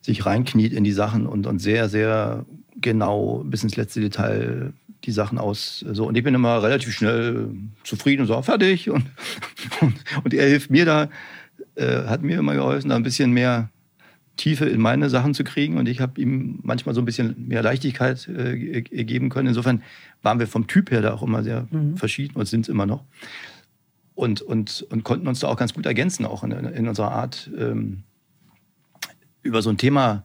sich 0.00 0.24
reinkniet 0.24 0.72
in 0.72 0.84
die 0.84 0.92
Sachen 0.92 1.26
und, 1.26 1.46
und 1.46 1.58
sehr, 1.58 1.88
sehr 1.88 2.46
genau 2.80 3.42
bis 3.44 3.62
ins 3.64 3.76
letzte 3.76 4.00
Detail 4.00 4.72
die 5.04 5.10
Sachen 5.10 5.38
aus. 5.38 5.84
So. 5.90 6.06
Und 6.06 6.16
ich 6.16 6.22
bin 6.22 6.34
immer 6.34 6.62
relativ 6.62 6.94
schnell 6.94 7.50
zufrieden 7.82 8.22
und 8.22 8.28
so, 8.28 8.40
fertig. 8.42 8.88
Und, 8.88 9.04
und, 9.80 9.94
und 10.22 10.34
er 10.34 10.48
hilft 10.48 10.70
mir 10.70 10.84
da, 10.84 11.08
äh, 11.74 12.04
hat 12.06 12.22
mir 12.22 12.38
immer 12.38 12.54
geholfen, 12.54 12.90
da 12.90 12.96
ein 12.96 13.02
bisschen 13.02 13.32
mehr 13.32 13.68
Tiefe 14.36 14.66
in 14.66 14.80
meine 14.80 15.10
Sachen 15.10 15.34
zu 15.34 15.42
kriegen. 15.42 15.76
Und 15.76 15.88
ich 15.88 16.00
habe 16.00 16.20
ihm 16.20 16.60
manchmal 16.62 16.94
so 16.94 17.00
ein 17.00 17.04
bisschen 17.04 17.48
mehr 17.48 17.62
Leichtigkeit 17.62 18.28
äh, 18.28 18.82
geben 18.82 19.28
können. 19.28 19.48
Insofern 19.48 19.82
waren 20.22 20.38
wir 20.38 20.46
vom 20.46 20.68
Typ 20.68 20.92
her 20.92 21.02
da 21.02 21.14
auch 21.14 21.22
immer 21.22 21.42
sehr 21.42 21.66
mhm. 21.70 21.96
verschieden 21.96 22.36
und 22.36 22.46
sind 22.46 22.62
es 22.62 22.68
immer 22.68 22.86
noch 22.86 23.04
und, 24.22 24.40
und, 24.40 24.86
und 24.90 25.02
konnten 25.02 25.26
uns 25.26 25.40
da 25.40 25.48
auch 25.48 25.56
ganz 25.56 25.74
gut 25.74 25.84
ergänzen, 25.84 26.24
auch 26.24 26.44
in, 26.44 26.52
in 26.52 26.86
unserer 26.86 27.10
Art, 27.10 27.50
ähm, 27.58 28.04
über 29.42 29.62
so 29.62 29.70
ein 29.70 29.78
Thema 29.78 30.22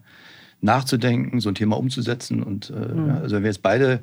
nachzudenken, 0.61 1.39
so 1.39 1.49
ein 1.49 1.55
Thema 1.55 1.77
umzusetzen. 1.77 2.43
Und 2.43 2.69
äh, 2.69 2.93
mhm. 2.93 3.07
ja, 3.07 3.17
also 3.17 3.35
wenn 3.35 3.43
wir 3.43 3.49
jetzt 3.49 3.63
beide 3.63 4.01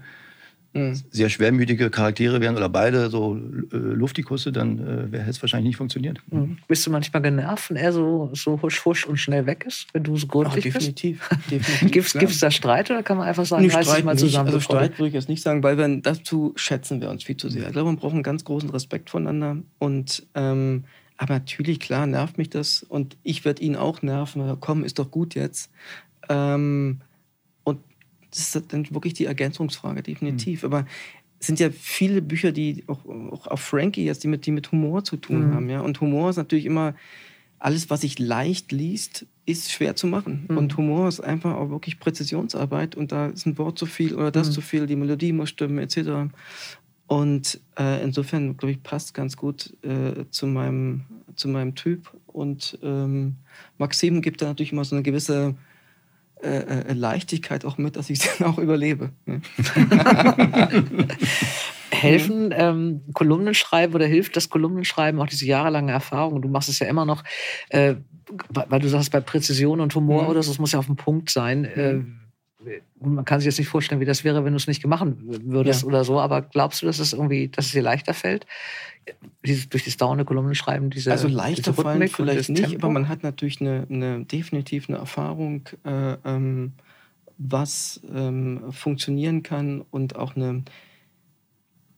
mhm. 0.75 1.01
sehr 1.11 1.29
schwermütige 1.29 1.91
Charaktere 1.91 2.41
wären 2.41 2.57
oder 2.57 2.69
beide 2.69 3.09
so 3.11 3.37
äh, 3.37 3.77
Luftikusse, 3.77 4.53
dann 4.53 5.11
äh, 5.13 5.19
hätte 5.19 5.31
es 5.31 5.43
wahrscheinlich 5.43 5.69
nicht 5.69 5.77
funktioniert. 5.77 6.21
Mhm. 6.31 6.59
Bist 6.69 6.87
du 6.87 6.91
manchmal 6.91 7.23
genervt, 7.23 7.71
wenn 7.71 7.77
er 7.77 7.93
so, 7.93 8.31
so 8.35 8.61
husch 8.61 8.85
husch 8.85 9.07
und 9.07 9.17
schnell 9.17 9.47
weg 9.47 9.65
ist, 9.67 9.87
wenn 9.93 10.03
du 10.03 10.17
so 10.17 10.27
gründlich 10.27 10.65
bist? 10.65 10.77
Definitiv. 10.77 11.29
definitiv 11.51 12.13
Gibt 12.13 12.33
es 12.33 12.41
da 12.41 12.51
Streit 12.51 12.91
oder 12.91 13.03
kann 13.03 13.17
man 13.17 13.27
einfach 13.27 13.47
sagen, 13.47 13.63
nee, 13.63 13.71
Streit 13.71 14.05
mal 14.05 14.19
zusammen? 14.19 14.49
Also 14.49 14.61
Streit 14.61 14.99
würde 14.99 15.09
ich 15.09 15.15
jetzt 15.15 15.29
nicht 15.29 15.43
sagen, 15.43 15.63
weil 15.63 15.79
wir, 15.79 15.89
dazu 16.01 16.53
schätzen 16.57 17.01
wir 17.01 17.11
uns 17.11 17.25
viel 17.25 17.37
zu 17.37 17.49
sehr. 17.49 17.67
Ich 17.67 17.73
glaube, 17.73 17.87
man 17.87 17.97
braucht 17.97 18.15
einen 18.15 18.23
ganz 18.23 18.45
großen 18.45 18.71
Respekt 18.71 19.11
voneinander 19.11 19.63
und 19.79 20.27
ähm, 20.35 20.85
aber 21.17 21.35
natürlich, 21.35 21.79
klar, 21.79 22.07
nervt 22.07 22.39
mich 22.39 22.51
das 22.51 22.83
und 22.83 23.17
ich 23.23 23.45
werde 23.45 23.63
ihn 23.63 23.77
auch 23.77 24.03
nerven. 24.03 24.57
Komm, 24.61 24.85
ist 24.85 24.99
doch 24.99 25.11
gut 25.11 25.35
jetzt. 25.37 25.71
Ähm, 26.29 27.01
das 28.35 28.55
ist 28.55 28.73
dann 28.73 28.90
wirklich 28.90 29.14
die 29.14 29.27
Ergänzungsfrage, 29.27 30.02
definitiv. 30.02 30.63
Mhm. 30.63 30.67
Aber 30.67 30.87
es 31.38 31.46
sind 31.46 31.61
ja 31.61 31.71
viele 31.71 32.23
Bücher, 32.23 32.52
die 32.52 32.85
auch, 32.87 33.04
auch 33.06 33.46
auf 33.46 33.61
Frankie 33.61 34.04
jetzt, 34.04 34.25
die 34.25 34.29
mit, 34.29 34.46
die 34.46 34.50
mit 34.50 34.73
Humor 34.73 35.04
zu 35.04 35.17
tun 35.17 35.48
mhm. 35.48 35.54
haben. 35.54 35.71
Ja? 35.71 35.81
Und 35.81 36.00
Humor 36.00 36.31
ist 36.31 36.37
natürlich 36.37 36.67
immer 36.67 36.94
alles, 37.59 37.90
was 37.90 38.02
sich 38.02 38.19
leicht 38.19 38.73
liest 38.73 39.27
ist 39.46 39.71
schwer 39.71 39.94
zu 39.94 40.06
machen. 40.06 40.46
Mhm. 40.48 40.56
Und 40.56 40.77
Humor 40.77 41.09
ist 41.09 41.21
einfach 41.21 41.54
auch 41.54 41.71
wirklich 41.71 41.98
Präzisionsarbeit 41.98 42.96
und 42.96 43.13
da 43.13 43.27
ist 43.27 43.46
ein 43.46 43.59
Wort 43.59 43.79
zu 43.79 43.87
viel 43.87 44.15
oder 44.15 44.31
das 44.31 44.48
Mhm. 44.48 44.52
zu 44.52 44.61
viel, 44.63 44.87
die 44.87 44.96
Melodie 44.96 45.33
muss 45.33 45.50
stimmen, 45.50 45.79
etc. 45.79 46.33
Und 47.06 47.61
äh, 47.79 48.02
insofern, 48.02 48.56
glaube 48.56 48.73
ich, 48.73 48.83
passt 48.83 49.13
ganz 49.13 49.37
gut 49.37 49.75
äh, 49.83 50.25
zu, 50.31 50.46
meinem, 50.46 51.02
zu 51.37 51.48
meinem 51.48 51.75
Typ. 51.75 52.11
Und 52.27 52.79
ähm, 52.83 53.37
Maxim 53.77 54.23
gibt 54.23 54.40
da 54.40 54.46
natürlich 54.46 54.73
immer 54.73 54.85
so 54.85 54.96
eine 54.96 55.02
gewisse 55.02 55.54
äh, 56.43 56.49
äh, 56.49 56.93
Leichtigkeit 56.93 57.65
auch 57.65 57.79
mit, 57.79 57.97
dass 57.97 58.11
ich 58.11 58.19
es 58.25 58.39
dann 58.39 58.49
auch 58.49 58.59
überlebe. 58.59 59.11
Ne? 59.27 59.41
Helfen 61.91 62.53
ähm, 62.53 63.03
Kolumnenschreiben 63.15 63.95
oder 63.95 64.07
hilft 64.07 64.37
das 64.37 64.49
Kolumnenschreiben 64.51 65.21
auch 65.21 65.27
diese 65.27 65.47
jahrelange 65.47 65.93
Erfahrung? 65.93 66.43
Du 66.43 66.49
machst 66.49 66.69
es 66.69 66.79
ja 66.81 66.87
immer 66.89 67.05
noch, 67.07 67.23
äh, 67.69 67.95
weil 68.53 68.81
du 68.81 68.89
sagst, 68.89 69.13
bei 69.13 69.21
Präzision 69.21 69.81
und 69.81 69.95
Humor 69.95 70.25
Mhm. 70.25 70.29
oder 70.31 70.43
so, 70.43 70.51
es 70.51 70.59
muss 70.59 70.73
ja 70.73 70.79
auf 70.79 70.87
dem 70.87 70.97
Punkt 70.97 71.31
sein. 71.31 71.65
Äh, 71.65 72.01
man 72.99 73.25
kann 73.27 73.41
sich 73.41 73.47
jetzt 73.47 73.59
nicht 73.59 73.69
vorstellen, 73.69 74.01
wie 74.01 74.07
das 74.07 74.25
wäre, 74.25 74.45
wenn 74.45 74.53
du 74.55 74.57
es 74.57 74.67
nicht 74.67 74.81
gemacht 74.83 75.07
würdest 75.19 75.83
Ja. 75.83 75.87
oder 75.89 76.05
so, 76.05 76.19
aber 76.19 76.41
glaubst 76.43 76.81
du, 76.83 76.87
dass 76.87 76.99
es 76.99 77.13
irgendwie, 77.13 77.49
dass 77.49 77.67
es 77.67 77.73
dir 77.73 77.83
leichter 77.83 78.15
fällt? 78.15 78.47
Dieses, 79.44 79.69
durch 79.69 79.85
das 79.85 79.96
dauernde 79.96 80.25
Kolumnenschreiben, 80.25 80.88
diese 80.90 81.11
Also 81.13 81.29
leichter 81.29 81.73
diese 81.73 81.83
fallen 81.83 82.09
vielleicht 82.09 82.38
das 82.40 82.48
nicht, 82.48 82.63
Tempo? 82.71 82.87
aber 82.87 82.92
man 82.94 83.09
hat 83.09 83.23
natürlich 83.23 83.61
eine, 83.61 83.87
eine 83.90 84.25
definitiv 84.25 84.88
eine 84.88 84.98
Erfahrung, 84.98 85.69
äh, 85.85 86.17
ähm, 86.25 86.73
was 87.37 88.00
ähm, 88.15 88.73
funktionieren 88.73 89.42
kann 89.42 89.83
und 89.90 90.17
auch 90.17 90.37
eine, 90.37 90.63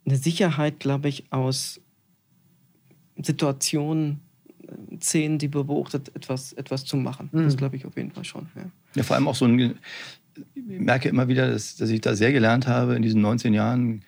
eine 0.05 0.17
Sicherheit, 0.17 0.81
glaube 0.81 1.09
ich, 1.09 1.25
aus 1.31 1.81
Situationen, 3.21 4.21
äh, 4.67 4.97
Szenen, 5.01 5.39
die 5.39 5.49
beobachtet, 5.49 6.15
etwas, 6.15 6.53
etwas 6.55 6.85
zu 6.85 6.97
machen. 6.97 7.29
Das 7.33 7.55
Mhm. 7.55 7.59
glaube 7.59 7.77
ich 7.77 7.87
auf 7.87 7.97
jeden 7.97 8.11
Fall 8.11 8.25
schon. 8.25 8.49
Ja. 8.57 8.63
Ja, 8.95 9.03
vor 9.03 9.17
allem 9.17 9.29
auch 9.29 9.35
so 9.35 9.45
ein, 9.45 9.59
ich 9.61 9.77
merke 10.67 11.09
immer 11.09 11.29
wieder, 11.29 11.51
dass, 11.51 11.77
dass 11.77 11.91
ich 11.91 12.01
da 12.01 12.15
sehr 12.15 12.33
gelernt 12.33 12.67
habe 12.67 12.95
in 12.97 13.03
diesen 13.03 13.21
19 13.21 13.55
Jahren, 13.55 14.03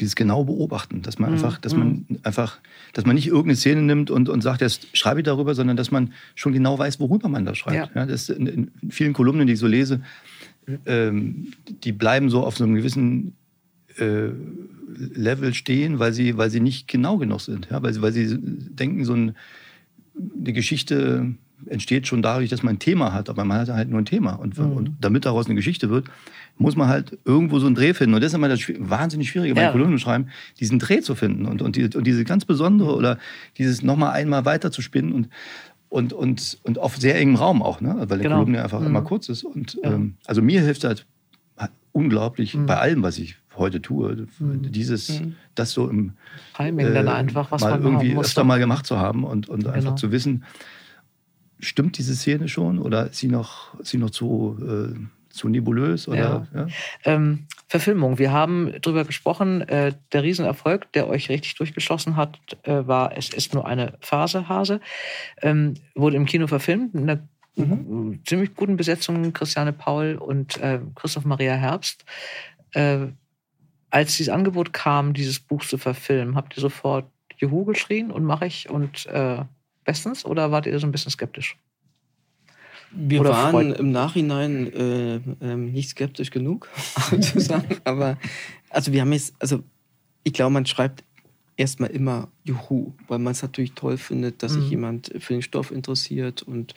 dieses 0.00 0.16
genau 0.16 0.44
beobachten, 0.44 1.02
dass 1.02 1.18
man 1.18 1.30
Mhm. 1.30 1.34
einfach, 1.36 1.58
dass 1.58 1.74
man 1.76 2.04
einfach, 2.22 2.58
dass 2.92 3.06
man 3.06 3.14
nicht 3.14 3.28
irgendeine 3.28 3.56
Szene 3.56 3.82
nimmt 3.82 4.10
und, 4.10 4.28
und 4.28 4.40
sagt, 4.42 4.60
jetzt 4.60 4.96
schreibe 4.96 5.20
ich 5.20 5.24
darüber, 5.24 5.54
sondern 5.54 5.76
dass 5.76 5.90
man 5.90 6.12
schon 6.34 6.52
genau 6.52 6.78
weiß, 6.78 6.98
worüber 7.00 7.28
man 7.28 7.44
da 7.44 7.54
schreibt. 7.54 7.94
Ja. 7.94 8.02
Ja. 8.02 8.06
das 8.06 8.28
in, 8.28 8.46
in 8.46 8.90
vielen 8.90 9.12
Kolumnen, 9.12 9.46
die 9.46 9.52
ich 9.52 9.58
so 9.58 9.66
lese, 9.68 10.00
ähm, 10.86 11.52
die 11.84 11.92
bleiben 11.92 12.30
so 12.30 12.42
auf 12.44 12.56
so 12.56 12.64
einem 12.64 12.74
gewissen 12.74 13.34
äh, 13.98 14.28
Level 14.96 15.54
stehen, 15.54 15.98
weil 15.98 16.12
sie, 16.12 16.36
weil 16.36 16.50
sie 16.50 16.60
nicht 16.60 16.88
genau 16.88 17.18
genug 17.18 17.40
sind. 17.40 17.68
Ja? 17.70 17.82
Weil, 17.82 17.92
sie, 17.92 18.02
weil 18.02 18.12
sie 18.12 18.36
denken, 18.40 19.04
so 19.04 19.14
ein, 19.14 19.34
eine 20.38 20.52
Geschichte 20.52 21.34
entsteht 21.66 22.06
schon 22.06 22.20
dadurch, 22.22 22.50
dass 22.50 22.62
man 22.62 22.74
ein 22.74 22.78
Thema 22.78 23.12
hat, 23.12 23.28
aber 23.30 23.44
man 23.44 23.58
hat 23.58 23.68
halt 23.68 23.88
nur 23.88 24.00
ein 24.00 24.04
Thema. 24.04 24.32
Und, 24.34 24.58
Mhm. 24.58 24.72
und 24.72 24.90
damit 25.00 25.24
daraus 25.24 25.46
eine 25.46 25.54
Geschichte 25.54 25.88
wird, 25.90 26.06
muss 26.58 26.76
man 26.76 26.88
halt 26.88 27.18
irgendwo 27.24 27.58
so 27.58 27.66
einen 27.66 27.74
Dreh 27.74 27.94
finden. 27.94 28.14
Und 28.14 28.20
das 28.22 28.32
ist 28.32 28.36
immer 28.36 28.48
das 28.48 28.60
wahnsinnig 28.78 29.30
Schwierige 29.30 29.54
Ja. 29.58 29.66
beim 29.66 29.72
Kolumnenschreiben, 29.72 30.28
diesen 30.60 30.78
Dreh 30.78 31.00
zu 31.00 31.14
finden 31.14 31.46
und, 31.46 31.62
und, 31.62 31.76
die, 31.76 31.84
und 31.96 32.06
diese 32.06 32.24
ganz 32.24 32.44
besondere 32.44 32.94
oder 32.94 33.18
dieses 33.58 33.82
nochmal 33.82 34.10
einmal 34.12 34.44
weiter 34.44 34.70
zu 34.70 34.82
spinnen 34.82 35.12
und, 35.12 35.28
und, 35.88 36.12
und, 36.12 36.58
und 36.64 36.78
auf 36.78 36.96
sehr 36.96 37.16
engem 37.18 37.36
Raum 37.36 37.62
auch, 37.62 37.80
ne? 37.80 37.94
weil 37.98 38.06
der 38.18 38.18
Genau. 38.18 38.36
Kolumne 38.36 38.62
einfach 38.62 38.80
Mhm. 38.80 38.86
immer 38.86 39.02
kurz 39.02 39.28
ist. 39.28 39.44
Und 39.44 39.78
Ja. 39.82 39.92
ähm, 39.94 40.14
also 40.26 40.42
mir 40.42 40.60
hilft 40.60 40.84
halt 40.84 41.06
unglaublich 41.92 42.54
Mhm. 42.56 42.66
bei 42.66 42.76
allem, 42.76 43.02
was 43.04 43.18
ich 43.18 43.36
heute 43.56 43.80
tue, 43.80 44.26
dieses, 44.40 45.20
Mhm. 45.20 45.36
das 45.54 45.70
so 45.70 45.88
im 45.88 46.12
Timing 46.56 46.92
dann 46.92 47.06
einfach, 47.08 47.52
was 47.52 47.62
mal 47.62 47.78
man 47.78 47.82
irgendwie 48.00 48.18
öfter 48.18 48.42
mal 48.42 48.58
gemacht 48.58 48.84
zu 48.84 48.98
haben 48.98 49.22
und, 49.22 49.48
und 49.48 49.66
einfach 49.68 49.80
Genau. 49.90 49.94
zu 49.94 50.10
wissen, 50.10 50.42
stimmt 51.64 51.98
diese 51.98 52.14
Szene 52.14 52.48
schon 52.48 52.78
oder 52.78 53.06
ist 53.10 53.18
sie 53.18 53.28
noch, 53.28 53.78
ist 53.80 53.90
sie 53.90 53.98
noch 53.98 54.10
zu, 54.10 54.56
äh, 54.60 54.98
zu 55.30 55.48
nebulös? 55.48 56.06
Oder, 56.08 56.46
ja. 56.54 56.66
Ähm, 57.04 57.46
Verfilmung. 57.66 58.18
Wir 58.18 58.32
haben 58.32 58.72
drüber 58.80 59.04
gesprochen. 59.04 59.62
Äh, 59.62 59.94
der 60.12 60.22
Riesenerfolg, 60.22 60.92
der 60.92 61.08
euch 61.08 61.28
richtig 61.28 61.56
durchgeschossen 61.56 62.16
hat, 62.16 62.38
äh, 62.62 62.86
war 62.86 63.16
Es 63.16 63.30
ist 63.30 63.54
nur 63.54 63.66
eine 63.66 63.94
Phase, 64.00 64.48
Hase. 64.48 64.80
Ähm, 65.42 65.74
wurde 65.94 66.16
im 66.16 66.26
Kino 66.26 66.46
verfilmt. 66.46 66.94
Mit 66.94 67.02
einer 67.02 67.28
Mhm. 67.56 68.20
ziemlich 68.24 68.54
guten 68.54 68.76
Besetzung. 68.76 69.32
Christiane 69.32 69.72
Paul 69.72 70.16
und 70.16 70.56
äh, 70.58 70.80
Christoph 70.94 71.24
Maria 71.24 71.54
Herbst. 71.54 72.04
Äh, 72.72 73.08
als 73.90 74.16
dieses 74.16 74.32
Angebot 74.32 74.72
kam, 74.72 75.14
dieses 75.14 75.38
Buch 75.38 75.64
zu 75.64 75.78
verfilmen, 75.78 76.34
habt 76.34 76.56
ihr 76.56 76.60
sofort 76.60 77.06
Juhu 77.36 77.64
geschrien 77.64 78.10
und 78.10 78.24
mache 78.24 78.46
ich 78.46 78.68
und 78.68 79.06
äh, 79.06 79.44
bestens 79.84 80.24
oder 80.24 80.50
wart 80.50 80.66
ihr 80.66 80.78
so 80.78 80.86
ein 80.86 80.92
bisschen 80.92 81.10
skeptisch? 81.10 81.56
Wir 82.96 83.20
Oder 83.20 83.30
waren 83.30 83.50
freut- 83.50 83.78
im 83.80 83.90
Nachhinein 83.90 84.72
äh, 84.72 85.20
ähm, 85.40 85.72
nicht 85.72 85.88
skeptisch 85.90 86.30
genug. 86.30 86.68
Aber 87.84 88.18
also 88.70 88.92
wir 88.92 89.00
haben 89.00 89.12
jetzt, 89.12 89.34
also 89.40 89.62
ich 90.22 90.32
glaube, 90.32 90.52
man 90.52 90.64
schreibt 90.64 91.02
erstmal 91.56 91.90
immer 91.90 92.28
Juhu, 92.44 92.92
weil 93.08 93.18
man 93.18 93.32
es 93.32 93.42
natürlich 93.42 93.72
toll 93.72 93.96
findet, 93.96 94.42
dass 94.42 94.52
Mhm. 94.56 94.60
sich 94.60 94.70
jemand 94.70 95.12
für 95.18 95.32
den 95.34 95.42
Stoff 95.42 95.70
interessiert 95.72 96.42
und 96.42 96.74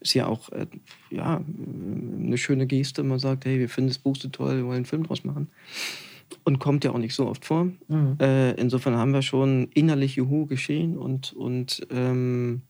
ist 0.00 0.14
ja 0.14 0.26
auch 0.26 0.50
äh, 0.52 0.66
ja, 1.10 1.42
eine 1.46 2.38
schöne 2.38 2.66
Geste. 2.66 3.02
Man 3.02 3.18
sagt, 3.18 3.44
hey, 3.44 3.58
wir 3.58 3.68
finden 3.68 3.88
das 3.88 3.98
Buch 3.98 4.16
so 4.16 4.28
toll, 4.28 4.56
wir 4.56 4.64
wollen 4.64 4.76
einen 4.76 4.84
Film 4.86 5.02
draus 5.06 5.22
machen. 5.24 5.48
Und 6.44 6.58
kommt 6.58 6.84
ja 6.84 6.92
auch 6.92 6.98
nicht 6.98 7.14
so 7.14 7.26
oft 7.26 7.44
vor. 7.44 7.68
Mhm. 7.88 8.16
Äh, 8.20 8.52
insofern 8.52 8.96
haben 8.96 9.12
wir 9.12 9.22
schon 9.22 9.68
innerlich 9.74 10.16
Juhu 10.16 10.46
geschehen 10.46 10.96
und, 10.96 11.32
und 11.32 11.86
ähm, 11.90 12.62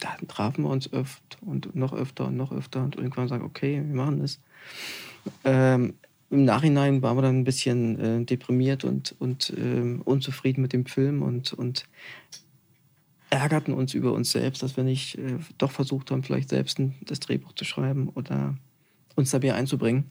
dann 0.00 0.28
trafen 0.28 0.64
wir 0.64 0.70
uns 0.70 0.92
öfter 0.92 1.38
und 1.42 1.74
noch 1.74 1.92
öfter 1.92 2.26
und 2.26 2.36
noch 2.36 2.52
öfter 2.52 2.82
und 2.82 2.96
irgendwann 2.96 3.28
sagen, 3.28 3.44
okay, 3.44 3.82
wir 3.84 3.94
machen 3.94 4.20
das. 4.20 4.40
Ähm, 5.44 5.94
Im 6.30 6.44
Nachhinein 6.44 7.02
waren 7.02 7.16
wir 7.16 7.22
dann 7.22 7.40
ein 7.40 7.44
bisschen 7.44 7.98
äh, 7.98 8.24
deprimiert 8.24 8.84
und, 8.84 9.14
und 9.18 9.52
ähm, 9.56 10.00
unzufrieden 10.04 10.62
mit 10.62 10.72
dem 10.72 10.86
Film 10.86 11.22
und, 11.22 11.52
und 11.52 11.86
ärgerten 13.30 13.74
uns 13.74 13.94
über 13.94 14.12
uns 14.12 14.32
selbst, 14.32 14.62
dass 14.62 14.76
wir 14.76 14.84
nicht 14.84 15.16
äh, 15.18 15.38
doch 15.58 15.70
versucht 15.70 16.10
haben, 16.10 16.22
vielleicht 16.22 16.48
selbst 16.48 16.80
das 17.02 17.20
Drehbuch 17.20 17.52
zu 17.54 17.64
schreiben 17.64 18.08
oder 18.08 18.56
uns 19.16 19.30
da 19.30 19.38
mehr 19.38 19.54
einzubringen. 19.54 20.10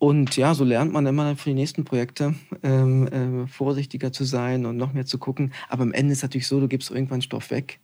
Und 0.00 0.34
ja, 0.38 0.54
so 0.54 0.64
lernt 0.64 0.92
man 0.92 1.04
immer 1.06 1.36
für 1.36 1.50
die 1.50 1.54
nächsten 1.54 1.84
Projekte 1.84 2.34
ähm, 2.62 3.06
äh, 3.06 3.46
vorsichtiger 3.46 4.12
zu 4.12 4.24
sein 4.24 4.64
und 4.64 4.78
noch 4.78 4.94
mehr 4.94 5.04
zu 5.04 5.18
gucken. 5.18 5.52
Aber 5.68 5.82
am 5.82 5.92
Ende 5.92 6.12
ist 6.12 6.18
es 6.20 6.22
natürlich 6.22 6.46
so, 6.48 6.58
du 6.58 6.68
gibst 6.68 6.90
irgendwann 6.90 7.20
Stoff 7.20 7.50
weg 7.50 7.80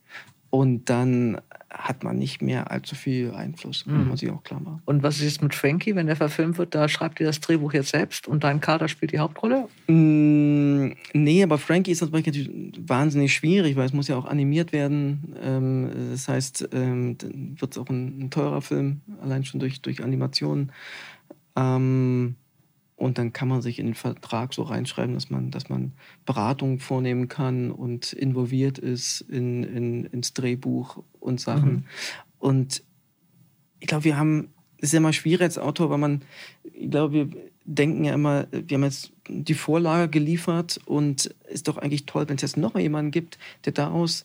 und 0.48 0.88
dann 0.88 1.38
hat 1.68 2.04
man 2.04 2.16
nicht 2.18 2.40
mehr 2.40 2.70
allzu 2.70 2.94
viel 2.94 3.32
Einfluss, 3.32 3.84
Mhm. 3.84 4.08
muss 4.08 4.22
ich 4.22 4.30
auch 4.30 4.42
klar 4.44 4.60
machen. 4.60 4.80
Und 4.86 5.02
was 5.02 5.16
ist 5.16 5.24
jetzt 5.24 5.42
mit 5.42 5.54
Frankie, 5.54 5.94
wenn 5.94 6.06
der 6.06 6.16
verfilmt 6.16 6.56
wird? 6.56 6.74
Da 6.74 6.88
schreibt 6.88 7.20
ihr 7.20 7.26
das 7.26 7.40
Drehbuch 7.40 7.74
jetzt 7.74 7.90
selbst 7.90 8.26
und 8.26 8.44
dein 8.44 8.62
Kater 8.62 8.88
spielt 8.88 9.12
die 9.12 9.18
Hauptrolle? 9.18 9.68
Mm, 9.88 10.92
nee, 11.12 11.42
aber 11.42 11.58
Frankie 11.58 11.90
ist 11.90 12.00
natürlich 12.10 12.48
wahnsinnig 12.78 13.34
schwierig, 13.34 13.76
weil 13.76 13.84
es 13.84 13.92
muss 13.92 14.08
ja 14.08 14.16
auch 14.16 14.24
animiert 14.24 14.72
werden. 14.72 15.34
Ähm, 15.42 15.90
das 16.12 16.28
heißt, 16.28 16.70
ähm, 16.72 17.18
dann 17.18 17.56
wird 17.60 17.72
es 17.72 17.78
auch 17.78 17.90
ein, 17.90 18.20
ein 18.22 18.30
teurer 18.30 18.62
Film, 18.62 19.02
allein 19.20 19.44
schon 19.44 19.60
durch, 19.60 19.82
durch 19.82 20.02
Animationen. 20.02 20.72
Ähm, 21.56 22.36
und 22.96 23.18
dann 23.18 23.32
kann 23.34 23.48
man 23.48 23.60
sich 23.60 23.78
in 23.78 23.86
den 23.86 23.94
Vertrag 23.94 24.54
so 24.54 24.62
reinschreiben, 24.62 25.14
dass 25.14 25.28
man, 25.28 25.50
dass 25.50 25.68
man 25.68 25.92
Beratungen 26.24 26.78
vornehmen 26.78 27.28
kann 27.28 27.70
und 27.70 28.14
involviert 28.14 28.78
ist 28.78 29.20
in, 29.20 29.64
in, 29.64 30.04
ins 30.06 30.32
Drehbuch 30.32 31.02
und 31.20 31.38
Sachen. 31.40 31.72
Mhm. 31.72 31.84
Und 32.38 32.82
ich 33.80 33.86
glaube, 33.86 34.04
wir 34.04 34.16
haben, 34.16 34.48
es 34.78 34.84
ist 34.84 34.92
ja 34.92 34.98
immer 34.98 35.12
schwierig 35.12 35.42
als 35.42 35.58
Autor, 35.58 35.90
weil 35.90 35.98
man, 35.98 36.22
ich 36.62 36.90
glaube, 36.90 37.12
wir 37.12 37.28
denken 37.66 38.04
ja 38.04 38.14
immer, 38.14 38.46
wir 38.50 38.76
haben 38.76 38.84
jetzt 38.84 39.12
die 39.28 39.54
Vorlage 39.54 40.08
geliefert 40.08 40.80
und 40.86 41.34
ist 41.48 41.68
doch 41.68 41.76
eigentlich 41.76 42.06
toll, 42.06 42.28
wenn 42.28 42.36
es 42.36 42.42
jetzt 42.42 42.56
noch 42.56 42.78
jemanden 42.78 43.10
gibt, 43.10 43.38
der 43.66 43.72
daraus 43.72 44.24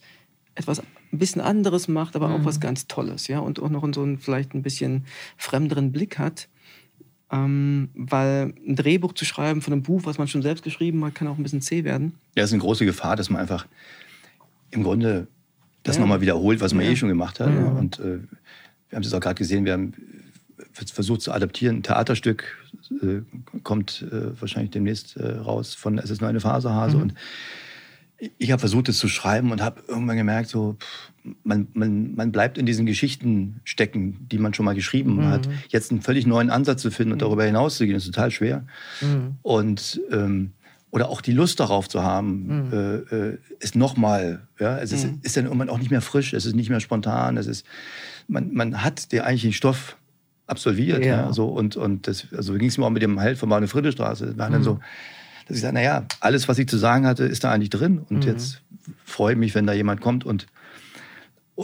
etwas 0.56 0.80
ein 0.80 0.86
bisschen 1.12 1.42
anderes 1.42 1.88
macht, 1.88 2.16
aber 2.16 2.34
auch 2.34 2.40
Mhm. 2.40 2.46
was 2.46 2.60
ganz 2.60 2.88
Tolles, 2.88 3.28
ja, 3.28 3.40
und 3.40 3.60
auch 3.62 3.70
noch 3.70 3.86
so 3.94 4.04
einen 4.04 4.18
vielleicht 4.18 4.54
ein 4.54 4.62
bisschen 4.62 5.06
fremderen 5.38 5.92
Blick 5.92 6.18
hat. 6.18 6.48
Ähm, 7.32 7.90
weil 7.96 8.54
ein 8.68 8.76
Drehbuch 8.76 9.14
zu 9.14 9.24
schreiben 9.24 9.62
von 9.62 9.72
einem 9.74 9.84
Buch, 9.84 10.02
was 10.04 10.18
man 10.18 10.28
schon 10.28 10.42
selbst 10.42 10.64
geschrieben 10.64 11.04
hat, 11.06 11.16
kann 11.16 11.28
auch 11.30 11.38
ein 11.38 11.44
bisschen 11.44 11.62
zäh 11.62 11.84
werden. 11.86 12.14
Ja, 12.36 12.44
es 12.44 12.50
ist 12.50 12.54
eine 12.54 12.62
große 12.62 12.86
Gefahr, 12.86 13.16
dass 13.16 13.30
man 13.30 13.40
einfach 13.42 13.68
im 14.72 14.84
Grunde 14.84 15.28
das 15.84 15.96
Ja. 15.96 16.02
nochmal 16.02 16.20
wiederholt, 16.22 16.60
was 16.60 16.74
man 16.74 16.84
Ja. 16.86 16.92
eh 16.92 16.96
schon 16.96 17.10
gemacht 17.10 17.40
hat. 17.40 17.50
Ja. 17.54 17.68
Und 17.70 18.00
äh, 18.00 18.20
wir 18.90 18.96
haben 18.98 19.04
es 19.04 19.14
auch 19.14 19.20
gerade 19.22 19.36
gesehen, 19.36 19.64
wir 19.66 19.74
haben 19.74 19.94
versucht 20.74 21.22
zu 21.22 21.32
adaptieren. 21.32 21.78
Ein 21.78 21.84
Theaterstück 21.84 22.58
äh, 23.02 23.22
kommt 23.64 24.06
äh, 24.12 24.40
wahrscheinlich 24.40 24.72
demnächst 24.72 25.16
äh, 25.18 25.38
raus 25.38 25.74
von 25.74 25.98
Es 25.98 26.10
ist 26.10 26.20
nur 26.22 26.30
eine 26.30 26.40
Phase, 26.42 26.72
Hase. 26.74 26.98
Mhm. 26.98 27.04
Und 27.04 27.14
ich 28.38 28.52
habe 28.52 28.60
versucht, 28.60 28.90
es 28.90 28.98
zu 28.98 29.08
schreiben 29.08 29.52
und 29.52 29.62
habe 29.62 29.82
irgendwann 29.88 30.18
gemerkt, 30.18 30.50
so, 30.50 30.74
pff, 30.80 31.11
man, 31.44 31.68
man, 31.74 32.16
man 32.16 32.32
bleibt 32.32 32.58
in 32.58 32.66
diesen 32.66 32.86
Geschichten 32.86 33.62
stecken, 33.64 34.28
die 34.32 34.38
man 34.40 34.54
schon 34.54 34.66
mal 34.66 34.76
geschrieben 34.76 35.18
Mhm. 35.18 35.28
hat. 35.30 35.50
Jetzt 35.70 35.92
einen 35.92 36.02
völlig 36.02 36.26
neuen 36.26 36.50
Ansatz 36.50 36.82
zu 36.82 36.92
finden 36.92 37.14
und 37.14 37.22
darüber 37.22 37.44
hinaus 37.44 37.78
zu 37.78 37.86
gehen, 37.86 37.96
ist 37.96 38.06
total 38.06 38.32
schwer. 38.32 38.66
Mhm. 39.02 39.36
Und, 39.44 40.02
ähm, 40.12 40.52
oder 40.90 41.10
auch 41.10 41.22
die 41.22 41.32
Lust 41.32 41.60
darauf 41.60 41.88
zu 41.88 42.04
haben, 42.04 42.68
Mhm. 42.68 42.74
äh, 42.74 42.96
äh, 43.16 43.38
ist 43.60 43.76
nochmal, 43.76 44.42
ja, 44.60 44.78
es 44.80 44.92
ist, 44.92 45.06
Mhm. 45.06 45.20
ist 45.22 45.38
dann 45.38 45.46
irgendwann 45.46 45.70
auch 45.70 45.78
nicht 45.80 45.92
mehr 45.92 46.02
frisch, 46.02 46.34
es 46.34 46.46
ist 46.46 46.56
nicht 46.56 46.70
mehr 46.70 46.80
spontan, 46.82 47.38
es 47.38 47.48
ist, 47.48 47.66
man, 48.28 48.54
man 48.54 48.84
hat 48.84 49.12
den 49.12 49.22
eigentlichen 49.22 49.54
Stoff 49.54 49.98
absolviert, 50.48 51.06
Ja. 51.06 51.28
ja, 51.28 51.34
so 51.34 51.46
und, 51.48 51.78
und 51.78 52.08
das, 52.08 52.28
also 52.36 52.54
ging 52.56 52.68
es 52.68 52.78
mir 52.78 52.86
auch 52.86 52.90
mit 52.90 53.02
dem 53.04 53.20
Held 53.20 53.38
von 53.38 53.48
Bahne 53.48 53.68
Friedrichstraße, 53.68 54.26
es 54.26 54.38
war 54.38 54.50
dann 54.50 54.62
Mhm. 54.62 54.66
so, 54.66 54.80
dass 55.48 55.56
ich 55.56 55.62
sage, 55.62 55.76
naja, 55.76 56.06
alles, 56.20 56.48
was 56.50 56.58
ich 56.60 56.68
zu 56.68 56.78
sagen 56.78 57.06
hatte, 57.06 57.24
ist 57.24 57.44
da 57.46 57.52
eigentlich 57.52 57.70
drin 57.70 58.00
und 58.00 58.26
Mhm. 58.26 58.32
jetzt 58.32 58.62
freue 59.06 59.34
ich 59.34 59.40
mich, 59.40 59.56
wenn 59.56 59.66
da 59.68 59.72
jemand 59.74 60.02
kommt 60.02 60.26
und, 60.26 60.48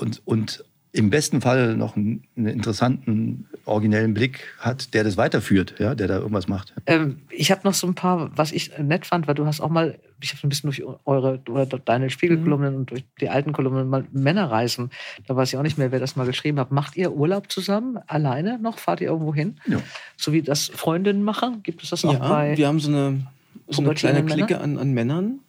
und, 0.01 0.21
und 0.25 0.63
im 0.97 1.09
besten 1.09 1.41
Fall 1.41 1.75
noch 1.75 1.95
einen, 1.95 2.23
einen 2.35 2.47
interessanten, 2.47 3.45
originellen 3.65 4.13
Blick 4.13 4.45
hat, 4.57 4.93
der 4.93 5.03
das 5.03 5.17
weiterführt, 5.17 5.75
ja, 5.79 5.93
der 5.93 6.07
da 6.07 6.17
irgendwas 6.17 6.47
macht. 6.47 6.73
Ähm, 6.85 7.19
ich 7.29 7.51
habe 7.51 7.61
noch 7.65 7.73
so 7.73 7.85
ein 7.85 7.93
paar, 7.93 8.31
was 8.35 8.51
ich 8.51 8.71
nett 8.79 9.05
fand, 9.05 9.27
weil 9.27 9.35
du 9.35 9.45
hast 9.45 9.59
auch 9.59 9.69
mal, 9.69 9.99
ich 10.21 10.33
habe 10.33 10.47
ein 10.47 10.49
bisschen 10.49 10.69
durch 10.69 10.83
eure 11.05 11.39
oder 11.49 11.65
deine 11.65 12.09
Spiegelkolumnen 12.09 12.75
und 12.75 12.89
durch 12.89 13.03
die 13.19 13.29
alten 13.29 13.51
Kolumnen 13.51 13.87
mal 13.89 14.05
Männerreisen. 14.11 14.89
Da 15.27 15.35
weiß 15.35 15.49
ich 15.49 15.57
auch 15.57 15.63
nicht 15.63 15.77
mehr, 15.77 15.91
wer 15.91 15.99
das 15.99 16.15
mal 16.15 16.25
geschrieben 16.25 16.59
hat. 16.59 16.71
Macht 16.71 16.97
ihr 16.97 17.11
Urlaub 17.11 17.51
zusammen, 17.51 17.99
alleine 18.07 18.57
noch? 18.57 18.79
Fahrt 18.79 19.01
ihr 19.01 19.09
irgendwo 19.09 19.35
hin? 19.35 19.57
Ja. 19.67 19.79
So 20.15 20.33
wie 20.33 20.41
das 20.41 20.67
Freundinnen 20.67 21.23
machen? 21.23 21.61
Gibt 21.61 21.83
es 21.83 21.91
das 21.91 22.05
auch 22.05 22.13
Ja, 22.13 22.19
bei? 22.19 22.57
wir 22.57 22.67
haben 22.67 22.79
so 22.79 22.89
eine, 22.89 23.27
so 23.67 23.81
eine 23.81 23.93
kleine 23.93 24.21
pubertierenden 24.21 24.47
Clique 24.47 24.61
an, 24.61 24.79
an 24.79 24.93
Männern, 24.93 25.39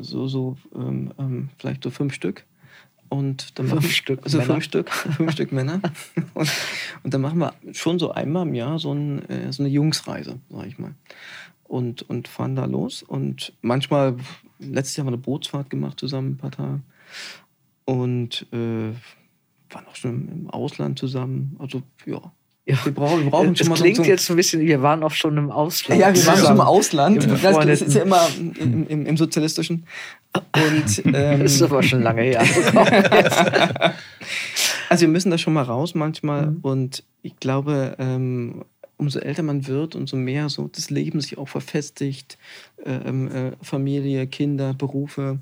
so, 0.00 0.26
so 0.26 0.56
ähm, 0.74 1.12
ähm, 1.18 1.48
vielleicht 1.58 1.84
so 1.84 1.90
fünf 1.90 2.12
Stück. 2.12 2.44
Und 3.12 3.58
dann 3.58 3.66
Fünf 3.66 3.82
machen, 3.82 3.92
Stück 3.92 4.20
also 4.24 4.38
Männer. 4.38 4.54
fünf 4.54 4.64
Stück, 4.64 4.90
fünf 5.16 5.32
Stück 5.32 5.52
Männer. 5.52 5.82
Und, 6.32 6.50
und 7.02 7.12
dann 7.12 7.20
machen 7.20 7.40
wir 7.40 7.52
schon 7.72 7.98
so 7.98 8.10
einmal 8.10 8.48
im 8.48 8.54
Jahr 8.54 8.78
so, 8.78 8.94
ein, 8.94 9.28
äh, 9.28 9.52
so 9.52 9.62
eine 9.62 9.70
Jungsreise, 9.70 10.38
sag 10.48 10.66
ich 10.66 10.78
mal. 10.78 10.94
Und, 11.64 12.08
und 12.08 12.26
fahren 12.26 12.56
da 12.56 12.64
los. 12.64 13.02
Und 13.02 13.52
manchmal, 13.60 14.16
letztes 14.58 14.96
Jahr 14.96 15.04
haben 15.04 15.12
wir 15.12 15.16
eine 15.16 15.22
Bootsfahrt 15.22 15.68
gemacht 15.68 16.00
zusammen, 16.00 16.30
ein 16.30 16.36
paar 16.38 16.52
Tage. 16.52 16.80
Und 17.84 18.46
äh, 18.50 18.94
waren 19.74 19.86
auch 19.90 19.96
schon 19.96 20.28
im 20.28 20.48
Ausland 20.48 20.98
zusammen. 20.98 21.56
Also, 21.58 21.82
ja. 22.06 22.32
Ja. 22.64 22.76
Wir 22.84 22.94
brauchen, 22.94 23.24
wir 23.24 23.30
brauchen 23.30 23.52
es 23.52 23.58
schon 23.58 23.68
mal 23.70 23.76
so- 23.76 23.82
klingt 23.82 23.96
so, 23.96 24.04
jetzt 24.04 24.30
ein 24.30 24.36
bisschen, 24.36 24.60
wir 24.60 24.82
waren 24.82 25.02
auch 25.02 25.10
schon 25.10 25.36
im 25.36 25.50
Ausland. 25.50 26.00
ja, 26.00 26.14
wir 26.14 26.26
waren 26.26 26.38
schon 26.38 26.52
im 26.54 26.60
Ausland. 26.60 27.24
Im 27.24 27.30
Das, 27.30 27.40
das 27.42 27.82
ist 27.82 27.94
ja 27.94 28.02
immer 28.02 28.20
im, 28.38 28.86
im, 28.86 29.06
im 29.06 29.16
Sozialistischen. 29.16 29.84
Und, 30.34 31.02
ähm, 31.12 31.40
Das 31.40 31.54
ist 31.54 31.62
aber 31.62 31.82
schon 31.82 32.02
lange 32.02 32.22
her. 32.22 32.40
also 34.88 35.00
wir 35.02 35.08
müssen 35.08 35.30
da 35.30 35.38
schon 35.38 35.54
mal 35.54 35.64
raus 35.64 35.94
manchmal. 35.94 36.46
Mhm. 36.52 36.58
Und 36.62 37.04
ich 37.22 37.36
glaube, 37.40 37.96
ähm, 37.98 38.64
umso 38.96 39.18
älter 39.18 39.42
man 39.42 39.66
wird, 39.66 39.96
umso 39.96 40.16
mehr 40.16 40.48
so 40.48 40.68
das 40.68 40.88
Leben 40.88 41.20
sich 41.20 41.38
auch 41.38 41.48
verfestigt, 41.48 42.38
ähm, 42.84 43.28
äh, 43.28 43.52
Familie, 43.60 44.28
Kinder, 44.28 44.72
Berufe, 44.74 45.40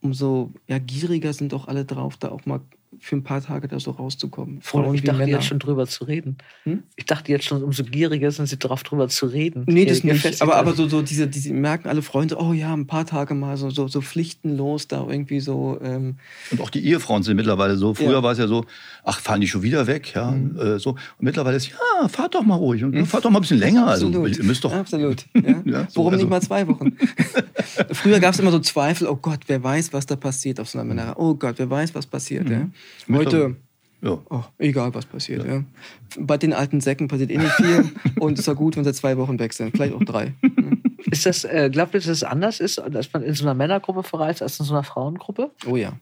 umso 0.00 0.52
ja, 0.68 0.78
gieriger 0.78 1.32
sind 1.32 1.54
auch 1.54 1.66
alle 1.66 1.84
drauf, 1.84 2.16
da 2.18 2.28
auch 2.28 2.46
mal 2.46 2.60
für 3.04 3.16
ein 3.16 3.24
paar 3.24 3.42
Tage 3.42 3.66
da 3.68 3.80
so 3.80 3.90
rauszukommen. 3.90 4.60
Frauen 4.62 4.94
ich 4.94 5.02
wie 5.02 5.06
dachte 5.06 5.18
Männer. 5.18 5.32
jetzt 5.32 5.46
schon 5.46 5.58
drüber 5.58 5.86
zu 5.88 6.04
reden. 6.04 6.38
Hm? 6.62 6.84
Ich 6.96 7.04
dachte 7.04 7.32
jetzt 7.32 7.44
schon, 7.44 7.62
umso 7.64 7.82
gieriger 7.82 8.30
sind 8.30 8.46
sie 8.46 8.56
drauf, 8.58 8.84
drüber 8.84 9.08
zu 9.08 9.26
reden. 9.26 9.64
Nee, 9.66 9.84
das 9.86 10.02
Je 10.02 10.12
nicht. 10.12 10.22
gefestigter- 10.24 10.42
Aber, 10.44 10.56
aber 10.56 10.72
so, 10.74 10.88
so 10.88 11.02
diese, 11.02 11.26
diese 11.26 11.52
merken 11.52 11.88
alle 11.88 12.00
Freunde, 12.02 12.36
oh 12.40 12.52
ja, 12.52 12.72
ein 12.72 12.86
paar 12.86 13.04
Tage 13.04 13.34
mal 13.34 13.56
so, 13.56 13.70
so, 13.70 13.88
so 13.88 14.00
pflichtenlos 14.00 14.86
da 14.86 15.04
irgendwie 15.06 15.40
so. 15.40 15.78
Ähm, 15.82 16.16
Und 16.52 16.60
auch 16.60 16.70
die 16.70 16.84
Ehefrauen 16.86 17.22
sind 17.24 17.36
mittlerweile 17.36 17.76
so. 17.76 17.92
Früher 17.94 18.12
Ja. 18.12 18.22
war 18.22 18.32
es 18.32 18.38
ja 18.38 18.46
so, 18.46 18.64
ach, 19.04 19.18
fahren 19.20 19.40
die 19.40 19.48
schon 19.48 19.62
wieder 19.62 19.86
weg, 19.88 20.12
ja, 20.14 20.30
Mhm. 20.30 20.56
äh, 20.58 20.78
so. 20.78 20.90
Und 20.90 20.98
mittlerweile 21.18 21.56
ist, 21.56 21.68
ja, 21.70 22.08
fahrt 22.08 22.34
doch 22.36 22.44
mal 22.44 22.54
ruhig 22.54 22.84
und 22.84 23.04
fahrt 23.06 23.24
doch 23.24 23.30
mal 23.30 23.40
ein 23.40 23.42
bisschen 23.42 23.58
länger. 23.58 23.88
Also, 23.88 24.06
Absolut. 24.06 24.38
ihr 24.38 24.44
müsst 24.44 24.64
doch. 24.64 24.72
Absolut. 24.72 25.24
Ja. 25.34 25.60
Ja, 25.64 25.86
so, 25.90 25.96
Warum 26.00 26.12
also- 26.12 26.22
nicht 26.24 26.30
mal 26.30 26.40
zwei 26.40 26.68
Wochen? 26.68 26.96
Früher 27.92 28.20
gab 28.20 28.34
es 28.34 28.40
immer 28.40 28.50
so 28.52 28.58
Zweifel, 28.60 29.06
oh 29.08 29.16
Gott, 29.16 29.40
wer 29.48 29.62
weiß, 29.62 29.92
was 29.92 30.06
da 30.06 30.14
passiert 30.16 30.60
auf 30.60 30.68
so 30.68 30.78
einer 30.78 30.86
Männerei. 30.86 31.14
Oh 31.16 31.34
Gott, 31.34 31.54
wer 31.58 31.68
weiß, 31.68 31.94
was 31.94 32.06
passiert. 32.06 32.48
Ja. 32.48 32.68
Heute, 33.08 33.56
Ja. 34.02 34.18
oh, 34.30 34.44
egal, 34.58 34.94
was 34.94 35.06
passiert. 35.06 35.46
Ja. 35.46 35.64
Bei 36.18 36.36
den 36.38 36.52
alten 36.52 36.80
Säcken 36.80 37.08
passiert 37.08 37.30
eh 37.30 37.38
nicht 37.38 37.52
viel. 37.52 37.90
und 38.20 38.38
es 38.38 38.46
war 38.46 38.54
gut, 38.54 38.76
wenn 38.76 38.84
sie 38.84 38.92
zwei 38.92 39.16
Wochen 39.16 39.38
weg 39.38 39.52
sind. 39.52 39.72
Vielleicht 39.72 39.94
auch 39.94 40.04
drei. 40.04 40.34
Ist 41.10 41.26
das, 41.26 41.44
äh, 41.44 41.68
glaubt 41.70 41.94
ihr, 41.94 42.00
dass 42.00 42.08
es 42.08 42.24
anders 42.24 42.60
ist, 42.60 42.78
dass 42.90 43.12
man 43.12 43.22
in 43.22 43.34
so 43.34 43.44
einer 43.44 43.54
Männergruppe 43.54 44.02
verreist 44.02 44.42
als 44.42 44.58
in 44.58 44.66
so 44.66 44.74
einer 44.74 44.82
Frauengruppe? 44.82 45.50
Oh 45.66 45.76
ja. 45.76 45.92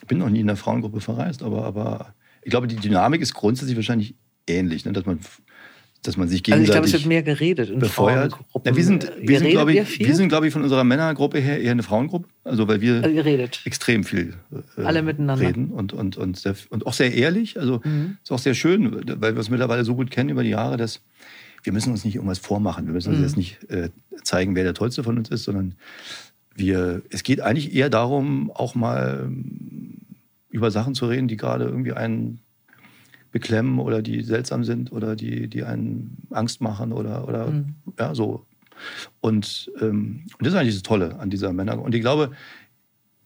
Ich 0.00 0.06
bin 0.06 0.18
noch 0.18 0.30
nie 0.30 0.40
in 0.40 0.48
einer 0.48 0.56
Frauengruppe 0.56 1.00
verreist, 1.00 1.42
aber, 1.42 1.64
aber 1.64 2.14
ich 2.42 2.50
glaube, 2.50 2.66
die 2.66 2.76
Dynamik 2.76 3.20
ist 3.20 3.34
grundsätzlich 3.34 3.76
wahrscheinlich 3.76 4.14
ähnlich, 4.46 4.84
ne? 4.84 4.92
dass, 4.92 5.04
man, 5.04 5.20
dass 6.02 6.16
man 6.16 6.28
sich 6.28 6.42
Also 6.50 6.62
ich 6.62 6.70
glaube, 6.70 6.86
gegenseitig 6.86 6.94
es 6.94 7.00
wird 7.00 7.08
mehr 7.08 7.22
geredet 7.22 7.68
in 7.70 7.78
befeuert. 7.78 8.34
Ja, 8.64 8.74
wir 8.76 8.84
sind, 8.84 9.12
wir 9.20 9.38
sind 9.38 9.50
glaube 9.50 9.72
ich, 9.74 9.98
wir 9.98 10.14
sind, 10.14 10.28
glaube 10.28 10.46
ich, 10.46 10.52
von 10.52 10.62
unserer 10.62 10.82
Männergruppe 10.84 11.38
her 11.38 11.60
eher 11.60 11.72
eine 11.72 11.82
Frauengruppe. 11.82 12.26
Also 12.44 12.66
weil 12.68 12.80
wir 12.80 13.02
also 13.04 13.48
extrem 13.66 14.04
viel 14.04 14.34
äh, 14.78 14.82
Alle 14.82 15.02
miteinander. 15.02 15.46
reden 15.46 15.68
und, 15.68 15.92
und, 15.92 16.16
und, 16.16 16.38
sehr, 16.38 16.54
und 16.70 16.86
auch 16.86 16.94
sehr 16.94 17.12
ehrlich. 17.12 17.58
Also 17.60 17.80
Mhm. 17.84 18.16
ist 18.22 18.32
auch 18.32 18.38
sehr 18.38 18.54
schön, 18.54 18.92
weil 19.20 19.34
wir 19.34 19.38
uns 19.38 19.50
mittlerweile 19.50 19.84
so 19.84 19.94
gut 19.94 20.10
kennen 20.10 20.30
über 20.30 20.42
die 20.42 20.50
Jahre, 20.50 20.76
dass 20.76 21.00
wir 21.62 21.72
müssen 21.74 21.90
uns 21.92 22.04
nicht 22.06 22.14
irgendwas 22.14 22.38
vormachen. 22.38 22.86
Wir 22.86 22.94
müssen 22.94 23.10
uns 23.10 23.18
Mhm. 23.18 23.24
jetzt 23.24 23.36
nicht 23.36 23.70
äh, 23.70 23.90
zeigen, 24.24 24.54
wer 24.56 24.64
der 24.64 24.74
Tollste 24.74 25.02
von 25.02 25.18
uns 25.18 25.28
ist, 25.28 25.44
sondern 25.44 25.74
wir, 26.54 27.02
es 27.10 27.22
geht 27.22 27.40
eigentlich 27.42 27.74
eher 27.74 27.90
darum, 27.90 28.50
auch 28.50 28.74
mal 28.74 29.24
ähm, 29.26 29.98
über 30.50 30.70
Sachen 30.70 30.94
zu 30.94 31.06
reden, 31.06 31.28
die 31.28 31.36
gerade 31.36 31.64
irgendwie 31.64 31.92
einen 31.92 32.40
beklemmen 33.32 33.78
oder 33.78 34.02
die 34.02 34.22
seltsam 34.22 34.64
sind 34.64 34.92
oder 34.92 35.16
die, 35.16 35.48
die 35.48 35.62
einen 35.64 36.16
Angst 36.30 36.60
machen 36.60 36.92
oder, 36.92 37.26
oder 37.28 37.46
Mhm. 37.50 37.74
ja, 37.98 38.14
so. 38.14 38.44
Und, 39.20 39.70
ähm, 39.80 40.24
und 40.38 40.46
das 40.46 40.54
ist 40.54 40.58
eigentlich 40.58 40.74
das 40.74 40.82
Tolle 40.82 41.18
an 41.18 41.30
dieser 41.30 41.52
Männer. 41.52 41.80
Und 41.80 41.94
ich 41.94 42.00
glaube, 42.00 42.30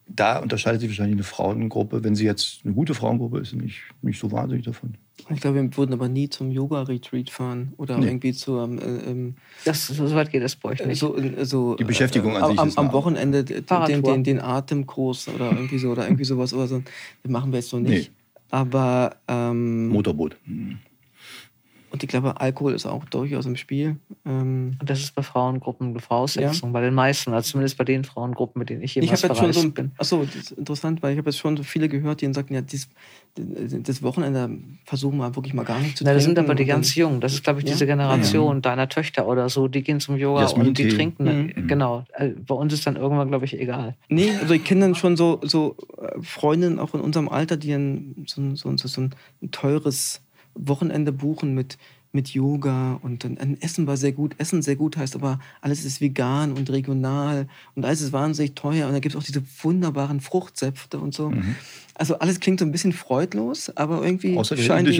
da 0.07 0.39
unterscheidet 0.39 0.81
sich 0.81 0.91
wahrscheinlich 0.91 1.15
eine 1.15 1.23
Frauengruppe, 1.25 2.05
wenn 2.05 2.15
sie 2.15 2.25
jetzt 2.25 2.61
eine 2.65 2.75
gute 2.75 2.93
Frauengruppe 2.93 3.39
ist, 3.39 3.55
nicht, 3.55 3.81
nicht 4.03 4.19
so 4.19 4.31
wahnsinnig 4.33 4.65
davon. 4.67 4.95
Ich 5.31 5.41
glaube, 5.41 5.63
wir 5.63 5.77
würden 5.77 5.93
aber 5.95 6.09
nie 6.09 6.29
zum 6.29 6.51
Yoga-Retreat 6.51 7.31
fahren 7.31 7.73
oder 7.79 7.97
Nee. 7.99 8.07
irgendwie 8.09 8.33
zu 8.35 8.59
ähm, 8.59 8.79
ähm, 8.83 9.35
Das, 9.65 9.87
so 9.87 10.15
weit 10.15 10.31
geht 10.31 10.43
das 10.43 10.57
bei 10.57 10.71
euch 10.71 10.85
nicht. 10.85 10.99
so, 10.99 11.17
äh, 11.17 11.45
so 11.47 11.77
Die 11.77 11.85
Beschäftigung 11.85 12.37
an 12.37 12.43
am, 12.43 12.51
sich 12.51 12.59
am, 12.61 12.69
ist 12.69 12.79
am 12.79 12.93
Wochenende 12.93 13.45
den, 13.45 14.03
den, 14.03 14.25
den, 14.25 14.41
Atemkurs 14.41 15.29
oder 15.29 15.53
irgendwie 15.53 15.79
so 15.79 15.91
oder 15.93 16.05
irgendwie 16.05 16.25
sowas 16.25 16.53
oder 16.53 16.67
so. 16.67 16.83
Das 17.23 17.31
machen 17.33 17.53
wir 17.53 17.61
jetzt 17.61 17.73
noch 17.73 17.81
nicht. 17.81 18.11
Nee. 18.11 18.17
Aber 18.55 19.17
ähm, 19.27 19.89
Motorboot. 19.89 20.37
Und 21.95 22.03
ich 22.03 22.09
glaube, 22.11 22.39
Alkohol 22.41 22.75
ist 22.75 22.85
auch 22.85 23.05
durchaus 23.07 23.47
im 23.47 23.57
Spiel. 23.57 23.97
Ähm, 24.27 24.77
Und 24.81 24.91
das 24.91 24.99
ist 25.01 25.15
bei 25.15 25.23
Frauengruppen 25.23 25.91
eine 25.91 26.01
Voraussetzung, 26.01 26.73
bei 26.73 26.83
den 26.83 26.93
meisten, 26.93 27.33
also 27.33 27.53
zumindest 27.53 27.79
bei 27.79 27.85
den 27.85 28.05
Frauengruppen, 28.05 28.59
mit 28.59 28.69
denen 28.69 28.83
ich 28.83 28.97
ich 28.97 29.03
jemals 29.05 29.23
habe 29.23 29.33
jetzt 29.33 29.39
schon 29.41 29.53
verreist 29.53 29.61
so, 29.63 29.71
bin. 29.71 29.93
achso, 29.97 30.25
das 30.25 30.35
ist 30.35 30.51
interessant, 30.53 31.03
weil 31.03 31.13
ich 31.13 31.19
habe 31.19 31.31
jetzt 31.31 31.39
schon 31.39 31.57
so 31.57 31.63
viele 31.63 31.89
gehört, 31.89 32.21
die 32.21 32.31
sagten, 32.35 32.53
ja, 32.55 32.61
dies, 32.61 32.89
das 33.37 34.03
Wochenende 34.03 34.51
versuchen 34.85 35.19
wir 35.19 35.35
wirklich 35.35 35.55
mal 35.55 35.65
gar 35.65 35.79
nicht 35.81 35.97
zu 35.99 36.05
Na, 36.05 36.13
das 36.15 36.25
sind 36.25 36.35
trinken. 36.35 36.51
aber 36.51 36.55
die 36.57 36.65
ganz 36.67 36.95
jungen. 36.95 37.21
Das 37.21 37.33
ist, 37.33 37.43
glaube 37.45 37.61
ich, 37.61 37.67
Ja? 37.67 37.73
diese 37.73 37.87
Generation 37.87 38.63
deiner 38.63 38.89
Töchter 38.89 39.27
oder 39.27 39.49
so. 39.49 39.67
Die 39.69 39.83
gehen 39.83 40.01
zum 40.01 40.17
Yoga 40.17 40.47
und 40.47 40.77
die 40.79 40.83
Jasmin-Tee. 40.85 40.89
trinken. 40.97 41.53
Mhm. 41.57 41.67
Genau. 41.67 42.05
Äh, 42.15 42.29
Bei 42.31 42.55
uns 42.55 42.73
ist 42.73 42.87
dann 42.87 42.97
irgendwann, 42.97 43.29
glaube 43.29 43.45
ich, 43.45 43.59
egal. 43.59 43.97
Nee, 44.09 44.31
also 44.41 44.55
ich 44.55 44.65
kenne 44.65 44.83
dann 44.83 44.95
schon 44.95 45.17
so, 45.17 45.41
so 45.43 45.77
äh, 46.01 46.21
Freundinnen 46.23 46.79
auch 46.79 46.95
in 46.95 47.01
unserem 47.01 47.29
Alter, 47.29 47.57
die 47.57 47.73
ein, 47.73 48.25
so, 48.27 48.41
ein- 48.41 48.57
so, 48.57 48.69
ein- 48.69 48.79
so 48.79 49.01
ein 49.01 49.11
teures 49.51 50.21
Wochenende 50.55 51.13
buchen 51.13 51.55
mit, 51.55 51.79
mit 52.13 52.29
Yoga 52.31 52.99
und 53.03 53.25
dann 53.25 53.39
ein 53.39 53.61
Essen 53.61 53.87
war 53.87 53.97
sehr 53.97 54.13
gut. 54.13 54.35
Essen 54.39 54.63
sehr 54.63 54.77
gut 54.77 54.97
heißt 54.97 55.15
aber, 55.17 55.41
alles 55.61 55.85
ist 55.85 56.01
vegan 56.01 56.53
und 56.53 56.71
regional 56.71 57.49
und 57.75 57.85
alles 57.85 58.01
ist 58.03 58.13
wahnsinnig 58.13 58.55
teuer 58.55 58.87
und 58.87 58.93
da 58.93 59.01
gibt 59.01 59.15
es 59.15 59.21
auch 59.21 59.25
diese 59.25 59.43
wunderbaren 59.63 60.21
Fruchtsäfte 60.21 60.99
und 60.99 61.13
so. 61.15 61.33
Also 61.97 62.19
alles 62.19 62.41
klingt 62.41 62.61
so 62.61 62.67
ein 62.67 62.73
bisschen 62.73 62.93
freudlos, 62.93 63.71
aber 63.77 64.05
irgendwie 64.05 64.37
Außer 64.39 64.57
scheint 64.57 64.89
die, 64.89 64.95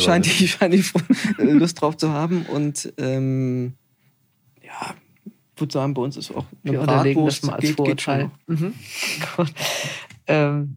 scheint 0.00 0.26
die, 0.26 0.48
scheint 0.48 0.74
die 0.74 0.84
Lust 1.52 1.80
drauf 1.80 1.96
zu 1.96 2.10
haben 2.10 2.42
und 2.46 2.92
ähm, 2.98 3.74
ja, 4.64 4.94
ich 5.54 5.60
würde 5.60 5.72
sagen, 5.72 5.94
bei 5.94 6.02
uns 6.02 6.16
ist 6.16 6.30
auch 6.30 6.46
eine 6.64 6.72
Wir 6.74 6.80
unterlegen 6.80 7.26
das 7.26 7.40
Bratwurst 7.40 7.44
mal 7.44 7.52
als 7.54 7.60
geht- 7.62 7.84
geht 7.84 8.02
Vorurteil. 8.02 8.30
Mhm. 8.46 8.74
Gut. 9.36 9.52
ähm, 10.26 10.76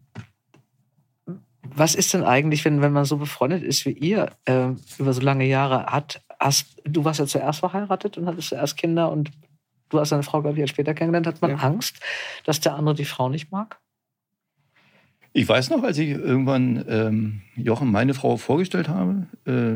was 1.76 1.94
ist 1.94 2.14
denn 2.14 2.24
eigentlich, 2.24 2.64
wenn, 2.64 2.80
wenn 2.80 2.92
man 2.92 3.04
so 3.04 3.18
befreundet 3.18 3.62
ist 3.62 3.84
wie 3.86 3.92
ihr 3.92 4.30
ähm, 4.46 4.76
über 4.98 5.12
so 5.12 5.20
lange 5.20 5.44
Jahre 5.46 5.86
hat? 5.86 6.22
Hast, 6.40 6.80
du 6.84 7.04
warst 7.04 7.20
ja 7.20 7.26
zuerst 7.26 7.60
verheiratet 7.60 8.18
und 8.18 8.26
hattest 8.26 8.48
zuerst 8.48 8.76
Kinder 8.76 9.10
und 9.10 9.30
du 9.90 10.00
hast 10.00 10.12
deine 10.12 10.22
Frau, 10.22 10.40
glaube 10.42 10.56
ich, 10.56 10.60
erst 10.60 10.72
später 10.72 10.94
kennengelernt. 10.94 11.26
Hat 11.26 11.40
man 11.42 11.52
Ja. 11.52 11.56
Angst, 11.58 12.00
dass 12.44 12.60
der 12.60 12.74
andere 12.74 12.94
die 12.94 13.04
Frau 13.04 13.28
nicht 13.28 13.52
mag? 13.52 13.78
Ich 15.32 15.46
weiß 15.48 15.68
noch, 15.70 15.82
als 15.82 15.98
ich 15.98 16.08
irgendwann 16.10 16.84
ähm, 16.88 17.42
Jochen, 17.56 17.90
meine 17.92 18.14
Frau, 18.14 18.36
vorgestellt 18.38 18.88
habe, 18.88 19.26
äh, 19.46 19.74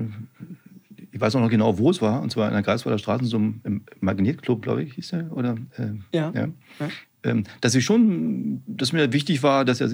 ich 1.12 1.20
weiß 1.20 1.34
auch 1.36 1.40
noch 1.40 1.50
genau, 1.50 1.76
wo 1.76 1.90
es 1.90 2.00
war, 2.00 2.22
und 2.22 2.30
zwar 2.30 2.48
in 2.48 2.54
der 2.54 2.62
Greifswalder 2.62 2.98
Straße, 2.98 3.26
so 3.26 3.36
im 3.36 3.60
im 3.64 3.84
Magnetclub, 4.00 4.62
glaube 4.62 4.82
ich, 4.82 4.94
hieß 4.94 5.08
der, 5.10 5.32
oder? 5.32 5.56
ähm, 5.76 6.04
Ja. 6.14 6.32
ja. 6.34 6.48
Ja. 6.78 6.88
Ähm, 7.24 7.44
dass 7.60 7.74
ich 7.74 7.84
schon, 7.84 8.62
dass 8.66 8.92
mir 8.94 9.12
wichtig 9.12 9.42
war, 9.42 9.66
dass 9.66 9.82
er 9.82 9.90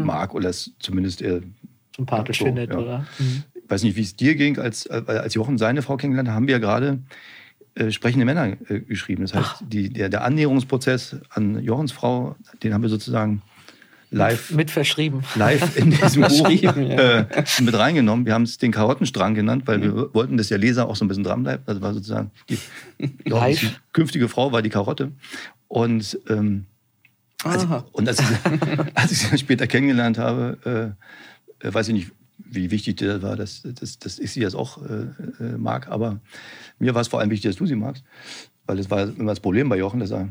sie 0.00 0.04
mag 0.04 0.34
oder 0.34 0.48
es 0.48 0.72
zumindest 0.78 1.22
er, 1.22 1.40
Sympathisch 1.96 2.40
Ja, 2.40 2.44
so, 2.46 2.46
findet, 2.46 2.70
ja. 2.70 2.78
oder? 2.78 3.06
Mhm. 3.18 3.44
ich 3.54 3.70
weiß 3.70 3.82
nicht, 3.84 3.96
wie 3.96 4.02
es 4.02 4.16
dir 4.16 4.34
ging, 4.34 4.58
als, 4.58 4.86
äh, 4.86 5.02
als 5.06 5.34
Jochen 5.34 5.58
seine 5.58 5.82
Frau 5.82 5.96
kennengelernt 5.96 6.28
haben 6.30 6.48
wir 6.48 6.58
gerade 6.58 6.98
äh, 7.76 7.90
sprechende 7.90 8.24
Männer 8.24 8.56
äh, 8.68 8.80
geschrieben. 8.80 9.22
Das 9.22 9.34
heißt, 9.34 9.64
die, 9.68 9.90
der, 9.90 10.08
der 10.08 10.24
Annäherungsprozess 10.24 11.16
an 11.30 11.62
Jochens 11.62 11.92
Frau, 11.92 12.36
den 12.62 12.72
haben 12.74 12.82
wir 12.82 12.88
sozusagen 12.88 13.42
live, 14.10 14.50
mit 14.52 14.70
verschrieben. 14.70 15.22
live 15.34 15.76
in 15.76 15.90
diesem 15.90 16.22
Buch 16.28 16.48
äh, 16.48 17.24
mit 17.60 17.74
reingenommen. 17.74 18.26
Wir 18.26 18.34
haben 18.34 18.44
es 18.44 18.58
den 18.58 18.70
Karottenstrang 18.70 19.34
genannt, 19.34 19.64
weil 19.66 19.82
wir 19.82 20.14
wollten, 20.14 20.36
dass 20.36 20.48
der 20.48 20.58
Leser 20.58 20.88
auch 20.88 20.96
so 20.96 21.04
ein 21.04 21.08
bisschen 21.08 21.24
dran 21.24 21.42
bleibt. 21.42 21.68
Das 21.68 21.80
war 21.80 21.94
sozusagen 21.94 22.30
die, 22.48 22.58
die 22.98 23.70
künftige 23.92 24.28
Frau 24.28 24.52
war 24.52 24.62
die 24.62 24.70
Karotte. 24.70 25.12
Und, 25.68 26.18
ähm, 26.28 26.66
als 27.44 27.64
ich, 27.64 27.70
und 27.92 28.08
als, 28.08 28.20
ich, 28.20 28.26
als 28.94 29.12
ich 29.12 29.18
sie 29.18 29.38
später 29.38 29.66
kennengelernt 29.66 30.18
habe, 30.18 30.96
äh, 31.60 31.72
weiß 31.72 31.88
ich 31.88 31.94
nicht, 31.94 32.12
wie 32.38 32.70
wichtig 32.70 32.96
dir 32.96 33.14
das 33.14 33.22
war, 33.22 33.36
dass, 33.36 33.62
dass, 33.62 33.98
dass 33.98 34.18
ich 34.18 34.32
sie 34.32 34.40
jetzt 34.40 34.54
auch 34.54 34.78
äh, 34.82 35.44
äh, 35.44 35.56
mag. 35.56 35.88
Aber 35.88 36.20
mir 36.78 36.94
war 36.94 37.02
es 37.02 37.08
vor 37.08 37.20
allem 37.20 37.30
wichtig, 37.30 37.50
dass 37.50 37.56
du 37.56 37.66
sie 37.66 37.76
magst. 37.76 38.04
Weil 38.66 38.76
das 38.76 38.90
war 38.90 39.04
immer 39.04 39.32
das 39.32 39.40
Problem 39.40 39.68
bei 39.68 39.76
Jochen, 39.76 40.00
dass 40.00 40.10
er 40.10 40.28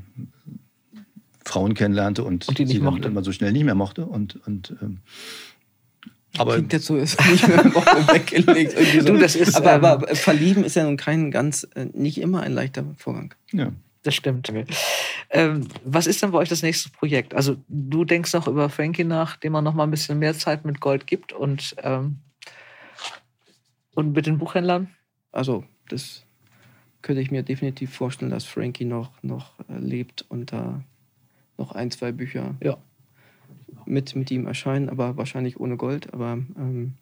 Frauen 1.46 1.74
kennenlernte 1.74 2.24
und, 2.24 2.48
und 2.48 2.58
die 2.58 2.66
nicht 2.66 2.74
sie 2.74 2.80
mochte. 2.82 3.02
dann 3.02 3.12
immer 3.12 3.24
so 3.24 3.32
schnell 3.32 3.52
nicht 3.52 3.64
mehr 3.64 3.76
mochte. 3.76 4.06
Und, 4.06 4.36
und, 4.48 4.76
ähm, 4.82 5.00
aber 6.38 6.56
Klingt 6.56 6.74
jetzt 6.74 6.86
so, 6.86 6.98
ist 6.98 7.20
nicht 7.30 7.48
mehr 7.48 7.64
weggelegt. 7.66 8.76
So. 9.02 9.06
Du, 9.06 9.18
das 9.20 9.36
ist, 9.36 9.56
aber, 9.56 9.76
ähm, 9.76 9.86
aber 9.86 10.16
verlieben 10.16 10.64
ist 10.64 10.76
ja 10.76 10.84
nun 10.84 10.98
kein 10.98 11.30
ganz, 11.30 11.68
äh, 11.76 11.86
nicht 11.94 12.20
immer 12.20 12.42
ein 12.42 12.54
leichter 12.54 12.86
Vorgang. 12.98 13.34
ja. 13.52 13.72
Das 14.04 14.16
stimmt. 14.16 14.52
Ähm, 15.30 15.68
was 15.86 16.08
ist 16.08 16.22
denn 16.22 16.32
bei 16.32 16.38
euch 16.38 16.50
das 16.50 16.62
nächste 16.62 16.90
Projekt? 16.90 17.34
Also 17.34 17.56
du 17.70 18.04
denkst 18.04 18.34
noch 18.34 18.48
über 18.48 18.70
Frankie 18.70 19.06
nach, 19.06 19.38
dem 19.38 19.54
man 19.54 19.64
noch 19.64 19.74
mal 19.74 19.84
ein 19.86 19.92
bisschen 19.92 20.20
mehr 20.20 20.34
Zeit 20.34 20.66
mit 20.66 20.82
Gold 20.82 21.08
gibt 21.08 21.32
und, 21.32 21.76
ähm, 21.82 22.20
und 23.96 24.14
mit 24.14 24.26
den 24.26 24.38
Buchhändlern? 24.38 24.90
Also, 25.32 25.64
das 25.90 26.24
könnte 27.02 27.22
ich 27.22 27.32
mir 27.32 27.44
definitiv 27.44 27.96
vorstellen, 27.96 28.32
dass 28.32 28.44
Frankie 28.46 28.86
noch, 28.86 29.12
noch 29.24 29.54
äh, 29.70 29.78
lebt 29.80 30.26
und 30.30 30.52
da 30.52 30.84
noch 31.58 31.72
ein, 31.72 31.90
zwei 31.92 32.12
Bücher 32.12 32.56
Ja. 32.62 32.78
mit, 33.86 34.16
mit 34.16 34.32
ihm 34.32 34.48
erscheinen, 34.48 34.90
aber 34.90 35.16
wahrscheinlich 35.18 35.60
ohne 35.60 35.78
Gold, 35.78 36.14
aber 36.14 36.34
ähm, 36.34 36.94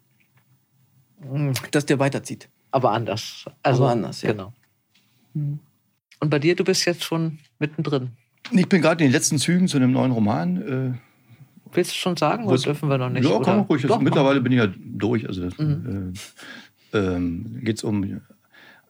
Mhm. 1.24 1.52
dass 1.70 1.86
der 1.86 1.98
weiterzieht. 1.98 2.48
Aber 2.72 2.90
anders. 2.92 3.44
Also 3.62 3.84
Aber 3.84 3.92
anders, 3.92 4.22
ja. 4.22 4.32
Genau. 4.32 4.52
Und 6.22 6.30
bei 6.30 6.38
dir, 6.38 6.54
du 6.54 6.62
bist 6.62 6.84
jetzt 6.84 7.02
schon 7.02 7.38
mittendrin. 7.58 8.10
Ich 8.52 8.68
bin 8.68 8.80
gerade 8.80 9.02
in 9.02 9.08
den 9.10 9.12
letzten 9.12 9.38
Zügen 9.38 9.66
zu 9.66 9.76
einem 9.76 9.90
neuen 9.90 10.12
Roman. 10.12 11.00
Willst 11.72 11.90
du 11.90 11.96
schon 11.96 12.16
sagen 12.16 12.44
Was- 12.46 12.62
oder 12.62 12.72
dürfen 12.74 12.88
wir 12.88 12.96
noch 12.98 13.08
Äh, 13.10 13.14
nicht? 13.14 13.28
ja, 13.28 13.38
man 13.40 13.60
ruhig. 13.60 13.82
Doch, 13.82 14.00
Mittlerweile 14.00 14.40
bin 14.40 14.52
ich 14.52 14.58
ja 14.58 14.68
durch. 14.76 15.26
Also 15.26 15.48
Mhm. 15.58 16.12
äh, 16.92 16.96
ähm, 16.98 17.58
geht 17.64 17.78
es 17.78 17.82
um 17.84 18.20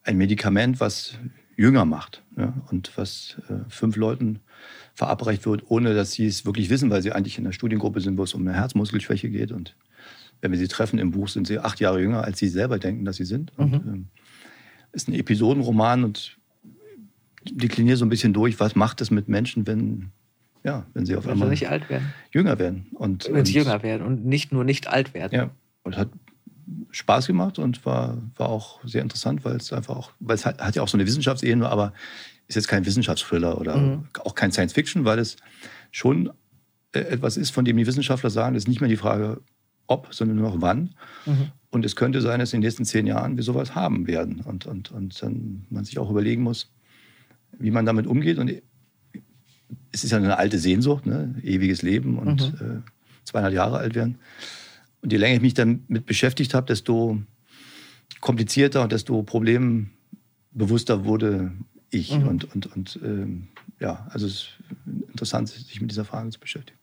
ein 0.04 0.16
Medikament, 0.18 0.78
was 0.78 1.16
jünger 1.56 1.86
macht 1.86 2.22
ja, 2.36 2.52
und 2.70 2.92
was 2.96 3.36
äh, 3.48 3.54
fünf 3.70 3.96
Leuten 3.96 4.40
verabreicht 4.92 5.46
wird, 5.46 5.70
ohne 5.70 5.94
dass 5.94 6.12
sie 6.12 6.26
es 6.26 6.44
wirklich 6.44 6.68
wissen, 6.68 6.90
weil 6.90 7.00
sie 7.00 7.12
eigentlich 7.12 7.38
in 7.38 7.44
der 7.44 7.52
Studiengruppe 7.52 8.02
sind, 8.02 8.18
wo 8.18 8.24
es 8.24 8.34
um 8.34 8.42
eine 8.46 8.52
Herzmuskelschwäche 8.54 9.30
geht. 9.30 9.52
Und 9.52 9.74
wenn 10.42 10.50
wir 10.52 10.58
sie 10.58 10.68
treffen 10.68 10.98
im 10.98 11.12
Buch, 11.12 11.28
sind 11.28 11.46
sie 11.46 11.58
acht 11.58 11.80
Jahre 11.80 11.98
jünger, 12.02 12.24
als 12.24 12.38
sie 12.40 12.48
selber 12.48 12.78
denken, 12.78 13.06
dass 13.06 13.16
sie 13.16 13.24
sind. 13.24 13.52
Und, 13.56 13.70
Mhm. 13.86 13.92
ähm, 13.94 14.06
ist 14.92 15.08
ein 15.08 15.14
Episodenroman 15.14 16.04
und 16.04 16.36
dekliniere 17.50 17.96
so 17.96 18.04
ein 18.04 18.08
bisschen 18.08 18.32
durch, 18.32 18.58
was 18.60 18.74
macht 18.76 19.00
es 19.00 19.10
mit 19.10 19.28
Menschen, 19.28 19.66
wenn, 19.66 20.10
ja, 20.64 20.86
wenn 20.94 21.06
sie 21.06 21.16
auf 21.16 21.24
Wenn 21.24 21.30
sie 21.30 21.32
einmal 21.32 21.48
nicht 21.50 21.68
alt 21.68 21.88
werden. 21.90 22.12
jünger 22.32 22.58
werden. 22.58 22.86
Und, 22.94 23.28
Wenn 23.32 23.44
sie 23.44 23.58
und- 23.58 23.64
jünger 23.66 23.82
werden 23.82 24.06
und 24.06 24.24
nicht 24.24 24.52
nur 24.52 24.64
nicht 24.64 24.88
alt 24.88 25.14
werden. 25.14 25.34
Ja, 25.34 25.50
und 25.82 25.96
hat 25.96 26.08
Spaß 26.90 27.26
gemacht 27.26 27.58
und 27.58 27.84
war, 27.84 28.18
war 28.36 28.48
auch 28.48 28.80
sehr 28.84 29.02
interessant, 29.02 29.44
weil 29.44 29.56
es 29.56 29.72
einfach 29.72 29.96
auch, 29.96 30.10
weil 30.20 30.36
es 30.36 30.46
hat, 30.46 30.60
hat 30.60 30.76
ja 30.76 30.82
auch 30.82 30.88
so 30.88 30.96
eine 30.96 31.06
Wissenschaftsebene, 31.06 31.68
aber 31.68 31.92
ist 32.48 32.54
jetzt 32.56 32.68
kein 32.68 32.84
Wissenschaftsthriller 32.86 33.60
oder 33.60 33.76
Mhm. 33.76 34.06
auch 34.24 34.34
kein 34.34 34.52
Science 34.52 34.72
Fiction, 34.72 35.04
weil 35.04 35.18
es 35.18 35.36
schon 35.90 36.30
äh, 36.94 37.00
etwas 37.00 37.36
ist, 37.38 37.50
von 37.50 37.64
dem 37.64 37.76
die 37.78 37.86
Wissenschaftler 37.86 38.28
sagen, 38.30 38.54
es 38.54 38.64
ist 38.64 38.68
nicht 38.68 38.80
mehr 38.80 38.90
die 38.90 38.96
Frage, 38.98 39.40
ob, 39.86 40.12
sondern 40.14 40.36
nur 40.36 40.50
noch 40.50 40.60
wann. 40.60 40.90
Mhm. 41.26 41.48
Und 41.70 41.84
es 41.86 41.96
könnte 41.96 42.20
sein, 42.20 42.38
dass 42.38 42.52
in 42.52 42.60
den 42.60 42.66
nächsten 42.66 42.84
zehn 42.84 43.06
Jahren 43.06 43.36
wir 43.36 43.42
sowas 43.44 43.74
haben 43.74 44.06
werden 44.06 44.40
und, 44.40 44.66
und, 44.66 44.90
und 44.92 45.20
dann 45.22 45.64
man 45.70 45.84
sich 45.84 45.98
auch 45.98 46.10
überlegen 46.10 46.42
muss, 46.42 46.70
wie 47.58 47.70
man 47.70 47.86
damit 47.86 48.06
umgeht. 48.06 48.38
Und 48.38 48.52
es 49.92 50.04
ist 50.04 50.10
ja 50.10 50.18
eine 50.18 50.38
alte 50.38 50.58
Sehnsucht, 50.58 51.06
ne? 51.06 51.34
ewiges 51.42 51.82
Leben 51.82 52.18
und 52.18 52.60
Mhm. 52.60 52.82
äh, 52.84 52.90
200 53.24 53.52
Jahre 53.52 53.78
alt 53.78 53.94
werden. 53.94 54.18
Und 55.00 55.12
je 55.12 55.18
länger 55.18 55.36
ich 55.36 55.42
mich 55.42 55.54
damit 55.54 56.06
beschäftigt 56.06 56.54
habe, 56.54 56.66
desto 56.66 57.20
komplizierter 58.20 58.82
und 58.82 58.92
desto 58.92 59.22
problembewusster 59.22 61.04
wurde 61.04 61.52
ich. 61.90 62.16
Mhm. 62.16 62.28
Und, 62.28 62.54
und, 62.54 62.66
und 62.74 63.00
ähm, 63.04 63.48
ja, 63.80 64.06
also 64.10 64.26
es 64.26 64.32
ist 64.32 64.48
interessant, 65.08 65.48
sich 65.48 65.80
mit 65.80 65.90
dieser 65.90 66.04
Frage 66.04 66.30
zu 66.30 66.40
beschäftigen. 66.40 66.78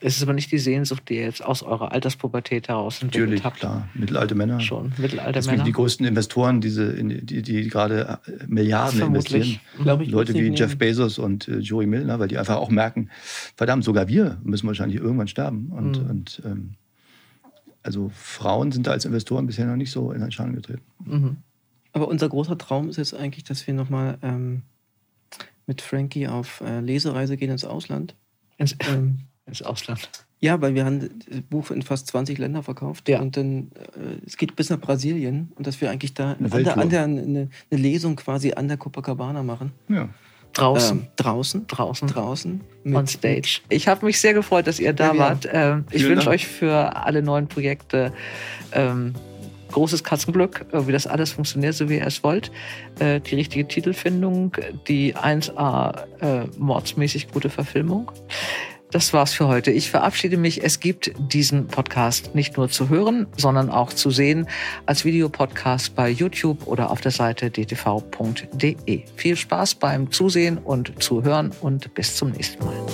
Es 0.00 0.16
ist 0.16 0.22
aber 0.22 0.32
nicht 0.32 0.52
die 0.52 0.58
Sehnsucht, 0.58 1.08
die 1.08 1.16
ihr 1.16 1.22
jetzt 1.22 1.44
aus 1.44 1.64
eurer 1.64 1.90
Alterspubertät 1.90 2.68
heraus 2.68 3.02
entwickelt 3.02 3.24
Natürlich, 3.30 3.44
habt. 3.44 3.56
klar. 3.58 3.88
Mittelalte 3.94 4.36
Männer. 4.36 4.60
Schon. 4.60 4.92
Mittelalte 4.96 5.42
Männer. 5.50 5.64
die 5.64 5.72
größten 5.72 6.06
Investoren, 6.06 6.60
diese, 6.60 6.92
die, 7.02 7.42
die 7.42 7.68
gerade 7.68 8.20
äh, 8.26 8.44
Milliarden 8.46 8.96
Vermutlich. 8.98 9.34
investieren. 9.34 9.82
Glaube 9.82 10.04
ich, 10.04 10.10
Leute 10.10 10.34
wie 10.34 10.50
nicht 10.50 10.60
Jeff 10.60 10.68
nehmen. 10.70 10.78
Bezos 10.78 11.18
und 11.18 11.48
äh, 11.48 11.58
Joey 11.58 11.86
Milner, 11.86 12.20
weil 12.20 12.28
die 12.28 12.38
einfach 12.38 12.56
auch 12.58 12.70
merken, 12.70 13.10
verdammt, 13.56 13.82
sogar 13.82 14.06
wir 14.06 14.40
müssen 14.44 14.68
wahrscheinlich 14.68 15.00
irgendwann 15.00 15.26
sterben. 15.28 15.70
Und, 15.72 16.02
Mhm. 16.04 16.10
und 16.10 16.42
ähm, 16.44 16.74
also 17.82 18.10
Frauen 18.14 18.70
sind 18.70 18.86
da 18.86 18.92
als 18.92 19.04
Investoren 19.04 19.46
bisher 19.46 19.66
noch 19.66 19.76
nicht 19.76 19.90
so 19.90 20.12
in 20.12 20.22
Erscheinung 20.22 20.54
getreten. 20.54 20.82
Mhm. 21.04 21.36
Aber 21.92 22.06
unser 22.06 22.28
großer 22.28 22.56
Traum 22.56 22.88
ist 22.88 22.98
jetzt 22.98 23.14
eigentlich, 23.14 23.44
dass 23.44 23.66
wir 23.66 23.74
nochmal 23.74 24.18
ähm, 24.22 24.62
mit 25.66 25.80
Frankie 25.82 26.28
auf 26.28 26.60
äh, 26.60 26.78
Lesereise 26.80 27.36
gehen 27.36 27.50
ins 27.50 27.64
Ausland. 27.64 28.14
Ins, 28.58 28.76
Ähm, 28.88 29.20
ins 29.48 29.62
Ausland. 29.62 30.08
ja, 30.40 30.60
weil 30.60 30.74
wir 30.74 30.84
haben 30.84 31.00
das 31.00 31.40
Buch 31.50 31.70
in 31.70 31.82
fast 31.82 32.06
20 32.08 32.38
Länder 32.38 32.62
verkauft. 32.62 33.08
Ja. 33.08 33.20
Und 33.20 33.36
dann, 33.36 33.70
äh, 33.96 34.24
es 34.26 34.36
geht 34.36 34.54
bis 34.56 34.70
nach 34.70 34.78
Brasilien. 34.80 35.52
Und 35.56 35.66
dass 35.66 35.80
wir 35.80 35.90
eigentlich 35.90 36.14
da 36.14 36.36
Eine 36.38 36.52
an 36.52 36.64
der, 36.64 36.78
an 36.78 36.90
der, 36.90 37.02
eine, 37.04 37.48
eine 37.70 37.80
Lesung 37.80 38.16
quasi 38.16 38.52
an 38.52 38.68
der 38.68 38.76
Copacabana 38.76 39.42
machen. 39.42 39.72
Ja. 39.88 40.08
Draußen. 40.52 40.98
Ähm, 40.98 41.06
draußen. 41.16 41.66
draußen. 41.66 42.08
Draußen. 42.08 42.60
On 42.86 43.06
stage. 43.06 43.60
Ich 43.68 43.86
habe 43.86 44.06
mich 44.06 44.20
sehr 44.20 44.34
gefreut, 44.34 44.66
dass 44.66 44.80
ihr 44.80 44.92
da 44.92 45.12
Ja, 45.12 45.18
wart. 45.18 45.48
Ähm, 45.52 45.84
ich 45.90 46.04
wünsche 46.04 46.30
euch 46.30 46.46
für 46.46 46.96
alle 46.96 47.22
neuen 47.22 47.48
Projekte 47.48 48.12
ähm, 48.72 49.14
großes 49.70 50.02
Katzenglück, 50.04 50.66
äh, 50.72 50.86
wie 50.86 50.92
das 50.92 51.06
alles 51.06 51.32
funktioniert, 51.32 51.74
so 51.74 51.88
wie 51.88 51.96
ihr 51.96 52.06
es 52.06 52.24
wollt. 52.24 52.50
Äh, 52.98 53.20
die 53.20 53.34
richtige 53.34 53.68
Titelfindung, 53.68 54.52
die 54.88 55.14
1A 55.14 56.04
äh, 56.20 56.46
mordsmäßig 56.58 57.30
gute 57.30 57.50
Verfilmung. 57.50 58.10
Das 58.90 59.12
war's 59.12 59.34
für 59.34 59.48
heute. 59.48 59.70
Ich 59.70 59.90
verabschiede 59.90 60.38
mich. 60.38 60.64
Es 60.64 60.80
gibt 60.80 61.12
diesen 61.18 61.66
Podcast 61.66 62.34
nicht 62.34 62.56
nur 62.56 62.70
zu 62.70 62.88
hören, 62.88 63.26
sondern 63.36 63.68
auch 63.68 63.92
zu 63.92 64.10
sehen 64.10 64.48
als 64.86 65.04
Videopodcast 65.04 65.94
bei 65.94 66.08
YouTube 66.08 66.66
oder 66.66 66.90
auf 66.90 67.00
der 67.00 67.10
Seite 67.10 67.50
dtv.de. 67.50 69.02
Viel 69.16 69.36
Spaß 69.36 69.74
beim 69.74 70.10
Zusehen 70.10 70.56
und 70.56 71.02
Zuhören 71.02 71.52
und 71.60 71.92
bis 71.94 72.16
zum 72.16 72.30
nächsten 72.30 72.64
Mal. 72.64 72.86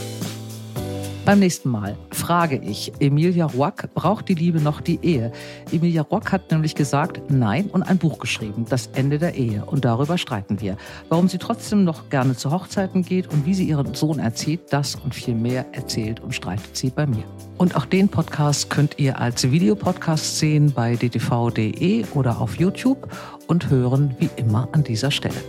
Beim 1.24 1.38
nächsten 1.38 1.70
Mal 1.70 1.96
frage 2.10 2.58
ich, 2.58 2.92
Emilia 3.00 3.46
Roack, 3.46 3.94
braucht 3.94 4.28
die 4.28 4.34
Liebe 4.34 4.60
noch 4.60 4.82
die 4.82 4.98
Ehe? 5.02 5.32
Emilia 5.72 6.02
Roack 6.02 6.32
hat 6.32 6.50
nämlich 6.50 6.74
gesagt, 6.74 7.30
nein 7.30 7.70
und 7.72 7.82
ein 7.82 7.96
Buch 7.96 8.18
geschrieben, 8.18 8.66
Das 8.68 8.88
Ende 8.88 9.18
der 9.18 9.34
Ehe. 9.34 9.64
Und 9.64 9.86
darüber 9.86 10.18
streiten 10.18 10.60
wir. 10.60 10.76
Warum 11.08 11.28
sie 11.28 11.38
trotzdem 11.38 11.84
noch 11.84 12.10
gerne 12.10 12.36
zu 12.36 12.50
Hochzeiten 12.50 13.02
geht 13.02 13.32
und 13.32 13.46
wie 13.46 13.54
sie 13.54 13.64
ihren 13.64 13.94
Sohn 13.94 14.18
erzieht, 14.18 14.60
das 14.68 14.96
und 14.96 15.14
viel 15.14 15.34
mehr 15.34 15.64
erzählt 15.72 16.20
und 16.20 16.34
streitet 16.34 16.76
sie 16.76 16.90
bei 16.90 17.06
mir. 17.06 17.24
Und 17.56 17.74
auch 17.74 17.86
den 17.86 18.10
Podcast 18.10 18.68
könnt 18.68 18.98
ihr 18.98 19.18
als 19.18 19.50
Videopodcast 19.50 20.38
sehen 20.38 20.72
bei 20.72 20.94
dtv.de 20.94 22.04
oder 22.12 22.38
auf 22.38 22.56
YouTube 22.58 23.08
und 23.46 23.70
hören 23.70 24.14
wie 24.18 24.28
immer 24.36 24.68
an 24.72 24.84
dieser 24.84 25.10
Stelle. 25.10 25.42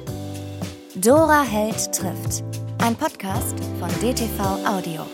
Dora 0.95 1.43
Held 1.43 1.91
trifft. 1.91 2.45
Ein 2.77 2.95
Podcast 2.95 3.55
von 3.79 3.89
DTV 3.99 4.65
Audio. 4.65 5.05